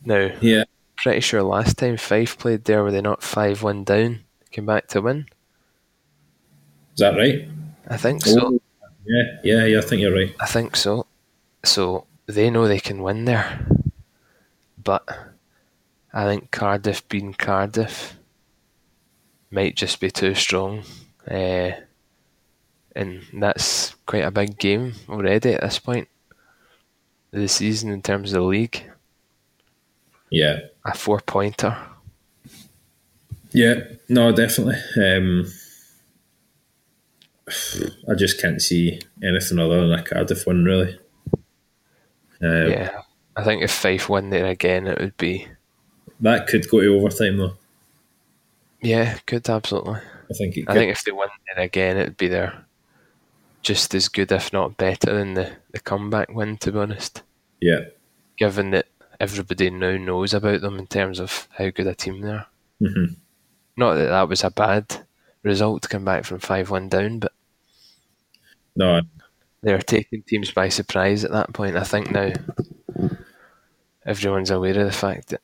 Now, 0.04 0.32
Yeah, 0.42 0.66
pretty 0.98 1.22
sure 1.22 1.42
last 1.42 1.78
time 1.78 1.98
Fife 1.98 2.38
played 2.38 2.66
there 2.66 2.84
were 2.84 2.92
they 2.92 3.02
not 3.02 3.24
5 3.24 3.64
1 3.64 3.84
down, 3.84 4.20
came 4.52 4.66
back 4.66 4.88
to 4.90 5.02
win. 5.02 5.26
is 6.94 7.00
that 7.00 7.16
right? 7.16 7.48
I 7.88 7.98
think 7.98 8.24
oh, 8.28 8.32
so. 8.32 8.46
Oh, 8.48 8.60
yeah, 9.06 9.24
yeah, 9.44 9.66
yeah. 9.66 9.78
I 9.78 9.82
think 9.82 10.02
you're 10.02 10.14
right. 10.14 10.36
I 10.40 10.48
think 10.48 10.76
so. 10.76 11.06
So 11.64 12.06
they 12.26 12.50
know 12.50 12.68
they 12.68 12.80
can 12.80 13.04
win 13.04 13.26
there. 13.26 13.68
But 14.84 15.08
I 16.16 16.26
think 16.26 16.50
Cardiff 16.50 17.08
being 17.10 17.34
Cardiff 17.34 18.16
might 19.52 19.76
just 19.76 20.00
be 20.00 20.10
too 20.10 20.34
strong. 20.34 20.84
Uh, 21.30 21.72
and 22.96 23.22
that's 23.34 23.94
quite 24.06 24.24
a 24.24 24.32
big 24.32 24.58
game 24.58 24.94
already 25.10 25.54
at 25.54 25.62
this 25.62 25.78
point 25.78 26.08
of 27.34 27.42
the 27.42 27.48
season 27.50 27.92
in 27.92 28.02
terms 28.02 28.32
of 28.32 28.42
the 28.42 28.48
league. 28.48 28.82
Yeah, 30.32 30.62
A 30.86 30.94
four 30.94 31.20
pointer. 31.20 31.78
Yeah, 33.52 33.82
no, 34.10 34.32
definitely. 34.32 34.76
Um, 34.98 35.46
I 38.10 38.16
just 38.16 38.42
can't 38.42 38.62
see 38.62 39.02
anything 39.24 39.60
other 39.60 39.82
than 39.82 40.00
a 40.00 40.04
Cardiff 40.04 40.48
win, 40.48 40.64
really. 40.66 40.98
Uh, 42.42 42.68
Yeah. 42.68 43.02
I 43.38 43.44
think 43.44 43.64
if 43.64 43.72
Fife 43.72 44.10
win 44.10 44.30
there 44.30 44.46
again, 44.46 44.88
it 44.88 45.00
would 45.00 45.18
be. 45.18 45.48
That 46.26 46.48
could 46.48 46.68
go 46.68 46.82
to 46.82 46.96
overtime, 46.96 47.38
though. 47.38 47.54
Yeah, 48.82 49.20
could 49.28 49.48
absolutely. 49.48 50.00
I 50.30 50.34
think 50.34 50.58
it 50.58 50.66
could. 50.66 50.76
I 50.76 50.80
think 50.80 50.92
if 50.92 51.04
they 51.04 51.12
win 51.12 51.30
there 51.54 51.64
again, 51.64 51.98
it'd 51.98 52.18
be 52.18 52.28
there 52.28 52.66
just 53.62 53.94
as 53.94 54.08
good, 54.08 54.32
if 54.32 54.52
not 54.52 54.76
better, 54.76 55.14
than 55.14 55.36
the, 55.36 55.52
the 55.72 55.80
comeback 55.80 56.30
win, 56.30 56.58
to 56.58 56.72
be 56.72 56.80
honest. 56.80 57.22
yeah. 57.62 57.82
Given 58.38 58.72
that 58.72 58.88
everybody 59.20 59.70
now 59.70 59.98
knows 59.98 60.34
about 60.34 60.62
them 60.62 60.80
in 60.80 60.88
terms 60.88 61.20
of 61.20 61.48
how 61.60 61.70
good 61.70 61.86
a 61.86 61.94
team 61.94 62.22
they 62.22 62.32
are. 62.32 62.48
hmm 62.80 63.14
Not 63.78 63.94
that 63.94 64.08
that 64.08 64.28
was 64.28 64.44
a 64.44 64.50
bad 64.50 65.06
result 65.44 65.84
to 65.84 65.90
come 65.90 66.06
back 66.06 66.26
from 66.26 66.40
5 66.40 66.72
1 66.72 66.90
down, 66.90 67.20
but 67.20 67.34
No, 68.76 69.02
they're 69.62 69.78
taking 69.78 70.24
teams 70.24 70.50
by 70.50 70.70
surprise 70.70 71.24
at 71.24 71.32
that 71.32 71.54
point. 71.54 71.78
I 71.78 71.84
think 71.84 72.10
now 72.10 72.34
everyone's 74.08 74.50
aware 74.50 74.80
of 74.80 74.88
the 74.88 74.92
fact 74.92 75.28
that 75.28 75.42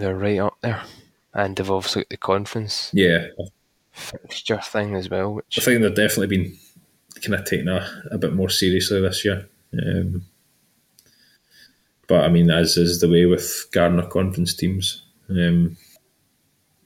they're 0.00 0.16
right 0.16 0.38
up 0.38 0.56
there. 0.60 0.82
And 1.34 1.56
they've 1.56 1.70
obviously 1.70 2.02
got 2.02 2.08
the 2.10 2.16
conference 2.16 2.90
yeah. 2.94 3.26
fixture 3.92 4.60
thing 4.60 4.94
as 4.94 5.10
well, 5.10 5.40
I 5.56 5.60
think 5.60 5.82
they've 5.82 5.94
definitely 5.94 6.36
been 6.36 6.56
kind 7.22 7.34
of 7.34 7.44
taken 7.44 7.68
a, 7.68 7.86
a 8.10 8.18
bit 8.18 8.32
more 8.32 8.48
seriously 8.48 9.00
this 9.00 9.24
year. 9.24 9.48
Um, 9.72 10.24
but 12.06 12.24
I 12.24 12.28
mean, 12.28 12.50
as 12.50 12.76
is 12.76 13.00
the 13.00 13.08
way 13.08 13.26
with 13.26 13.66
Gardiner 13.72 14.06
Conference 14.06 14.54
teams, 14.54 15.02
um, 15.28 15.76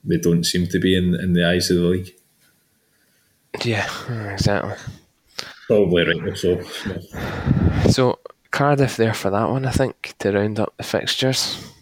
they 0.02 0.16
don't 0.16 0.44
seem 0.44 0.66
to 0.68 0.78
be 0.78 0.96
in, 0.96 1.14
in 1.14 1.34
the 1.34 1.46
eyes 1.46 1.70
of 1.70 1.76
the 1.76 1.82
league. 1.82 2.14
yeah, 3.64 3.88
exactly. 4.32 4.74
Probably 5.66 6.04
right. 6.04 6.36
So, 6.36 6.60
So 7.90 8.18
Cardiff 8.50 8.96
there 8.96 9.14
for 9.14 9.30
that 9.30 9.48
one, 9.48 9.66
I 9.66 9.70
think, 9.70 10.14
to 10.18 10.32
round 10.32 10.58
up 10.58 10.74
the 10.76 10.82
fixtures. 10.82 11.72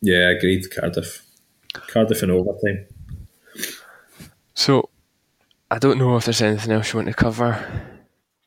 Yeah, 0.00 0.30
agreed. 0.30 0.70
Cardiff, 0.70 1.22
Cardiff 1.72 2.22
in 2.22 2.30
overtime. 2.30 2.86
So 4.54 4.88
I 5.70 5.78
don't 5.78 5.98
know 5.98 6.16
if 6.16 6.24
there's 6.24 6.42
anything 6.42 6.72
else 6.72 6.92
you 6.92 6.98
want 6.98 7.08
to 7.08 7.14
cover. 7.14 7.96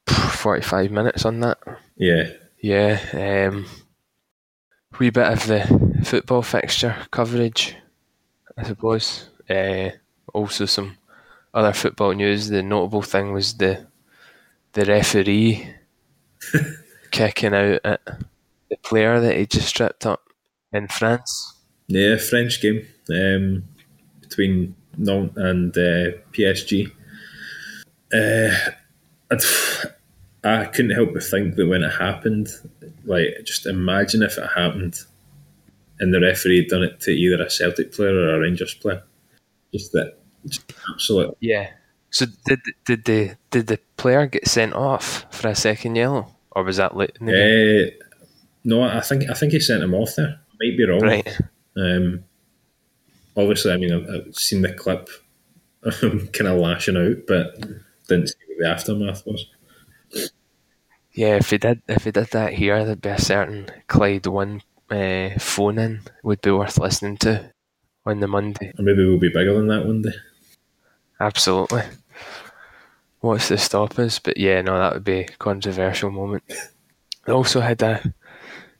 Forty-five 0.08 0.91
minutes 0.91 1.26
on 1.26 1.39
that. 1.39 1.58
Yeah, 1.95 2.30
Yeah, 2.60 3.49
um, 3.49 3.66
wee 4.99 5.10
bit 5.10 5.32
of 5.32 5.47
the 5.47 6.01
football 6.04 6.41
fixture 6.41 6.95
coverage, 7.12 7.76
I 8.58 8.64
suppose. 8.64 9.30
Uh, 9.49 9.91
also 10.34 10.66
some 10.66 10.97
other 11.54 11.74
football 11.74 12.14
news. 12.14 12.49
The 12.49 12.64
notable 12.64 13.01
thing 13.01 13.32
was 13.32 13.54
the 13.54 13.86
the 14.74 14.86
referee 14.86 15.68
kicking 17.12 17.54
out 17.54 17.80
at 17.84 18.01
the 18.70 18.78
player 18.78 19.20
that 19.20 19.38
he 19.38 19.45
just 19.45 19.68
stripped 19.68 20.06
up 20.06 20.24
in 20.74 20.88
France. 20.88 21.53
yeah. 21.88 22.17
French 22.17 22.61
game 22.61 22.86
um, 23.09 23.63
between 24.21 24.76
Nantes 24.97 25.38
and 25.38 25.78
uh, 25.78 26.17
PSG. 26.32 26.91
Uh, 28.13 28.71
I 30.43 30.65
couldn't 30.65 30.91
help 30.91 31.13
but 31.13 31.24
think 31.24 31.55
that 31.55 31.67
when 31.67 31.84
it 31.84 31.91
happened, 31.91 32.49
like 33.05 33.28
just 33.43 33.65
imagine 33.65 34.21
if 34.21 34.38
it 34.38 34.49
happened, 34.55 34.99
and 35.99 36.13
the 36.13 36.19
referee 36.19 36.63
had 36.63 36.67
done 36.67 36.84
it 36.84 36.99
to 37.01 37.11
either 37.11 37.41
a 37.41 37.49
Celtic 37.49 37.93
player 37.93 38.13
or 38.13 38.36
a 38.36 38.39
Rangers 38.39 38.74
player. 38.74 39.03
Just 39.74 39.93
that, 39.93 40.17
just 40.45 40.71
absolute. 40.91 41.36
Yeah. 41.39 41.69
So 42.11 42.28
did 42.45 42.59
did 42.86 43.05
the 43.05 43.36
did 43.49 43.67
the 43.67 43.80
player 43.97 44.28
get 44.28 44.47
sent 44.47 44.74
off 44.74 45.26
for 45.32 45.47
a 45.47 45.55
second 45.55 45.95
yellow, 45.95 46.28
or 46.51 46.63
was 46.63 46.78
that 46.78 46.95
late? 46.95 47.17
in 47.19 47.26
the? 47.26 47.88
Uh, 47.88 48.05
no, 48.65 48.84
I 48.84 48.99
think 48.99 49.30
I 49.30 49.34
think 49.34 49.53
he 49.53 49.59
sent 49.59 49.82
him 49.82 49.93
off 49.93 50.15
there. 50.15 50.39
Might 50.64 50.78
be 50.78 50.88
wrong. 50.88 51.01
Right. 51.01 51.38
Um, 51.76 52.24
obviously, 53.36 53.74
I 53.74 53.78
mean, 53.78 53.91
I've, 53.91 54.09
I've 54.09 54.36
seen 54.36 54.61
the 54.61 54.72
clip, 54.72 55.09
kind 55.99 56.47
of 56.47 56.57
lashing 56.57 56.95
out, 56.95 57.28
but 57.28 57.59
didn't 58.07 58.30
see 58.30 58.36
what 58.47 58.59
the 58.59 58.70
aftermath 58.70 59.26
was. 59.26 59.45
Yeah, 61.11 61.36
if 61.36 61.49
he 61.49 61.57
did 61.57 61.82
if 61.89 62.05
he 62.05 62.11
did 62.11 62.28
that 62.28 62.53
here, 62.53 62.86
there'd 62.86 63.01
be 63.01 63.09
a 63.09 63.20
certain 63.20 63.70
Clyde 63.88 64.26
one 64.26 64.61
uh, 64.89 65.32
phone 65.38 65.78
in 65.78 66.01
would 66.24 66.41
be 66.41 66.51
worth 66.51 66.80
listening 66.80 67.18
to 67.18 67.51
on 68.05 68.22
the 68.22 68.28
Monday. 68.28 68.72
Or 68.80 68.84
maybe 68.84 69.05
we'll 69.05 69.20
be 69.20 69.30
bigger 69.30 69.53
than 69.53 69.68
that 69.68 69.86
one 69.86 70.01
day. 70.01 70.14
Absolutely. 71.20 71.84
What's 73.20 73.49
the 73.49 73.57
stop 73.57 73.99
us? 73.99 74.20
But 74.20 74.38
yeah, 74.38 74.61
no, 74.61 74.78
that 74.78 74.93
would 74.93 75.03
be 75.03 75.20
a 75.20 75.28
controversial 75.28 76.09
moment. 76.09 76.43
They 77.26 77.34
also 77.34 77.59
had 77.59 77.82
a 77.82 78.14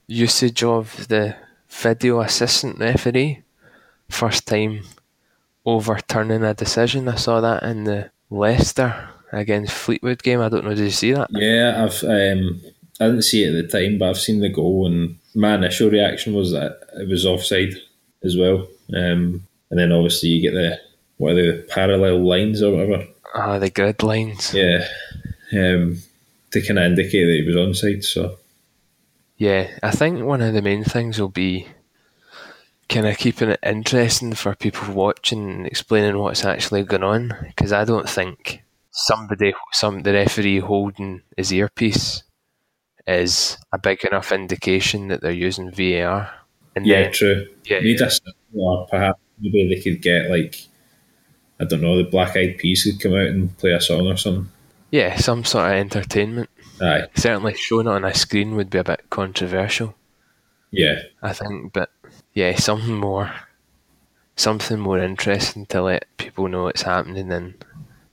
usage 0.08 0.64
of 0.64 1.08
the 1.08 1.36
video 1.82 2.22
assistant 2.22 2.80
referee. 2.80 3.42
First 4.10 4.48
time 4.48 4.84
overturning 5.66 6.44
a 6.44 6.54
decision. 6.54 7.08
I 7.08 7.16
saw 7.16 7.42
that 7.42 7.64
in 7.64 7.86
the 7.86 8.12
Leicester 8.30 9.10
against 9.32 9.74
Fleetwood 9.74 10.24
game. 10.24 10.42
I 10.42 10.50
don't 10.50 10.66
know, 10.66 10.76
did 10.76 10.84
you 10.84 10.90
see 10.92 11.14
that? 11.14 11.30
Yeah, 11.32 11.84
I've 11.84 12.04
um, 12.04 12.62
I 13.00 13.08
didn't 13.08 13.24
see 13.24 13.44
it 13.44 13.56
at 13.56 13.72
the 13.72 13.80
time, 13.80 13.98
but 13.98 14.10
I've 14.10 14.20
seen 14.20 14.40
the 14.40 14.50
goal, 14.50 14.86
and 14.86 15.18
my 15.36 15.56
initial 15.56 15.90
reaction 15.90 16.34
was 16.34 16.52
that 16.52 16.80
it 16.96 17.08
was 17.08 17.26
offside 17.26 17.74
as 18.24 18.38
well. 18.38 18.68
Um, 18.96 19.48
and 19.70 19.80
then 19.80 19.92
obviously 19.92 20.30
you 20.30 20.42
get 20.42 20.54
the 20.54 20.80
what 21.18 21.32
are 21.32 21.36
they, 21.36 21.58
the 21.58 21.68
parallel 21.70 22.24
lines 22.24 22.62
or 22.62 22.74
whatever. 22.74 23.08
Ah, 23.34 23.58
the 23.58 23.70
grid 23.70 24.04
lines. 24.04 24.54
Yeah, 24.54 24.88
um, 25.54 25.98
to 26.52 26.62
kind 26.62 26.80
of 26.80 26.86
indicate 26.86 27.26
that 27.26 27.42
he 27.42 27.48
was 27.48 27.56
onside. 27.56 28.04
So 28.04 28.38
Yeah, 29.44 29.78
I 29.84 29.92
think 29.92 30.24
one 30.24 30.40
of 30.42 30.54
the 30.54 30.62
main 30.62 30.86
things 30.86 31.20
will 31.20 31.28
be 31.28 31.68
kind 32.88 33.06
of 33.06 33.18
keeping 33.18 33.50
it 33.50 33.60
interesting 33.62 34.32
for 34.36 34.56
people 34.56 34.94
watching 34.94 35.50
and 35.50 35.68
explaining 35.68 36.18
what's 36.18 36.46
actually 36.46 36.84
going 36.84 37.04
on. 37.04 37.36
Because 37.48 37.74
I 37.74 37.84
don't 37.84 38.08
think 38.08 38.64
somebody, 38.92 39.54
some 39.74 40.04
the 40.04 40.14
referee 40.14 40.60
holding 40.60 41.24
his 41.36 41.52
earpiece, 41.52 42.24
is 43.06 43.58
a 43.74 43.78
big 43.78 44.06
enough 44.06 44.32
indication 44.32 45.10
that 45.10 45.20
they're 45.20 45.32
using 45.32 45.72
VAR. 45.72 46.32
And 46.74 46.86
yeah, 46.86 47.02
then, 47.02 47.12
true. 47.12 47.48
yeah, 47.66 47.80
Need 47.80 48.00
a 48.00 48.10
or 48.56 48.88
perhaps 48.88 49.20
maybe 49.42 49.76
they 49.76 49.82
could 49.82 50.02
get 50.02 50.30
like 50.30 50.56
I 51.60 51.66
don't 51.66 51.82
know, 51.82 51.98
the 51.98 52.10
Black 52.10 52.38
Eyed 52.38 52.60
Peas 52.60 52.86
could 52.86 53.02
come 53.02 53.14
out 53.20 53.28
and 53.28 53.58
play 53.58 53.72
a 53.72 53.82
song 53.82 54.08
or 54.08 54.16
something. 54.16 54.50
yeah, 54.90 55.18
some 55.18 55.44
sort 55.44 55.66
of 55.66 55.74
entertainment. 55.74 56.50
Aye, 56.84 57.08
Certainly, 57.16 57.56
showing 57.56 57.88
it 57.88 57.92
on 57.92 58.04
a 58.06 58.14
screen 58.14 58.56
would 58.56 58.70
be 58.70 58.78
a 58.80 58.84
bit 58.84 59.10
controversial. 59.10 59.96
yeah, 60.72 61.04
I 61.22 61.34
think, 61.34 61.72
but 61.74 61.90
yeah, 62.34 62.56
something 62.56 62.96
more, 62.96 63.32
something 64.36 64.80
more 64.80 65.00
interesting 65.00 65.66
to 65.68 65.82
let 65.82 66.06
people 66.18 66.48
know 66.48 66.68
it's 66.68 66.82
happening 66.82 67.32
and 67.32 67.64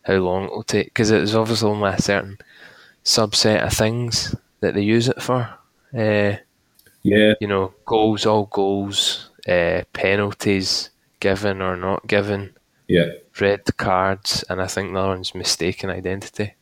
how 0.03 0.15
long 0.15 0.45
it'll 0.45 0.63
take. 0.63 0.87
Because 0.89 1.11
it's 1.11 1.35
obviously 1.35 1.71
only 1.71 1.91
a 1.91 2.01
certain 2.01 2.39
subset 3.05 3.65
of 3.67 3.73
things 3.73 4.35
that 4.61 4.75
they 4.75 4.83
use 4.83 5.09
it 5.09 5.23
for. 5.23 5.49
Uh, 5.93 6.37
yeah, 7.03 7.35
you 7.41 7.49
know, 7.49 7.73
goals, 7.87 8.27
all 8.27 8.45
goals, 8.47 9.31
uh, 9.49 9.83
penalties, 9.93 10.91
given 11.19 11.63
or 11.63 11.77
not 11.77 12.07
given, 12.07 12.55
yeah. 12.87 13.07
red 13.41 13.65
cards, 13.79 14.45
and 14.51 14.61
I 14.61 14.67
think 14.67 14.93
the 14.93 14.99
other 14.99 15.09
one's 15.09 15.35
mistaken 15.35 15.89
identity. 15.91 16.55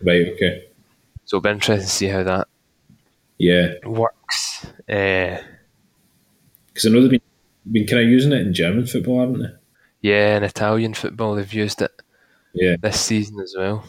Right, 0.00 0.28
okay, 0.34 0.66
So 1.32 1.38
it'll 1.38 1.44
be 1.44 1.50
interesting 1.54 1.86
to 1.88 1.90
see 1.90 2.08
how 2.08 2.22
that 2.24 2.46
yeah. 3.38 3.72
works. 3.86 4.66
Uh, 4.86 5.38
Because 6.66 6.84
I 6.84 6.90
know 6.90 7.00
they've 7.00 7.10
been 7.12 7.20
been 7.72 7.86
kind 7.86 8.02
of 8.02 8.08
using 8.10 8.32
it 8.32 8.46
in 8.46 8.52
German 8.52 8.86
football, 8.86 9.20
haven't 9.20 9.40
they? 9.40 9.48
yeah, 10.10 10.36
in 10.36 10.42
Italian 10.42 10.92
football, 10.92 11.34
they've 11.34 11.50
used 11.54 11.80
it 11.80 11.90
Yeah, 12.52 12.76
this 12.82 13.00
season 13.00 13.40
as 13.40 13.54
well. 13.56 13.82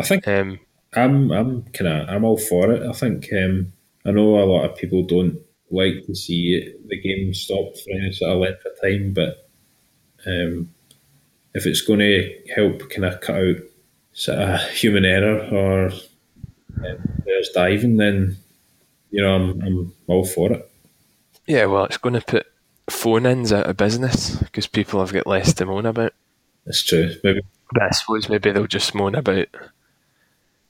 I 0.00 0.02
think 0.02 0.26
Um, 0.26 0.58
I'm 0.94 1.30
I'm 1.30 1.62
kind 1.72 1.86
of 2.02 2.08
I'm 2.08 2.24
all 2.24 2.38
for 2.38 2.72
it. 2.72 2.82
I 2.82 2.92
think 2.92 3.28
um, 3.34 3.72
I 4.04 4.10
know 4.10 4.40
a 4.40 4.50
lot 4.52 4.64
of 4.68 4.76
people 4.76 5.04
don't 5.04 5.38
like 5.70 6.06
to 6.06 6.14
see 6.16 6.54
it, 6.56 6.88
the 6.88 7.00
game 7.00 7.32
stopped 7.34 7.78
for 7.78 7.90
any 7.92 8.10
sort 8.10 8.32
of 8.32 8.38
length 8.40 8.64
of 8.66 8.80
time, 8.82 9.12
but 9.12 9.48
um, 10.26 10.74
if 11.54 11.66
it's 11.66 11.82
going 11.82 12.00
to 12.00 12.34
help 12.52 12.90
kind 12.90 13.04
of 13.04 13.20
cut 13.20 13.36
out 13.36 13.56
sort 14.12 14.38
of 14.40 14.60
human 14.70 15.04
error 15.04 15.38
or 15.54 15.92
um, 16.84 17.22
players 17.22 17.50
diving, 17.54 17.96
then 17.96 18.36
you 19.10 19.22
know 19.22 19.34
I'm 19.34 19.62
I'm 19.62 19.92
all 20.06 20.24
for 20.24 20.52
it. 20.52 20.70
yeah, 21.46 21.66
well, 21.66 21.84
it's 21.84 21.96
going 21.96 22.14
to 22.14 22.20
put 22.20 22.46
phone-ins 22.90 23.52
out 23.52 23.66
of 23.66 23.76
business 23.76 24.36
because 24.36 24.66
people 24.66 25.00
have 25.00 25.12
got 25.12 25.26
less 25.26 25.52
to 25.54 25.66
moan 25.66 25.86
about. 25.86 26.14
That's 26.64 26.82
true. 26.82 27.14
Maybe 27.22 27.40
But 27.72 27.82
I 27.82 27.90
suppose 27.90 28.28
maybe 28.28 28.50
they'll 28.50 28.66
just 28.66 28.94
moan 28.94 29.14
about 29.14 29.48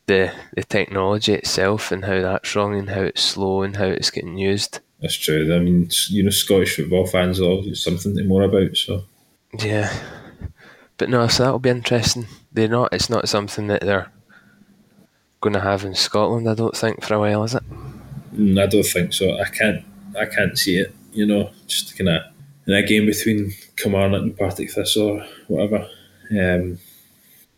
the 0.06 0.32
the 0.54 0.64
technology 0.64 1.34
itself 1.34 1.92
and 1.92 2.04
how 2.04 2.20
that's 2.20 2.54
wrong 2.56 2.78
and 2.78 2.90
how 2.90 3.02
it's 3.02 3.22
slow 3.22 3.62
and 3.62 3.76
how 3.76 3.84
it's 3.86 4.10
getting 4.10 4.38
used. 4.38 4.80
that's 5.00 5.14
true. 5.16 5.54
I 5.54 5.58
mean, 5.58 5.90
you 6.08 6.22
know, 6.22 6.30
Scottish 6.30 6.76
football 6.76 7.06
fans 7.06 7.40
are 7.40 7.44
always 7.44 7.82
something 7.82 8.16
to 8.16 8.24
more 8.24 8.42
about. 8.42 8.76
So 8.76 9.04
Yeah, 9.58 9.92
but 10.96 11.08
no, 11.08 11.26
so 11.28 11.42
that'll 11.44 11.58
be 11.58 11.70
interesting. 11.70 12.26
They're 12.52 12.68
not. 12.68 12.92
It's 12.92 13.10
not 13.10 13.28
something 13.28 13.66
that 13.68 13.82
they're 13.82 14.10
going 15.40 15.54
to 15.54 15.60
have 15.60 15.84
in 15.84 15.94
Scotland. 15.94 16.48
I 16.48 16.54
don't 16.54 16.76
think 16.76 17.02
for 17.04 17.14
a 17.14 17.18
while, 17.20 17.44
is 17.44 17.54
it? 17.54 17.62
Mm, 18.34 18.60
I 18.62 18.66
don't 18.66 18.82
think 18.84 19.12
so. 19.12 19.38
I 19.38 19.44
can't. 19.44 19.84
I 20.18 20.26
can't 20.26 20.58
see 20.58 20.78
it. 20.78 20.94
You 21.12 21.26
know, 21.26 21.50
just 21.66 21.96
kind 21.96 22.08
of 22.10 22.22
in 22.66 22.74
a 22.74 22.82
game 22.82 23.06
between 23.06 23.52
Kilmarnock 23.76 24.22
and 24.22 24.36
Partick 24.36 24.70
Thistle 24.70 25.20
or 25.20 25.26
whatever. 25.48 25.88
Um, 26.30 26.78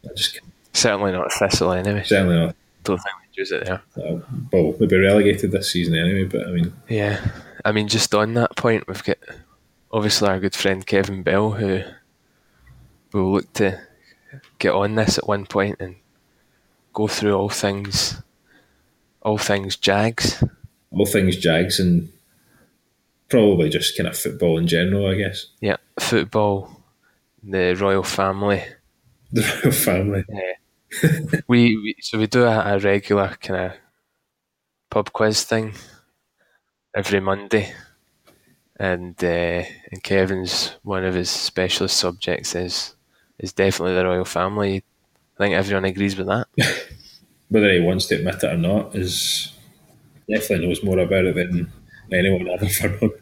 I 0.04 0.12
just 0.14 0.34
can't, 0.34 0.44
Certainly 0.72 1.12
not 1.12 1.32
Thistle 1.32 1.72
anyway. 1.72 2.04
certainly 2.04 2.36
not. 2.36 2.54
Don't 2.84 2.98
think 2.98 3.14
we'd 3.20 3.36
use 3.38 3.50
it 3.52 3.64
there. 3.64 3.82
Uh, 3.96 4.20
well, 4.52 4.72
we'll 4.72 4.88
be 4.88 4.96
relegated 4.96 5.50
this 5.50 5.72
season 5.72 5.96
anyway. 5.96 6.24
But 6.24 6.46
I 6.46 6.50
mean, 6.52 6.72
Yeah, 6.88 7.20
I 7.64 7.72
mean, 7.72 7.88
just 7.88 8.14
on 8.14 8.34
that 8.34 8.56
point, 8.56 8.86
we've 8.86 9.02
got 9.04 9.18
obviously 9.92 10.28
our 10.28 10.38
good 10.38 10.54
friend 10.54 10.86
Kevin 10.86 11.22
Bell 11.22 11.50
who 11.52 11.82
will 13.12 13.32
look 13.32 13.52
to 13.54 13.80
get 14.58 14.72
on 14.72 14.94
this 14.94 15.18
at 15.18 15.26
one 15.26 15.44
point 15.44 15.76
and 15.80 15.96
go 17.00 17.06
through 17.06 17.34
all 17.34 17.48
things, 17.48 18.22
all 19.22 19.38
things 19.38 19.76
Jags. 19.76 20.44
all 20.90 21.06
things 21.06 21.36
Jags 21.36 21.80
and 21.80 22.10
probably 23.30 23.70
just 23.70 23.96
kind 23.96 24.08
of 24.08 24.18
football 24.18 24.58
in 24.58 24.66
general. 24.66 25.06
I 25.08 25.14
guess 25.14 25.46
Yeah, 25.60 25.76
football, 25.98 26.82
the 27.42 27.74
royal 27.74 28.02
family. 28.02 28.62
the 29.32 29.42
royal 29.42 29.72
family. 29.72 30.24
we, 31.48 31.76
we 31.76 31.94
so 32.00 32.18
we 32.18 32.26
do 32.26 32.44
a, 32.44 32.74
a 32.74 32.78
regular 32.78 33.36
kind 33.40 33.60
of 33.66 33.72
pub 34.90 35.12
quiz 35.12 35.44
thing 35.44 35.72
every 36.94 37.20
Monday, 37.20 37.72
and 38.78 39.16
uh, 39.24 39.62
and 39.90 40.02
Kevin's 40.02 40.76
one 40.82 41.04
of 41.04 41.14
his 41.14 41.30
specialist 41.30 41.96
subjects 41.96 42.54
is 42.54 42.94
is 43.38 43.54
definitely 43.54 43.94
the 43.94 44.04
royal 44.04 44.26
family. 44.26 44.84
I 45.40 45.44
think 45.44 45.54
everyone 45.54 45.86
agrees 45.86 46.16
with 46.16 46.26
that. 46.26 46.48
Whether 47.48 47.72
he 47.72 47.80
wants 47.80 48.06
to 48.06 48.16
admit 48.16 48.42
it 48.44 48.52
or 48.52 48.58
not 48.58 48.94
is 48.94 49.52
definitely 50.28 50.66
knows 50.68 50.84
more 50.84 50.98
about 50.98 51.24
it 51.24 51.34
than 51.34 51.72
anyone 52.12 52.48
I've 52.50 52.62
ever 52.84 52.98
known. 53.00 53.12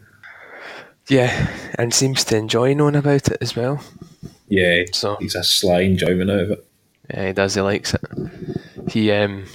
Yeah, 1.07 1.49
and 1.75 1.93
seems 1.93 2.25
to 2.25 2.35
enjoy 2.37 2.73
knowing 2.73 2.97
about 2.97 3.29
it 3.29 3.37
as 3.41 3.55
well. 3.55 3.81
Yeah, 4.49 4.83
So 4.91 5.15
he's 5.21 5.35
a 5.35 5.43
sly 5.43 5.81
enjoyment 5.81 6.29
out 6.29 6.39
of 6.41 6.51
it. 6.51 6.67
yeah, 7.09 7.27
he 7.27 7.33
does. 7.33 7.55
He 7.55 7.61
likes 7.61 7.93
it. 7.93 8.01
He 8.89 9.11
um 9.11 9.45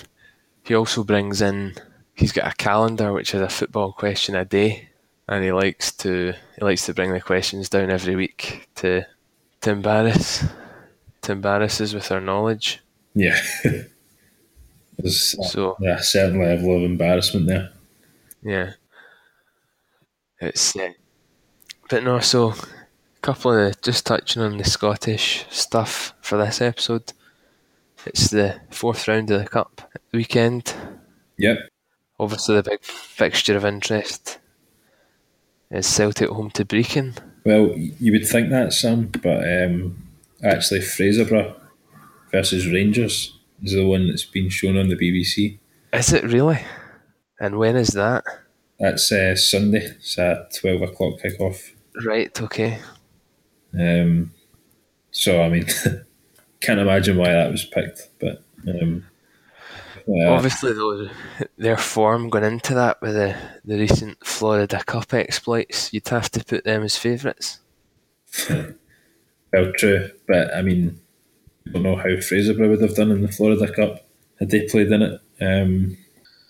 he 0.64 0.74
also 0.74 1.04
brings 1.04 1.42
in. 1.42 1.74
He's 2.14 2.32
got 2.32 2.50
a 2.50 2.56
calendar 2.56 3.12
which 3.12 3.34
is 3.34 3.40
a 3.42 3.48
football 3.48 3.92
question 3.92 4.34
a 4.34 4.44
day, 4.46 4.88
and 5.28 5.44
he 5.44 5.52
likes 5.52 5.92
to 5.98 6.32
he 6.58 6.64
likes 6.64 6.86
to 6.86 6.94
bring 6.94 7.12
the 7.12 7.20
questions 7.20 7.68
down 7.68 7.90
every 7.90 8.16
week 8.16 8.68
to 8.76 9.04
to 9.60 9.70
embarrass 9.70 10.44
to 11.24 11.32
embarrass 11.32 11.80
us 11.80 11.92
with 11.94 12.10
our 12.10 12.20
knowledge. 12.20 12.80
Yeah. 13.14 13.38
There's 14.98 15.36
So 15.50 15.76
a 15.84 16.02
certain 16.02 16.40
level 16.40 16.76
of 16.76 16.82
embarrassment 16.82 17.46
there. 17.48 17.70
yeah, 18.42 18.72
it's 20.40 20.76
uh, 20.76 20.90
but 21.90 22.04
no. 22.04 22.20
So 22.20 22.50
a 22.50 22.56
couple 23.20 23.52
of 23.66 23.80
just 23.82 24.06
touching 24.06 24.42
on 24.42 24.56
the 24.56 24.64
Scottish 24.64 25.46
stuff 25.50 26.14
for 26.20 26.38
this 26.38 26.60
episode. 26.60 27.12
It's 28.06 28.30
the 28.30 28.60
fourth 28.70 29.08
round 29.08 29.30
of 29.30 29.42
the 29.42 29.48
cup 29.48 29.82
weekend. 30.12 30.74
Yep. 31.38 31.58
Obviously, 32.20 32.54
the 32.56 32.62
big 32.62 32.82
fixture 32.84 33.56
of 33.56 33.64
interest 33.64 34.38
is 35.70 35.86
Celtic 35.86 36.28
home 36.28 36.50
to 36.52 36.64
Brechin. 36.64 37.16
Well, 37.44 37.72
you 37.76 38.12
would 38.12 38.28
think 38.28 38.50
that, 38.50 38.72
Sam, 38.72 39.06
but 39.08 39.42
um, 39.64 40.03
actually, 40.44 40.80
Fraserburgh 40.80 41.54
versus 42.30 42.70
Rangers 42.70 43.38
is 43.62 43.72
the 43.72 43.86
one 43.86 44.08
that's 44.08 44.24
been 44.24 44.48
shown 44.48 44.76
on 44.76 44.88
the 44.88 44.96
BBC. 44.96 45.58
Is 45.92 46.12
it 46.12 46.24
really? 46.24 46.60
And 47.40 47.58
when 47.58 47.76
is 47.76 47.88
that? 47.88 48.24
That's 48.78 49.10
uh, 49.12 49.36
Sunday. 49.36 49.84
It's 49.84 50.18
a 50.18 50.48
12 50.60 50.82
o'clock 50.82 51.20
kickoff. 51.20 51.72
Right, 52.04 52.42
okay. 52.42 52.78
Um, 53.78 54.32
so, 55.10 55.42
I 55.42 55.48
mean, 55.48 55.66
can't 56.60 56.80
imagine 56.80 57.16
why 57.16 57.30
that 57.30 57.50
was 57.50 57.64
picked, 57.64 58.08
but. 58.20 58.42
Um, 58.66 59.04
yeah. 60.06 60.28
Obviously, 60.28 60.72
though, 60.72 61.08
their 61.56 61.76
form 61.76 62.28
going 62.28 62.44
into 62.44 62.74
that 62.74 63.00
with 63.00 63.14
the, 63.14 63.36
the 63.64 63.78
recent 63.78 64.24
Florida 64.24 64.82
Cup 64.84 65.14
exploits, 65.14 65.92
you'd 65.92 66.08
have 66.08 66.30
to 66.32 66.44
put 66.44 66.64
them 66.64 66.82
as 66.82 66.98
favourites. 66.98 67.60
well, 69.54 69.72
true, 69.76 70.10
but 70.26 70.52
I 70.54 70.62
mean, 70.62 71.00
I 71.66 71.70
don't 71.70 71.82
know 71.82 71.96
how 71.96 72.08
Fraserburgh 72.08 72.70
would 72.70 72.82
have 72.82 72.96
done 72.96 73.12
in 73.12 73.22
the 73.22 73.28
Florida 73.28 73.72
Cup 73.72 74.06
had 74.40 74.50
they 74.50 74.66
played 74.66 74.90
in 74.90 75.02
it. 75.02 75.20
Um, 75.40 75.96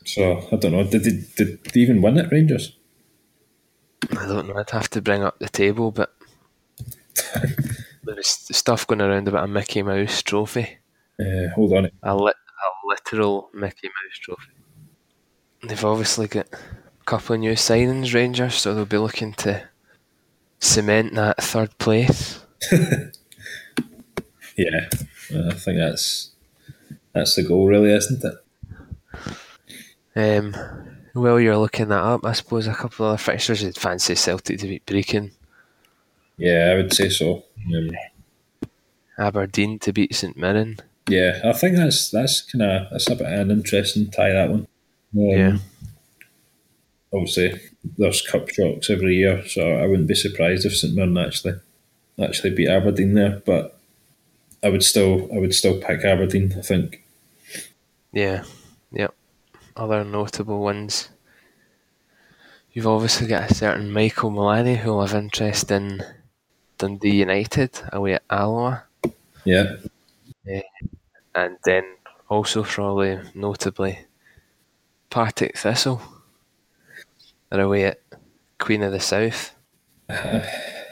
so 0.04 0.46
I 0.50 0.56
don't 0.56 0.72
know. 0.72 0.84
Did 0.84 1.04
they, 1.04 1.22
did 1.36 1.64
they 1.64 1.80
even 1.80 2.02
win 2.02 2.18
it, 2.18 2.32
Rangers? 2.32 2.76
I 4.10 4.26
don't 4.26 4.48
know. 4.48 4.56
I'd 4.56 4.70
have 4.70 4.90
to 4.90 5.02
bring 5.02 5.22
up 5.22 5.38
the 5.38 5.48
table, 5.48 5.90
but 5.90 6.14
there 8.04 8.14
was 8.14 8.26
stuff 8.26 8.86
going 8.86 9.00
around 9.00 9.28
about 9.28 9.44
a 9.44 9.48
Mickey 9.48 9.82
Mouse 9.82 10.22
trophy. 10.22 10.78
Uh, 11.20 11.48
hold 11.54 11.72
on. 11.72 11.90
A, 12.02 12.16
li- 12.16 12.32
a 12.32 12.88
literal 12.88 13.50
Mickey 13.54 13.88
Mouse 13.88 14.18
trophy. 14.20 14.52
They've 15.62 15.84
obviously 15.84 16.26
got 16.26 16.48
a 16.52 17.04
couple 17.04 17.34
of 17.34 17.40
new 17.40 17.52
signings, 17.52 18.14
Rangers, 18.14 18.54
so 18.54 18.74
they'll 18.74 18.84
be 18.84 18.98
looking 18.98 19.32
to 19.34 19.62
cement 20.58 21.14
that 21.14 21.42
third 21.42 21.76
place. 21.78 22.43
yeah, 24.56 24.88
I 25.30 25.54
think 25.54 25.78
that's 25.78 26.30
that's 27.12 27.36
the 27.36 27.42
goal, 27.42 27.66
really, 27.68 27.92
isn't 27.92 28.24
it? 28.24 28.34
Um, 30.16 30.54
while 31.12 31.40
you're 31.40 31.56
looking 31.56 31.88
that 31.88 32.02
up, 32.02 32.24
I 32.24 32.32
suppose 32.32 32.66
a 32.66 32.74
couple 32.74 33.06
of 33.06 33.10
other 33.12 33.18
fixtures 33.18 33.62
you'd 33.62 33.76
fancy 33.76 34.14
Celtic 34.14 34.58
to 34.60 34.66
beat 34.66 34.86
Brechin. 34.86 35.30
Yeah, 36.36 36.70
I 36.72 36.76
would 36.76 36.92
say 36.92 37.08
so. 37.08 37.44
Um, 37.74 37.90
Aberdeen 39.18 39.78
to 39.80 39.92
beat 39.92 40.14
St 40.14 40.36
Mirren. 40.36 40.78
Yeah, 41.08 41.40
I 41.44 41.52
think 41.52 41.76
that's 41.76 42.10
that's 42.10 42.40
kind 42.40 42.62
of 42.62 42.90
that's 42.90 43.08
a 43.08 43.14
bit 43.14 43.26
an 43.26 43.50
interesting 43.50 44.10
tie 44.10 44.32
that 44.32 44.50
one. 44.50 44.66
Um, 45.16 45.20
yeah. 45.28 45.58
Obviously, 47.12 47.60
there's 47.96 48.22
cup 48.22 48.48
shocks 48.48 48.90
every 48.90 49.16
year, 49.16 49.46
so 49.46 49.74
I 49.74 49.86
wouldn't 49.86 50.08
be 50.08 50.16
surprised 50.16 50.66
if 50.66 50.76
St 50.76 50.94
Mirren 50.94 51.16
actually 51.16 51.54
actually 52.20 52.54
beat 52.54 52.68
Aberdeen 52.68 53.14
there. 53.14 53.42
But 53.44 53.78
I 54.62 54.70
would 54.70 54.82
still 54.82 55.28
I 55.34 55.38
would 55.38 55.54
still 55.54 55.80
pick 55.80 56.04
Aberdeen. 56.04 56.54
I 56.56 56.62
think. 56.62 57.04
Yeah. 58.12 58.44
Yep. 58.92 59.14
Other 59.76 60.04
notable 60.04 60.60
ones. 60.60 61.08
You've 62.72 62.86
obviously 62.86 63.26
got 63.26 63.50
a 63.50 63.54
certain 63.54 63.92
Michael 63.92 64.30
Maloney 64.30 64.76
who'll 64.76 65.04
have 65.04 65.14
interest 65.14 65.70
in 65.70 66.02
Dundee 66.78 67.16
United 67.16 67.80
away 67.92 68.14
at 68.14 68.22
Alloa. 68.30 68.84
Yeah. 69.44 69.76
Yeah. 70.44 70.62
And 71.34 71.56
then 71.64 71.84
also 72.28 72.62
probably 72.62 73.20
notably 73.34 74.00
Partick 75.10 75.56
Thistle. 75.56 76.02
They're 77.50 77.60
away 77.60 77.84
at 77.84 78.00
Queen 78.58 78.82
of 78.82 78.92
the 78.92 79.00
South. 79.00 79.54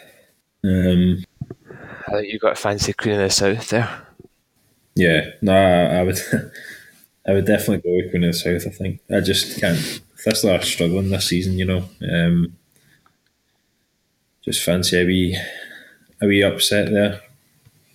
Um, 0.64 1.24
I 2.08 2.10
think 2.12 2.32
you've 2.32 2.42
got 2.42 2.52
a 2.52 2.56
fancy 2.56 2.92
Queen 2.92 3.14
of 3.14 3.20
the 3.20 3.30
South 3.30 3.68
there. 3.70 4.06
yeah, 4.94 5.30
no, 5.40 5.52
I, 5.52 5.98
I 5.98 6.02
would, 6.02 6.18
I 7.26 7.32
would 7.32 7.46
definitely 7.46 7.78
go 7.78 7.96
with 7.96 8.10
Queen 8.10 8.24
of 8.24 8.32
the 8.32 8.38
South. 8.38 8.66
I 8.66 8.76
think 8.76 9.00
I 9.10 9.20
just 9.20 9.60
can't. 9.60 10.00
Thistle 10.18 10.50
are 10.50 10.62
struggling 10.62 11.10
this 11.10 11.28
season, 11.28 11.58
you 11.58 11.64
know. 11.64 11.84
Um, 12.08 12.56
just 14.44 14.62
fancy 14.62 15.00
a 15.00 15.04
wee, 15.04 15.38
a 16.20 16.26
wee 16.26 16.42
upset 16.42 16.90
there. 16.92 17.20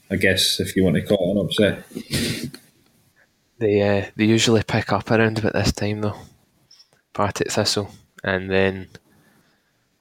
I 0.09 0.15
guess 0.18 0.59
if 0.59 0.76
you 0.76 0.84
want 0.84 0.95
to 0.97 1.03
call 1.03 1.30
it 1.30 1.32
an 1.32 1.45
upset. 1.45 2.51
They 3.59 3.82
uh, 3.82 4.05
they 4.15 4.26
usually 4.26 4.63
pick 4.63 4.91
up 4.93 5.09
around 5.09 5.39
about 5.39 5.53
this 5.53 5.72
time 5.72 6.01
though. 6.01 6.15
Partick 7.13 7.51
Thistle. 7.51 7.91
And 8.24 8.49
then 8.49 8.88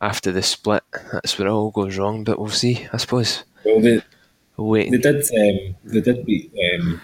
after 0.01 0.33
the 0.33 0.43
split, 0.43 0.83
that's 1.13 1.39
where 1.39 1.49
it 1.49 1.51
all 1.51 1.71
goes 1.71 1.97
wrong, 1.97 2.25
but 2.25 2.39
we'll 2.39 2.51
see, 2.51 2.87
I 2.93 2.97
suppose. 2.99 3.45
Well, 3.65 3.81
they 3.81 4.03
wait. 4.57 4.91
they 4.91 4.99
did 4.99 5.17
um, 5.17 5.77
they 5.85 6.01
did 6.01 6.25
beat 6.27 6.53
um, 6.75 7.01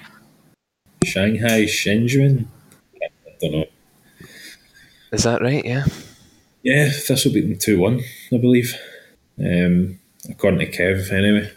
Shanghai 1.04 1.64
Shenhua. 1.64 2.44
I 3.02 3.08
don't 3.40 3.52
know. 3.52 3.64
Is 5.12 5.24
that 5.24 5.42
right? 5.42 5.64
Yeah. 5.64 5.84
Yeah, 6.62 6.90
Thistle 6.90 7.32
beat 7.32 7.42
them 7.42 7.58
two 7.58 7.78
one, 7.78 8.00
I 8.32 8.38
believe. 8.38 8.74
Um, 9.38 9.98
according 10.28 10.60
to 10.60 10.70
Kev, 10.70 11.12
anyway. 11.12 11.50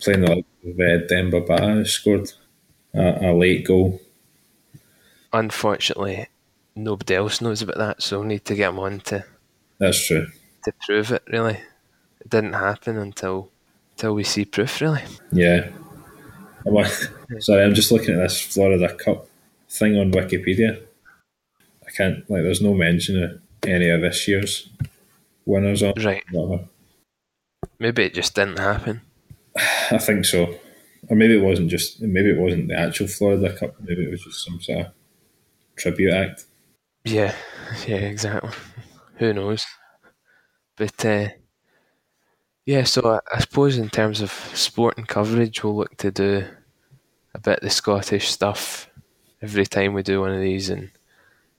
Playing 0.00 0.20
the 0.20 0.36
like 0.36 0.44
uh, 0.64 1.06
Demba 1.08 1.40
Ba 1.40 1.84
scored 1.86 2.30
a, 2.94 3.30
a 3.30 3.34
late 3.34 3.64
goal. 3.66 4.00
Unfortunately, 5.32 6.28
nobody 6.76 7.14
else 7.14 7.40
knows 7.40 7.62
about 7.62 7.78
that, 7.78 8.02
so 8.02 8.18
we'll 8.18 8.28
need 8.28 8.44
to 8.44 8.54
get 8.54 8.68
them 8.68 8.78
on 8.78 9.00
to, 9.00 9.24
That's 9.78 10.06
true. 10.06 10.26
To 10.64 10.72
prove 10.84 11.12
it, 11.12 11.22
really. 11.28 11.58
It 12.20 12.28
didn't 12.28 12.52
happen 12.52 12.96
until 12.96 13.50
until 13.92 14.14
we 14.14 14.24
see 14.24 14.44
proof, 14.44 14.80
really. 14.80 15.02
Yeah. 15.32 15.68
I'm, 16.66 16.76
uh, 16.76 16.88
sorry, 17.38 17.64
I'm 17.64 17.74
just 17.74 17.92
looking 17.92 18.14
at 18.14 18.22
this 18.22 18.40
Florida 18.40 18.94
Cup 18.94 19.26
thing 19.68 19.96
on 19.96 20.12
Wikipedia. 20.12 20.82
I 21.86 21.90
can't 21.90 22.28
like. 22.30 22.42
There's 22.42 22.62
no 22.62 22.74
mention 22.74 23.22
of 23.22 23.40
any 23.66 23.88
of 23.88 24.00
this 24.00 24.26
year's 24.28 24.68
winners 25.44 25.82
on. 25.82 25.94
Right. 26.02 26.22
Whatever. 26.30 26.64
Maybe 27.78 28.04
it 28.04 28.14
just 28.14 28.34
didn't 28.34 28.58
happen. 28.58 29.00
I 29.90 29.98
think 29.98 30.24
so. 30.24 30.54
Or 31.08 31.16
maybe 31.16 31.36
it 31.36 31.42
wasn't 31.42 31.70
just. 31.70 32.00
Maybe 32.00 32.30
it 32.30 32.38
wasn't 32.38 32.68
the 32.68 32.78
actual 32.78 33.06
Florida 33.06 33.56
Cup. 33.56 33.74
Maybe 33.80 34.04
it 34.04 34.10
was 34.10 34.22
just 34.22 34.44
some 34.44 34.60
sort 34.60 34.86
of 34.86 34.92
tribute 35.76 36.12
act. 36.12 36.44
Yeah, 37.04 37.34
yeah, 37.86 37.96
exactly. 37.96 38.50
Who 39.16 39.32
knows? 39.32 39.66
But 40.80 41.04
uh, 41.04 41.28
yeah, 42.64 42.84
so 42.84 43.02
I, 43.06 43.36
I 43.36 43.40
suppose 43.40 43.76
in 43.76 43.90
terms 43.90 44.22
of 44.22 44.30
sport 44.54 44.96
and 44.96 45.06
coverage, 45.06 45.62
we'll 45.62 45.76
look 45.76 45.94
to 45.98 46.10
do 46.10 46.46
a 47.34 47.38
bit 47.38 47.58
of 47.58 47.62
the 47.64 47.68
Scottish 47.68 48.30
stuff 48.30 48.88
every 49.42 49.66
time 49.66 49.92
we 49.92 50.02
do 50.02 50.22
one 50.22 50.32
of 50.32 50.40
these, 50.40 50.70
and 50.70 50.90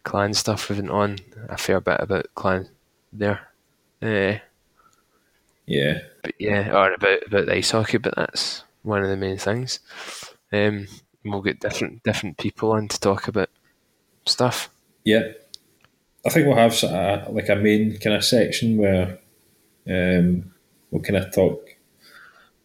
clan 0.03 0.33
stuff 0.33 0.69
we've 0.69 0.79
been 0.79 0.89
on 0.89 1.19
a 1.49 1.55
fair 1.55 1.79
bit 1.79 1.97
about 1.99 2.33
clan 2.33 2.69
there. 3.13 3.41
Uh, 4.01 4.39
Yeah. 5.67 5.99
but 6.23 6.33
yeah, 6.39 6.71
or 6.75 6.93
about 6.93 7.27
about 7.27 7.45
the 7.45 7.55
ice 7.57 7.69
hockey, 7.69 7.99
but 7.99 8.15
that's 8.15 8.63
one 8.81 9.03
of 9.03 9.09
the 9.09 9.17
main 9.17 9.37
things. 9.37 9.81
Um, 10.51 10.87
we'll 11.23 11.41
get 11.43 11.59
different 11.59 12.01
different 12.01 12.39
people 12.39 12.71
on 12.71 12.87
to 12.87 12.99
talk 12.99 13.27
about 13.27 13.51
stuff. 14.25 14.71
Yeah. 15.03 15.33
I 16.25 16.29
think 16.29 16.47
we'll 16.47 16.55
have 16.55 16.75
sort 16.75 16.93
of 16.93 17.33
like 17.33 17.49
a 17.49 17.55
main 17.55 17.97
kind 17.97 18.15
of 18.15 18.23
section 18.23 18.77
where 18.77 19.19
um, 19.87 20.51
we'll 20.91 21.01
kind 21.01 21.17
of 21.17 21.33
talk 21.33 21.75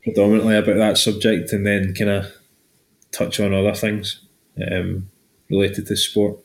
predominantly 0.03 0.57
about 0.57 0.77
that 0.77 0.99
subject 0.99 1.53
and 1.53 1.67
then 1.67 1.95
kind 1.95 2.11
of 2.11 2.33
touch 3.13 3.41
on 3.41 3.55
other 3.55 3.75
things 3.75 4.21
um, 4.71 5.09
related 5.49 5.87
to 5.87 5.97
sport. 5.97 6.39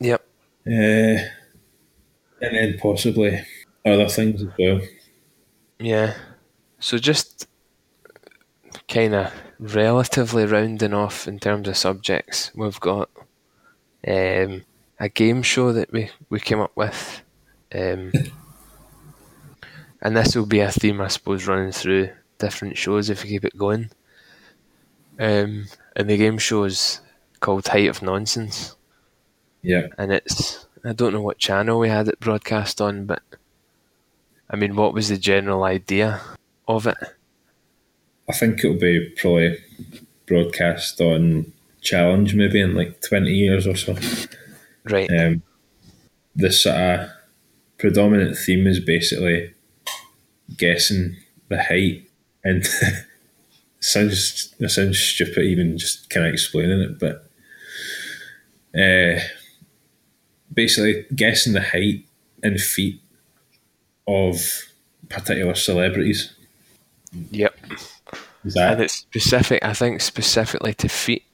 Yep. 0.00 0.26
Uh, 0.66 1.20
and 2.40 2.54
then 2.54 2.78
possibly 2.78 3.42
other 3.84 4.08
things 4.08 4.42
as 4.42 4.48
well. 4.58 4.80
Yeah. 5.78 6.14
So 6.78 6.98
just 6.98 7.46
kind 8.88 9.14
of 9.14 9.32
relatively 9.58 10.44
rounding 10.46 10.94
off 10.94 11.28
in 11.28 11.38
terms 11.38 11.68
of 11.68 11.76
subjects, 11.76 12.50
we've 12.54 12.80
got 12.80 13.10
um, 14.06 14.64
a 14.98 15.08
game 15.08 15.42
show 15.42 15.72
that 15.72 15.92
we, 15.92 16.10
we 16.30 16.40
came 16.40 16.60
up 16.60 16.72
with. 16.76 17.22
Um, 17.74 18.12
and 20.02 20.16
this 20.16 20.34
will 20.34 20.46
be 20.46 20.60
a 20.60 20.70
theme, 20.70 21.00
I 21.00 21.08
suppose, 21.08 21.46
running 21.46 21.72
through 21.72 22.10
different 22.38 22.76
shows 22.78 23.10
if 23.10 23.22
we 23.22 23.30
keep 23.30 23.44
it 23.44 23.56
going. 23.56 23.90
Um, 25.18 25.66
and 25.94 26.08
the 26.08 26.16
game 26.16 26.38
show 26.38 26.64
is 26.64 27.00
called 27.40 27.66
Height 27.68 27.88
of 27.88 28.02
Nonsense. 28.02 28.76
Yeah. 29.62 29.88
And 29.98 30.12
it's, 30.12 30.66
I 30.84 30.92
don't 30.92 31.12
know 31.12 31.22
what 31.22 31.38
channel 31.38 31.78
we 31.78 31.88
had 31.88 32.08
it 32.08 32.20
broadcast 32.20 32.80
on, 32.80 33.06
but 33.06 33.22
I 34.48 34.56
mean, 34.56 34.76
what 34.76 34.94
was 34.94 35.08
the 35.08 35.18
general 35.18 35.64
idea? 35.64 36.20
of 36.68 36.86
it? 36.86 36.96
I 38.28 38.32
think 38.32 38.58
it'll 38.60 38.78
be 38.78 39.10
probably 39.16 39.58
broadcast 40.26 41.00
on 41.00 41.52
Challenge 41.80 42.34
maybe 42.34 42.60
in 42.60 42.74
like 42.74 43.00
20 43.00 43.30
years 43.30 43.66
or 43.66 43.76
so. 43.76 43.96
Right. 44.90 45.10
Um, 45.10 45.42
the 46.34 46.52
sort 46.52 46.76
of 46.76 47.10
predominant 47.78 48.36
theme 48.36 48.66
is 48.66 48.80
basically 48.80 49.52
guessing 50.56 51.16
the 51.48 51.62
height 51.62 52.08
and 52.44 52.64
sounds 53.80 54.54
it 54.58 54.68
sounds 54.70 54.98
stupid 54.98 55.44
even 55.44 55.76
just 55.76 56.08
kind 56.10 56.26
of 56.26 56.32
explaining 56.32 56.80
it 56.80 56.98
but 56.98 57.28
uh, 58.78 59.20
basically 60.52 61.04
guessing 61.14 61.52
the 61.52 61.60
height 61.60 62.06
and 62.42 62.60
feet 62.60 63.00
of 64.06 64.64
particular 65.08 65.54
celebrities 65.54 66.32
Yep. 67.30 67.54
is 68.44 68.56
And 68.56 68.80
that 68.80 68.80
it's 68.80 68.94
specific. 68.94 69.64
I 69.64 69.72
think 69.72 70.00
specifically 70.00 70.74
to 70.74 70.88
feet 70.88 71.24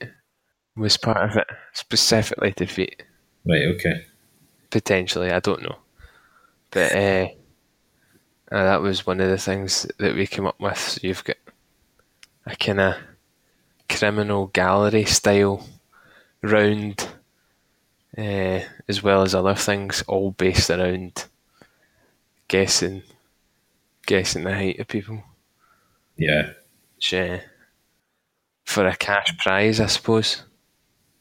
was 0.76 0.96
part 0.96 1.28
of 1.30 1.36
it. 1.36 1.46
Specifically 1.72 2.53
to 2.53 2.66
feet, 2.66 3.03
right 3.47 3.66
okay 3.74 4.07
potentially. 4.72 5.30
I 5.30 5.38
don't 5.38 5.62
know, 5.62 5.76
but 6.70 6.93
uh, 6.93 7.28
uh, 8.51 8.64
that 8.64 8.80
was 8.82 9.07
one 9.07 9.20
of 9.20 9.28
the 9.30 9.38
things 9.38 9.86
that 9.99 10.16
we 10.16 10.26
came 10.26 10.47
up 10.47 10.59
with. 10.59 10.78
So 10.78 11.01
you've 11.03 11.22
got 11.22 11.36
a 12.47 12.57
kind 12.57 12.80
of 12.80 12.97
criminal 13.88 14.47
gallery 14.49 15.05
style 15.05 15.68
round, 16.43 17.07
uh, 18.18 18.61
as 18.88 19.03
well 19.03 19.22
as 19.22 19.34
other 19.34 19.55
things, 19.55 20.03
all 20.09 20.32
based 20.32 20.70
around 20.70 21.26
guessing, 22.49 23.03
guessing 24.07 24.45
the 24.45 24.55
height 24.55 24.80
of 24.80 24.88
people. 24.88 25.22
yeah 26.16 26.51
Which, 26.97 27.14
uh, 27.14 27.38
for 28.64 28.86
a 28.86 28.97
cash 28.97 29.36
prize, 29.38 29.80
I 29.80 29.86
suppose. 29.86 30.45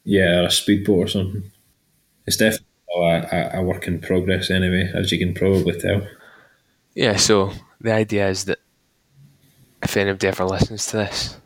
yeah 0.04 0.40
or 0.40 0.46
a 0.46 0.52
speedboat 0.52 1.06
or 1.06 1.08
something 1.08 1.52
it's 2.26 2.38
definitely 2.38 2.68
a, 2.94 3.52
a, 3.56 3.64
work 3.64 3.88
in 3.88 4.00
progress 4.00 4.52
anyway 4.52 4.92
as 4.94 5.12
you 5.12 5.18
can 5.18 5.34
probably 5.34 5.80
tell 5.80 6.08
Yeah, 6.94 7.16
so 7.16 7.54
the 7.80 7.94
idea 7.94 8.30
is 8.30 8.46
that 8.46 8.60
if 9.82 9.98
anybody 9.98 10.28
ever 10.28 10.46
listens 10.46 10.86
to 10.88 10.98
this, 10.98 11.38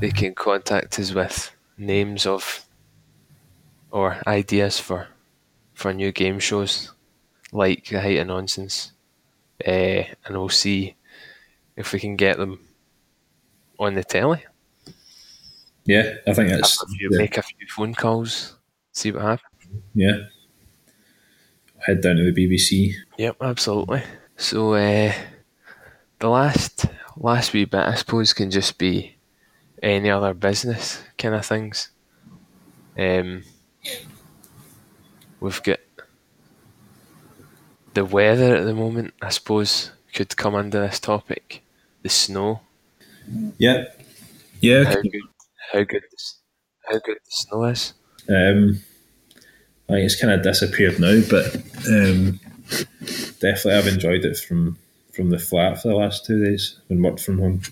they 0.00 0.10
can 0.10 0.34
contact 0.34 0.98
us 0.98 1.12
with 1.12 1.50
names 1.76 2.26
of 2.26 2.64
or 3.90 4.18
ideas 4.26 4.78
for 4.78 5.08
for 5.74 5.92
new 5.92 6.12
game 6.12 6.38
shows 6.38 6.92
like 7.52 7.86
the 7.86 8.00
height 8.00 8.18
of 8.18 8.26
nonsense, 8.26 8.92
uh, 9.66 9.70
and 9.70 10.30
we'll 10.30 10.48
see 10.48 10.94
if 11.76 11.92
we 11.92 12.00
can 12.00 12.16
get 12.16 12.36
them 12.36 12.60
on 13.78 13.94
the 13.94 14.04
telly. 14.04 14.44
yeah 15.86 16.14
I 16.26 16.34
think 16.34 16.50
that's 16.50 16.82
If 16.82 17.00
you 17.00 17.08
yeah. 17.12 17.18
make 17.18 17.38
a 17.38 17.42
few 17.42 17.66
phone 17.68 17.94
calls, 17.94 18.57
see 18.98 19.12
what 19.12 19.22
happens. 19.22 19.82
Yeah. 19.94 20.18
Head 21.86 22.00
down 22.02 22.16
to 22.16 22.30
the 22.32 22.46
BBC. 22.46 22.94
Yep, 23.18 23.36
absolutely. 23.40 24.02
So 24.36 24.74
uh, 24.74 25.12
the 26.18 26.28
last 26.28 26.86
last 27.16 27.52
wee 27.52 27.64
bit, 27.64 27.80
I 27.86 27.94
suppose, 27.94 28.32
can 28.32 28.50
just 28.50 28.78
be 28.78 29.16
any 29.82 30.10
other 30.10 30.34
business 30.34 31.02
kind 31.16 31.34
of 31.34 31.46
things. 31.46 31.90
Um, 32.98 33.44
we've 35.40 35.62
got 35.62 35.78
the 37.94 38.04
weather 38.04 38.56
at 38.56 38.64
the 38.64 38.74
moment. 38.74 39.14
I 39.22 39.28
suppose 39.30 39.92
could 40.14 40.36
come 40.36 40.54
under 40.56 40.80
this 40.80 40.98
topic. 41.00 41.62
The 42.02 42.08
snow, 42.08 42.60
Yeah. 43.58 43.84
Yeah. 44.60 44.84
how 44.84 44.94
good, 45.02 45.22
how 45.72 45.82
good, 45.84 46.02
the, 46.10 46.18
how 46.86 46.98
good 46.98 47.18
the 47.24 47.30
snow 47.30 47.64
is. 47.64 47.92
Um, 48.28 48.80
I 49.88 49.94
think 49.94 50.04
it's 50.04 50.20
kind 50.20 50.34
of 50.34 50.42
disappeared 50.42 51.00
now, 51.00 51.22
but 51.30 51.56
um, 51.88 52.38
definitely 53.40 53.74
I've 53.74 53.86
enjoyed 53.86 54.24
it 54.24 54.36
from 54.36 54.76
from 55.14 55.30
the 55.30 55.38
flat 55.38 55.80
for 55.80 55.88
the 55.88 55.96
last 55.96 56.26
two 56.26 56.44
days 56.44 56.78
and 56.88 57.02
worked 57.02 57.20
from 57.20 57.38
home. 57.38 57.62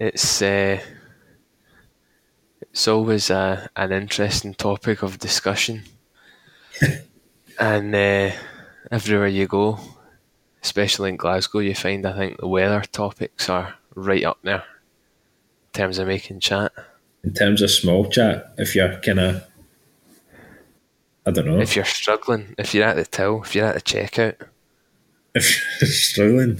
It's 0.00 0.40
uh, 0.40 0.80
it's 2.62 2.88
always 2.88 3.30
a, 3.30 3.68
an 3.76 3.92
interesting 3.92 4.54
topic 4.54 5.02
of 5.02 5.18
discussion, 5.18 5.82
and 7.60 7.94
uh, 7.94 8.30
everywhere 8.90 9.28
you 9.28 9.46
go, 9.46 9.78
especially 10.62 11.10
in 11.10 11.16
Glasgow, 11.16 11.58
you 11.58 11.74
find 11.74 12.06
I 12.06 12.16
think 12.16 12.38
the 12.38 12.48
weather 12.48 12.82
topics 12.90 13.50
are 13.50 13.74
right 13.94 14.24
up 14.24 14.38
there 14.42 14.64
in 14.64 15.72
terms 15.74 15.98
of 15.98 16.08
making 16.08 16.40
chat. 16.40 16.72
In 17.24 17.32
terms 17.32 17.62
of 17.62 17.70
small 17.70 18.08
chat, 18.10 18.52
if 18.58 18.74
you're 18.74 19.00
kind 19.00 19.20
of, 19.20 19.44
I 21.26 21.30
don't 21.30 21.46
know, 21.46 21.58
If 21.60 21.74
you're 21.74 21.84
struggling, 21.86 22.54
if 22.58 22.74
you're 22.74 22.84
at 22.86 22.96
the 22.96 23.04
till, 23.04 23.42
if 23.42 23.54
you're 23.54 23.66
at 23.66 23.74
the 23.74 23.80
checkout, 23.80 24.36
if 25.34 25.80
you're 25.80 25.88
struggling, 25.90 26.58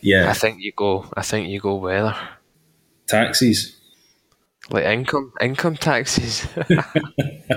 yeah, 0.00 0.30
I 0.30 0.32
think 0.32 0.60
you 0.60 0.72
go. 0.74 1.06
I 1.14 1.22
think 1.22 1.48
you 1.48 1.60
go 1.60 1.76
weather 1.76 2.16
taxis. 3.06 3.76
like 4.70 4.84
income 4.84 5.32
income 5.40 5.76
taxes. 5.76 6.46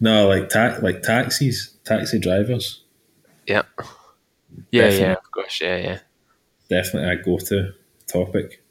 No, 0.00 0.28
like 0.28 0.48
ta- 0.48 0.78
like 0.80 1.02
taxis, 1.02 1.74
taxi 1.84 2.18
drivers. 2.20 2.84
yep. 3.46 3.66
Yeah, 4.70 4.90
yeah, 4.90 5.12
of 5.14 5.30
course, 5.32 5.60
yeah, 5.60 5.76
yeah. 5.76 5.98
Definitely 6.70 7.10
a 7.10 7.16
go-to 7.22 7.72
topic. 8.06 8.62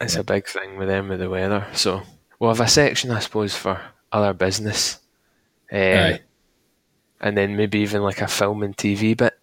It's 0.00 0.16
a 0.16 0.24
big 0.24 0.46
thing 0.46 0.76
with 0.76 0.88
them 0.88 1.08
with 1.08 1.20
the 1.20 1.30
weather. 1.30 1.66
So 1.74 2.02
we'll 2.38 2.50
have 2.50 2.60
a 2.60 2.68
section, 2.68 3.10
I 3.10 3.20
suppose, 3.20 3.54
for 3.54 3.80
other 4.10 4.32
business, 4.32 4.98
uh, 5.72 5.76
Aye. 5.76 6.20
and 7.20 7.36
then 7.36 7.56
maybe 7.56 7.80
even 7.80 8.02
like 8.02 8.20
a 8.20 8.28
film 8.28 8.62
and 8.62 8.76
TV 8.76 9.16
bit. 9.16 9.34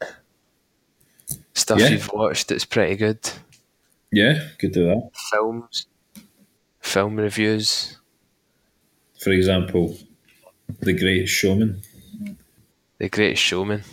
Stuff 1.53 1.79
Yeah. 1.79 1.89
you've 1.89 2.11
watched 2.13 2.47
that's 2.49 2.65
pretty 2.65 2.95
good. 2.95 3.19
Yeah, 4.11 4.49
could 4.59 4.73
do 4.73 4.85
that. 4.85 5.09
Films, 5.31 5.85
film 6.81 7.15
reviews. 7.15 7.97
For 9.19 9.31
example, 9.31 9.97
The 10.81 10.93
Great 10.93 11.27
Showman. 11.27 11.81
The 12.97 13.09
Great 13.09 13.37
Showman. 13.37 13.83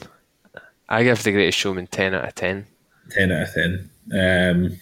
I 0.88 1.02
give 1.04 1.22
The 1.22 1.32
Great 1.32 1.54
Showman 1.54 1.86
ten 1.86 2.14
out 2.14 2.24
of 2.26 2.34
ten. 2.34 2.66
10 3.10 3.32
out 3.32 3.48
of 3.48 3.54
10. 3.54 3.90
Um, 4.12 4.80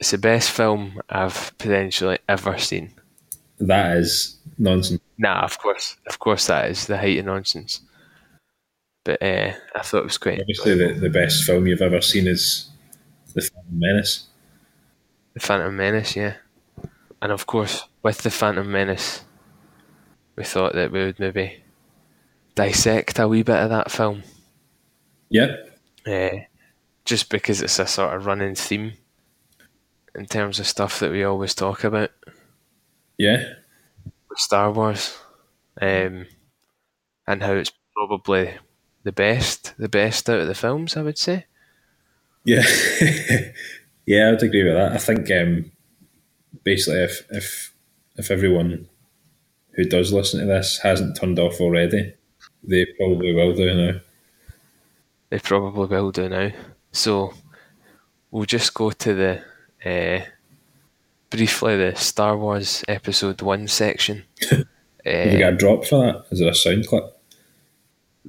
It's 0.00 0.10
the 0.10 0.18
best 0.18 0.50
film 0.50 1.00
I've 1.08 1.52
potentially 1.58 2.18
ever 2.28 2.58
seen. 2.58 2.92
that 3.60 3.96
is 3.96 4.36
nonsense. 4.58 5.00
Nah, 5.18 5.42
of 5.44 5.58
course, 5.58 5.96
of 6.06 6.18
course, 6.18 6.46
that 6.48 6.70
is 6.70 6.86
the 6.86 6.98
height 6.98 7.18
of 7.18 7.26
nonsense. 7.26 7.80
But 9.04 9.22
uh, 9.22 9.52
I 9.76 9.82
thought 9.82 9.98
it 9.98 10.04
was 10.04 10.18
quite 10.18 10.40
Obviously, 10.40 10.74
the, 10.76 10.94
the 10.94 11.10
best 11.10 11.44
film 11.44 11.66
you've 11.66 11.82
ever 11.82 12.00
seen 12.00 12.26
is 12.26 12.68
The 13.34 13.42
Phantom 13.42 13.78
Menace. 13.78 14.26
The 15.34 15.40
Phantom 15.40 15.76
Menace, 15.76 16.16
yeah. 16.16 16.34
And 17.22 17.30
of 17.32 17.46
course, 17.46 17.84
with 18.02 18.18
the 18.22 18.30
Phantom 18.30 18.70
Menace, 18.70 19.24
we 20.36 20.44
thought 20.44 20.74
that 20.74 20.90
we 20.90 21.04
would 21.04 21.20
maybe 21.20 21.62
dissect 22.54 23.18
a 23.18 23.28
wee 23.28 23.42
bit 23.42 23.56
of 23.56 23.70
that 23.70 23.90
film, 23.90 24.22
Yep. 25.30 25.78
uh, 26.06 26.30
just 27.04 27.30
because 27.30 27.60
it's 27.62 27.78
a 27.78 27.86
sort 27.86 28.14
of 28.14 28.26
running 28.26 28.54
theme 28.54 28.94
in 30.14 30.26
terms 30.26 30.58
of 30.60 30.66
stuff 30.66 31.00
that 31.00 31.10
we 31.10 31.24
always 31.24 31.54
talk 31.54 31.84
about 31.84 32.10
Yeah. 33.18 33.54
with 34.28 34.38
Star 34.38 34.70
Wars, 34.72 35.18
um, 35.80 36.26
and 37.26 37.42
how 37.42 37.52
it's 37.54 37.72
probably 37.94 38.54
the 39.02 39.12
best, 39.12 39.74
the 39.78 39.88
best 39.88 40.30
out 40.30 40.40
of 40.40 40.46
the 40.46 40.54
films, 40.54 40.96
I 40.96 41.02
would 41.02 41.18
say. 41.18 41.46
Yeah. 42.44 42.62
yeah, 44.06 44.28
I 44.28 44.30
would 44.30 44.42
agree 44.42 44.64
with 44.64 44.74
that. 44.74 44.92
I 44.92 44.98
think 44.98 45.30
um, 45.30 45.72
basically, 46.62 47.02
if, 47.02 47.26
if, 47.30 47.74
if 48.16 48.30
everyone 48.30 48.88
who 49.72 49.84
does 49.84 50.12
listen 50.12 50.40
to 50.40 50.46
this 50.46 50.78
hasn't 50.78 51.16
turned 51.16 51.38
off 51.38 51.60
already, 51.60 52.14
they 52.62 52.86
probably 52.98 53.34
will 53.34 53.54
do 53.54 53.74
now. 53.74 54.00
They 55.30 55.38
probably 55.40 55.86
will 55.88 56.12
do 56.12 56.28
now. 56.28 56.52
So 56.94 57.34
we'll 58.30 58.44
just 58.46 58.72
go 58.72 58.90
to 58.90 59.14
the 59.14 59.42
uh, 59.84 60.24
briefly 61.28 61.76
the 61.76 61.96
Star 61.96 62.36
Wars 62.38 62.84
Episode 62.86 63.42
One 63.42 63.66
section. 63.68 64.24
Have 64.50 64.58
you 65.04 65.36
Uh, 65.36 65.38
got 65.38 65.52
a 65.54 65.56
drop 65.56 65.84
for 65.84 65.98
that? 66.06 66.24
Is 66.30 66.38
there 66.38 66.50
a 66.50 66.54
sound 66.54 66.86
clip? 66.86 67.10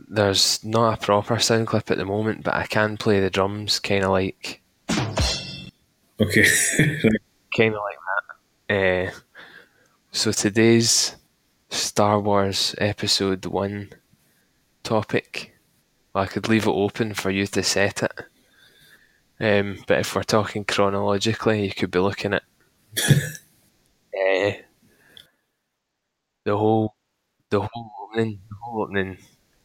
there's 0.09 0.61
not 0.61 0.93
a 0.97 1.05
proper 1.05 1.39
sound 1.39 1.68
clip 1.68 1.89
at 1.89 1.97
the 1.97 2.03
moment, 2.03 2.43
but 2.43 2.53
I 2.53 2.66
can 2.66 2.97
play 2.97 3.22
the 3.22 3.30
drums, 3.30 3.80
kind 3.80 4.03
of 4.03 4.09
like 4.11 4.61
Okay. 6.20 6.45
kind 7.55 7.74
of 7.76 7.82
like 7.82 7.97
that. 8.68 8.76
Uh, 9.07 9.11
so 10.11 10.32
today's 10.34 11.16
Star 11.70 12.20
Wars 12.20 12.76
Episode 12.78 13.45
One 13.45 13.89
topic. 14.84 15.55
I 16.13 16.26
could 16.26 16.49
leave 16.49 16.68
it 16.68 16.72
open 16.72 17.13
for 17.13 17.30
you 17.32 17.45
to 17.47 17.63
set 17.63 18.03
it. 18.03 18.11
Um, 19.39 19.83
but 19.88 19.99
if 19.99 20.15
we're 20.15 20.23
talking 20.23 20.63
chronologically, 20.63 21.65
you 21.65 21.73
could 21.73 21.91
be 21.91 21.99
looking 21.99 22.33
at 22.33 22.43
uh, 22.97 23.13
the 26.45 26.57
whole, 26.57 26.95
the 27.49 27.61
whole 27.61 27.91
opening, 28.03 28.39
the 28.49 28.55
whole 28.61 28.83
opening 28.83 29.17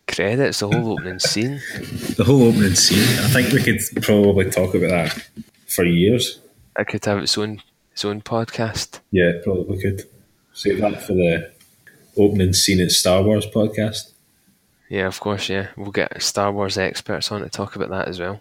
credits, 0.08 0.58
the 0.60 0.68
whole 0.68 0.92
opening 0.92 1.18
scene. 1.20 1.60
The 2.16 2.24
whole 2.26 2.42
opening 2.42 2.74
scene. 2.74 3.18
I 3.24 3.28
think 3.28 3.52
we 3.52 3.62
could 3.62 3.80
probably 4.02 4.50
talk 4.50 4.74
about 4.74 4.90
that 4.90 5.28
for 5.68 5.84
years. 5.84 6.40
It 6.78 6.88
could 6.88 7.04
have 7.04 7.18
its 7.18 7.38
own 7.38 7.62
its 7.92 8.04
own 8.04 8.22
podcast. 8.22 9.00
Yeah, 9.10 9.32
probably 9.42 9.80
could. 9.80 10.04
Save 10.52 10.80
that 10.80 11.02
for 11.02 11.14
the 11.14 11.50
opening 12.16 12.52
scene 12.52 12.80
at 12.80 12.90
Star 12.90 13.22
Wars 13.22 13.46
podcast. 13.46 14.12
Yeah, 14.88 15.06
of 15.06 15.20
course. 15.20 15.48
Yeah, 15.48 15.68
we'll 15.76 15.92
get 15.92 16.20
Star 16.22 16.50
Wars 16.52 16.76
experts 16.76 17.30
on 17.30 17.42
to 17.42 17.48
talk 17.48 17.76
about 17.76 17.90
that 17.90 18.08
as 18.08 18.18
well. 18.18 18.40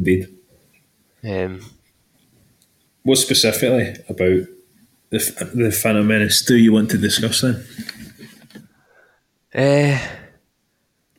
Indeed. 0.00 0.28
Um, 1.22 1.60
What 3.02 3.18
specifically 3.18 3.96
about 4.08 4.46
the 5.10 5.50
the 5.54 5.70
Phantom 5.70 6.06
Menace 6.06 6.42
do 6.46 6.56
you 6.56 6.72
want 6.72 6.90
to 6.90 6.96
discuss 6.98 7.42
then? 7.42 7.62
eh, 9.52 9.98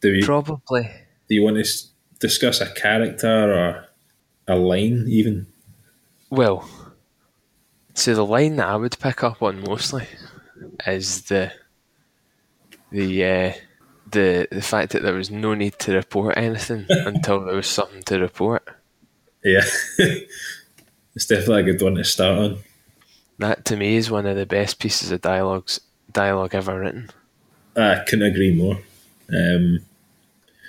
Do 0.02 0.10
you 0.14 0.26
probably. 0.26 0.90
do 1.30 1.36
you 1.36 1.44
want 1.44 1.58
to 1.58 1.62
s- 1.62 1.90
discuss 2.20 2.62
a 2.62 2.70
character 2.74 3.54
or 3.54 3.86
a 4.48 4.56
line 4.58 5.06
even? 5.08 5.46
Well, 6.32 6.68
so 7.94 8.16
the 8.16 8.26
line 8.26 8.56
that 8.56 8.68
I 8.70 8.76
would 8.78 8.98
pick 9.00 9.24
up 9.24 9.42
on 9.44 9.62
mostly 9.62 10.08
is 10.88 11.24
the 11.24 11.52
the 12.92 13.26
uh, 13.26 13.54
the 14.12 14.48
the 14.52 14.62
fact 14.62 14.92
that 14.94 15.02
there 15.02 15.14
was 15.14 15.32
no 15.32 15.54
need 15.54 15.80
to 15.80 15.94
report 15.94 16.38
anything 16.38 16.86
until 16.90 17.42
there 17.42 17.56
was 17.56 17.68
something 17.68 18.04
to 18.04 18.20
report. 18.20 18.68
Yeah, 19.44 19.66
it's 19.98 21.26
definitely 21.28 21.62
a 21.62 21.74
good 21.74 21.82
one 21.82 21.96
to 21.96 22.04
start 22.04 22.38
on. 22.38 22.58
That 23.40 23.66
to 23.66 23.76
me 23.76 23.96
is 23.96 24.12
one 24.12 24.26
of 24.26 24.36
the 24.36 24.46
best 24.46 24.80
pieces 24.80 25.12
of 25.12 25.22
dialogues 25.22 25.80
dialogue 26.12 26.54
ever 26.54 26.80
written. 26.80 27.10
I 27.76 28.04
couldn't 28.08 28.32
agree 28.32 28.54
more. 28.54 28.80
Um, 29.34 29.80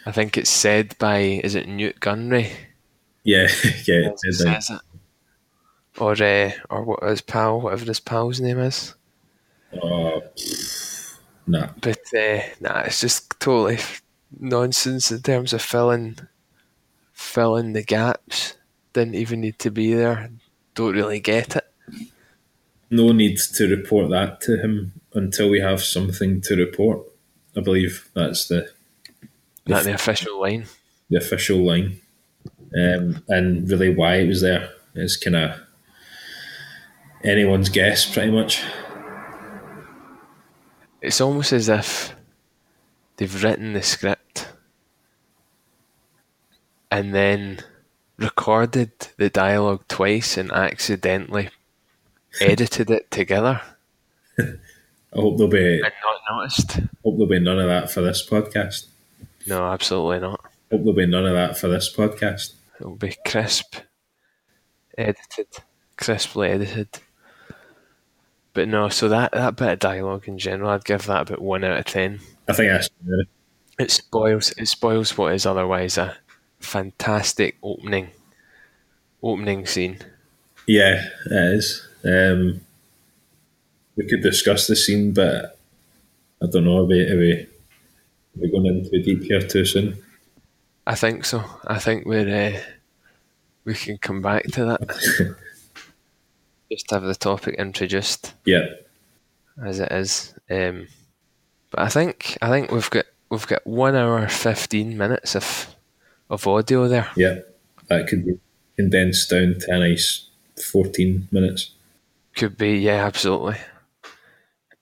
I 0.06 0.12
think 0.12 0.36
it's 0.38 0.50
said 0.50 0.96
by 0.98 1.18
is 1.18 1.54
it 1.54 1.68
Nute 1.68 2.00
Gunray? 2.00 2.50
yeah, 3.24 3.48
yeah, 3.86 4.06
it 4.06 4.18
who 4.22 4.28
is, 4.28 4.38
says 4.38 4.70
it. 4.70 4.80
Or 5.98 6.12
uh, 6.12 6.50
or 6.70 6.84
what 6.84 7.02
his 7.02 7.20
pal, 7.20 7.60
whatever 7.60 7.84
his 7.84 8.00
pal's 8.00 8.40
name 8.40 8.58
is. 8.58 8.94
oh, 9.82 10.22
pff, 10.36 10.91
nah, 11.46 11.68
But 11.80 12.00
uh, 12.16 12.40
nah, 12.60 12.80
it's 12.82 13.00
just 13.00 13.38
totally 13.40 13.78
nonsense 14.38 15.10
in 15.12 15.20
terms 15.22 15.52
of 15.52 15.62
filling 15.62 16.18
filling 17.12 17.72
the 17.72 17.82
gaps. 17.82 18.54
Didn't 18.92 19.14
even 19.14 19.40
need 19.40 19.58
to 19.60 19.70
be 19.70 19.94
there. 19.94 20.30
Don't 20.74 20.94
really 20.94 21.20
get 21.20 21.56
it. 21.56 21.66
no 22.90 23.12
need 23.12 23.38
to 23.38 23.68
report 23.68 24.10
that 24.10 24.40
to 24.42 24.56
him 24.58 24.92
until 25.14 25.48
we 25.50 25.60
have 25.60 25.82
something 25.82 26.40
to 26.42 26.56
report. 26.56 27.00
I 27.56 27.60
believe 27.60 28.08
that's 28.14 28.48
the 28.48 28.70
Not 29.66 29.84
the 29.84 29.94
official 29.94 30.40
line. 30.40 30.66
the 31.10 31.18
official 31.18 31.58
line, 31.58 32.00
um, 32.78 33.22
and 33.28 33.68
really 33.70 33.94
why 33.94 34.16
it 34.16 34.28
was 34.28 34.40
there 34.40 34.70
is 34.94 35.16
kind 35.16 35.36
of 35.36 35.60
anyone's 37.24 37.68
guess, 37.68 38.10
pretty 38.10 38.30
much. 38.30 38.62
It's 41.02 41.20
almost 41.20 41.52
as 41.52 41.68
if 41.68 42.14
they've 43.16 43.42
written 43.42 43.72
the 43.74 43.82
script 43.82 44.48
and 46.90 47.14
then 47.14 47.60
recorded 48.16 48.92
the 49.16 49.28
dialogue 49.28 49.82
twice 49.88 50.36
and 50.38 50.50
accidentally 50.52 51.50
edited 52.40 52.88
it 52.90 53.10
together 53.10 53.60
I 55.14 55.20
hope 55.20 55.36
there'll 55.36 55.50
be 55.50 55.74
and 55.74 55.82
not 55.82 56.20
noticed. 56.30 56.72
hope 56.72 57.16
there'll 57.16 57.26
be 57.26 57.38
none 57.38 57.58
of 57.58 57.66
that 57.68 57.90
for 57.90 58.00
this 58.00 58.26
podcast. 58.26 58.86
No, 59.46 59.66
absolutely 59.66 60.20
not. 60.20 60.40
Hope 60.70 60.80
there'll 60.80 60.94
be 60.94 61.06
none 61.06 61.26
of 61.26 61.34
that 61.34 61.58
for 61.58 61.68
this 61.68 61.94
podcast. 61.94 62.54
It'll 62.80 62.96
be 62.96 63.14
crisp, 63.26 63.76
edited, 64.96 65.48
crisply 65.96 66.48
edited. 66.48 66.88
But 68.54 68.68
no, 68.68 68.88
so 68.90 69.08
that, 69.08 69.32
that 69.32 69.56
bit 69.56 69.72
of 69.72 69.78
dialogue 69.78 70.28
in 70.28 70.38
general, 70.38 70.70
I'd 70.70 70.84
give 70.84 71.06
that 71.06 71.22
about 71.30 71.40
one 71.40 71.64
out 71.64 71.78
of 71.78 71.84
ten. 71.86 72.20
I 72.48 72.52
think 72.52 72.70
that's 72.70 72.88
It 73.78 73.90
spoils 73.90 74.52
it 74.58 74.66
spoils 74.66 75.16
what 75.16 75.32
is 75.34 75.46
otherwise 75.46 75.96
a 75.96 76.16
fantastic 76.60 77.56
opening 77.62 78.08
opening 79.22 79.66
scene. 79.66 79.98
yeah, 80.66 81.08
it 81.26 81.54
is. 81.54 81.86
Um, 82.04 82.60
we 83.96 84.06
could 84.06 84.22
discuss 84.22 84.66
the 84.66 84.76
scene, 84.76 85.12
but 85.12 85.58
I 86.42 86.46
don't 86.46 86.64
know. 86.64 86.78
Are 86.78 86.84
we, 86.84 87.00
are 87.08 87.16
we, 87.18 87.32
are 87.32 87.46
we 88.40 88.50
going 88.50 88.66
into 88.66 89.02
deep 89.02 89.22
here 89.24 89.40
too 89.40 89.64
soon? 89.64 89.96
I 90.86 90.94
think 90.96 91.24
so. 91.24 91.44
I 91.66 91.78
think 91.78 92.06
we're 92.06 92.28
uh, 92.56 92.60
we 93.64 93.74
can 93.74 93.98
come 93.98 94.20
back 94.22 94.44
to 94.52 94.64
that. 94.64 95.36
Just 96.72 96.90
have 96.90 97.02
the 97.02 97.14
topic 97.14 97.56
introduced 97.56 98.32
Yeah, 98.44 98.66
as 99.62 99.78
it 99.80 99.92
is. 99.92 100.34
Um, 100.50 100.88
but 101.70 101.80
I 101.80 101.88
think 101.88 102.38
I 102.40 102.48
think 102.48 102.70
we've 102.70 102.88
got 102.90 103.04
we've 103.30 103.46
got 103.46 103.66
one 103.66 103.94
hour 103.94 104.26
fifteen 104.28 104.96
minutes 104.96 105.36
of 105.36 105.74
of 106.30 106.46
audio 106.46 106.88
there. 106.88 107.10
yeah, 107.16 107.40
that 107.88 108.06
could 108.08 108.24
be 108.24 108.38
condensed 108.76 109.28
down 109.30 109.56
to 109.60 109.66
a 109.70 109.78
nice 109.78 110.28
fourteen 110.56 111.28
minutes. 111.30 111.72
Could 112.34 112.56
be, 112.56 112.78
yeah, 112.78 113.04
absolutely. 113.04 113.56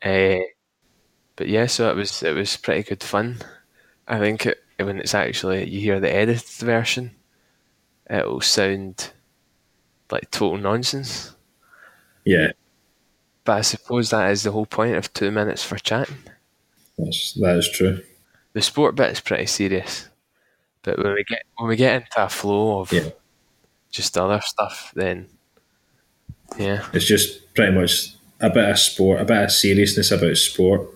Uh, 0.01 0.39
but 1.35 1.49
yeah, 1.49 1.67
so 1.67 1.91
it 1.91 1.97
was 1.97 2.23
it 2.23 2.35
was 2.35 2.57
pretty 2.57 2.85
good 2.85 3.03
fun. 3.03 3.39
I 4.07 4.19
think 4.19 4.47
it, 4.47 4.63
when 4.79 4.99
it's 5.01 5.15
actually 5.15 5.69
you 5.69 5.81
hear 5.81 5.99
the 5.99 6.13
edited 6.13 6.49
version, 6.49 7.11
it'll 8.09 8.41
sound 8.41 9.11
like 10.11 10.31
total 10.31 10.59
nonsense. 10.59 11.35
Yeah, 12.25 12.53
But 13.45 13.53
I 13.59 13.61
suppose 13.63 14.11
that 14.11 14.31
is 14.31 14.43
the 14.43 14.53
whole 14.53 14.67
point 14.67 14.95
of 14.97 15.13
two 15.13 15.31
minutes 15.31 15.65
for 15.65 15.79
chatting. 15.79 16.19
that's 16.99 17.33
that 17.35 17.57
is 17.57 17.71
true. 17.71 18.03
The 18.53 18.63
sport 18.63 18.95
bit 18.97 19.11
is 19.11 19.21
pretty 19.21 19.47
serious, 19.47 20.09
but 20.83 20.99
when 21.03 21.15
we 21.15 21.25
get 21.25 21.43
when 21.57 21.69
we 21.69 21.77
get 21.77 21.95
into 22.03 22.25
a 22.25 22.29
flow 22.29 22.81
of 22.81 22.93
Yeah. 22.93 23.11
just 23.91 24.17
other 24.19 24.41
stuff, 24.45 24.93
then 24.95 25.29
yeah, 26.59 26.85
It's 26.93 27.05
just 27.07 27.55
pretty 27.55 27.73
much 27.73 28.15
a 28.41 28.51
bit 28.51 28.69
of 28.69 28.79
sport, 28.79 29.21
a 29.21 29.25
bit 29.25 29.45
of 29.45 29.53
seriousness 29.53 30.11
about 30.11 30.37
sport, 30.37 30.89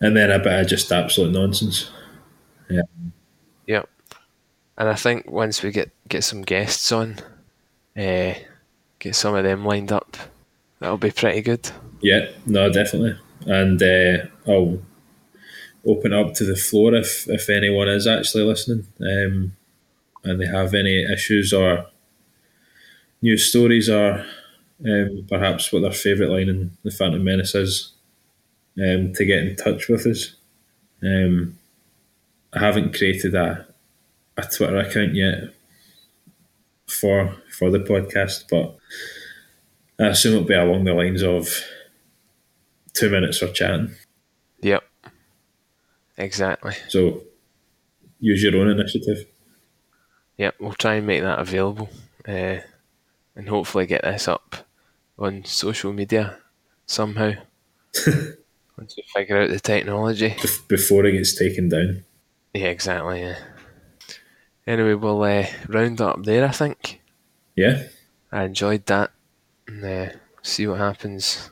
and 0.00 0.16
then 0.16 0.30
a 0.30 0.38
bit 0.38 0.60
of 0.60 0.66
just 0.66 0.90
absolute 0.90 1.32
nonsense. 1.32 1.90
Yeah. 2.70 2.82
Yep. 3.66 3.88
And 4.78 4.88
I 4.88 4.94
think 4.94 5.30
once 5.30 5.62
we 5.62 5.70
get 5.70 5.90
get 6.08 6.24
some 6.24 6.42
guests 6.42 6.90
on, 6.92 7.16
uh, 7.96 8.34
get 8.98 9.14
some 9.14 9.34
of 9.34 9.44
them 9.44 9.64
lined 9.64 9.92
up, 9.92 10.16
that'll 10.78 10.98
be 10.98 11.10
pretty 11.10 11.42
good. 11.42 11.70
Yeah, 12.00 12.30
no, 12.46 12.70
definitely. 12.70 13.18
And 13.46 13.82
uh, 13.82 14.26
I'll 14.46 14.80
open 15.86 16.12
up 16.12 16.34
to 16.34 16.44
the 16.44 16.56
floor 16.56 16.94
if, 16.94 17.28
if 17.28 17.48
anyone 17.48 17.88
is 17.88 18.06
actually 18.06 18.44
listening 18.44 18.86
um, 19.00 19.52
and 20.24 20.40
they 20.40 20.46
have 20.46 20.74
any 20.74 21.04
issues 21.04 21.52
or 21.52 21.86
news 23.22 23.48
stories 23.48 23.88
or 23.88 24.24
um, 24.84 25.26
perhaps 25.28 25.72
what 25.72 25.82
their 25.82 25.92
favourite 25.92 26.30
line 26.30 26.48
in 26.48 26.76
The 26.82 26.90
Phantom 26.90 27.22
Menace 27.22 27.54
is 27.54 27.92
um, 28.78 29.12
to 29.14 29.24
get 29.24 29.44
in 29.44 29.56
touch 29.56 29.88
with 29.88 30.06
us. 30.06 30.34
Um, 31.02 31.58
I 32.52 32.60
haven't 32.60 32.96
created 32.96 33.34
a, 33.34 33.66
a 34.36 34.42
Twitter 34.42 34.76
account 34.78 35.14
yet 35.14 35.54
for 36.86 37.34
for 37.58 37.70
the 37.70 37.78
podcast, 37.78 38.44
but 38.50 38.76
I 39.98 40.06
assume 40.08 40.34
it'll 40.34 40.44
be 40.46 40.54
along 40.54 40.84
the 40.84 40.94
lines 40.94 41.22
of 41.22 41.48
two 42.92 43.08
minutes 43.10 43.38
for 43.38 43.48
chatting. 43.48 43.94
Yep. 44.62 44.82
Exactly. 46.18 46.74
So 46.88 47.22
use 48.20 48.42
your 48.42 48.56
own 48.56 48.68
initiative. 48.68 49.26
Yep. 50.38 50.56
We'll 50.60 50.72
try 50.72 50.94
and 50.96 51.06
make 51.06 51.22
that 51.22 51.38
available, 51.38 51.88
uh, 52.28 52.58
and 53.34 53.48
hopefully 53.48 53.86
get 53.86 54.02
this 54.02 54.28
up 54.28 54.66
on 55.18 55.44
social 55.44 55.92
media 55.92 56.38
somehow. 56.86 57.32
Once 58.76 58.94
we 58.96 59.02
figure 59.14 59.40
out 59.40 59.48
the 59.48 59.60
technology. 59.60 60.30
bef- 60.30 60.68
before 60.68 61.06
it 61.06 61.12
gets 61.12 61.34
taken 61.34 61.70
down. 61.70 62.04
Yeah, 62.52 62.66
exactly. 62.66 63.20
Yeah. 63.20 63.38
Anyway, 64.66 64.94
we'll 64.94 65.22
uh, 65.22 65.46
round 65.68 66.00
up 66.02 66.24
there. 66.24 66.44
I 66.44 66.50
think 66.50 67.00
Yeah, 67.54 67.84
I 68.32 68.44
enjoyed 68.44 68.84
that, 68.86 69.12
and 69.68 69.84
uh, 69.84 70.08
see 70.42 70.66
what 70.66 70.78
happens 70.78 71.50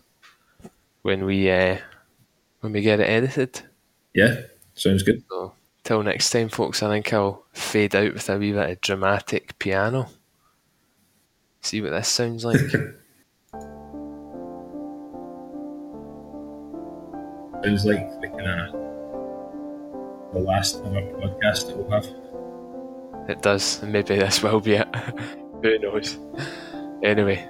when 1.03 1.25
we 1.25 1.51
uh, 1.51 1.79
when 2.61 2.73
we 2.73 2.81
get 2.81 3.01
it 3.01 3.09
edited. 3.09 3.63
Yeah, 4.15 4.43
sounds 4.75 5.03
good. 5.03 5.23
So 5.29 5.53
till 5.83 6.03
next 6.03 6.31
time, 6.31 6.49
folks. 6.49 6.83
I 6.83 6.89
think 6.89 7.13
I'll 7.13 7.45
fade 7.53 7.95
out 7.95 8.15
with 8.15 8.29
a 8.31 8.39
wee 8.39 8.53
bit 8.53 8.71
of 8.71 8.81
dramatic 8.81 9.59
piano. 9.59 10.09
See 11.61 11.81
what 11.81 11.91
this 11.91 12.09
sounds 12.09 12.45
like. 12.45 12.61
Sounds 17.65 17.87
like 17.87 18.21
the 18.21 18.29
kind 18.29 18.61
of 18.61 18.73
the 20.35 20.41
last 20.41 20.77
ever 20.85 21.01
podcast 21.01 21.67
that 21.69 21.77
we'll 21.79 21.91
have. 21.91 22.07
it 23.31 23.41
does, 23.41 23.83
maybe 23.83 24.17
this 24.17 24.43
will 24.43 24.61
be 24.61 24.75
it. 24.75 24.95
Who 25.63 25.79
knows? 25.79 26.19
Anyway, 27.03 27.49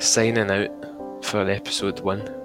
signing 0.00 0.50
out 0.50 1.24
for 1.24 1.48
episode 1.48 2.00
one. 2.00 2.39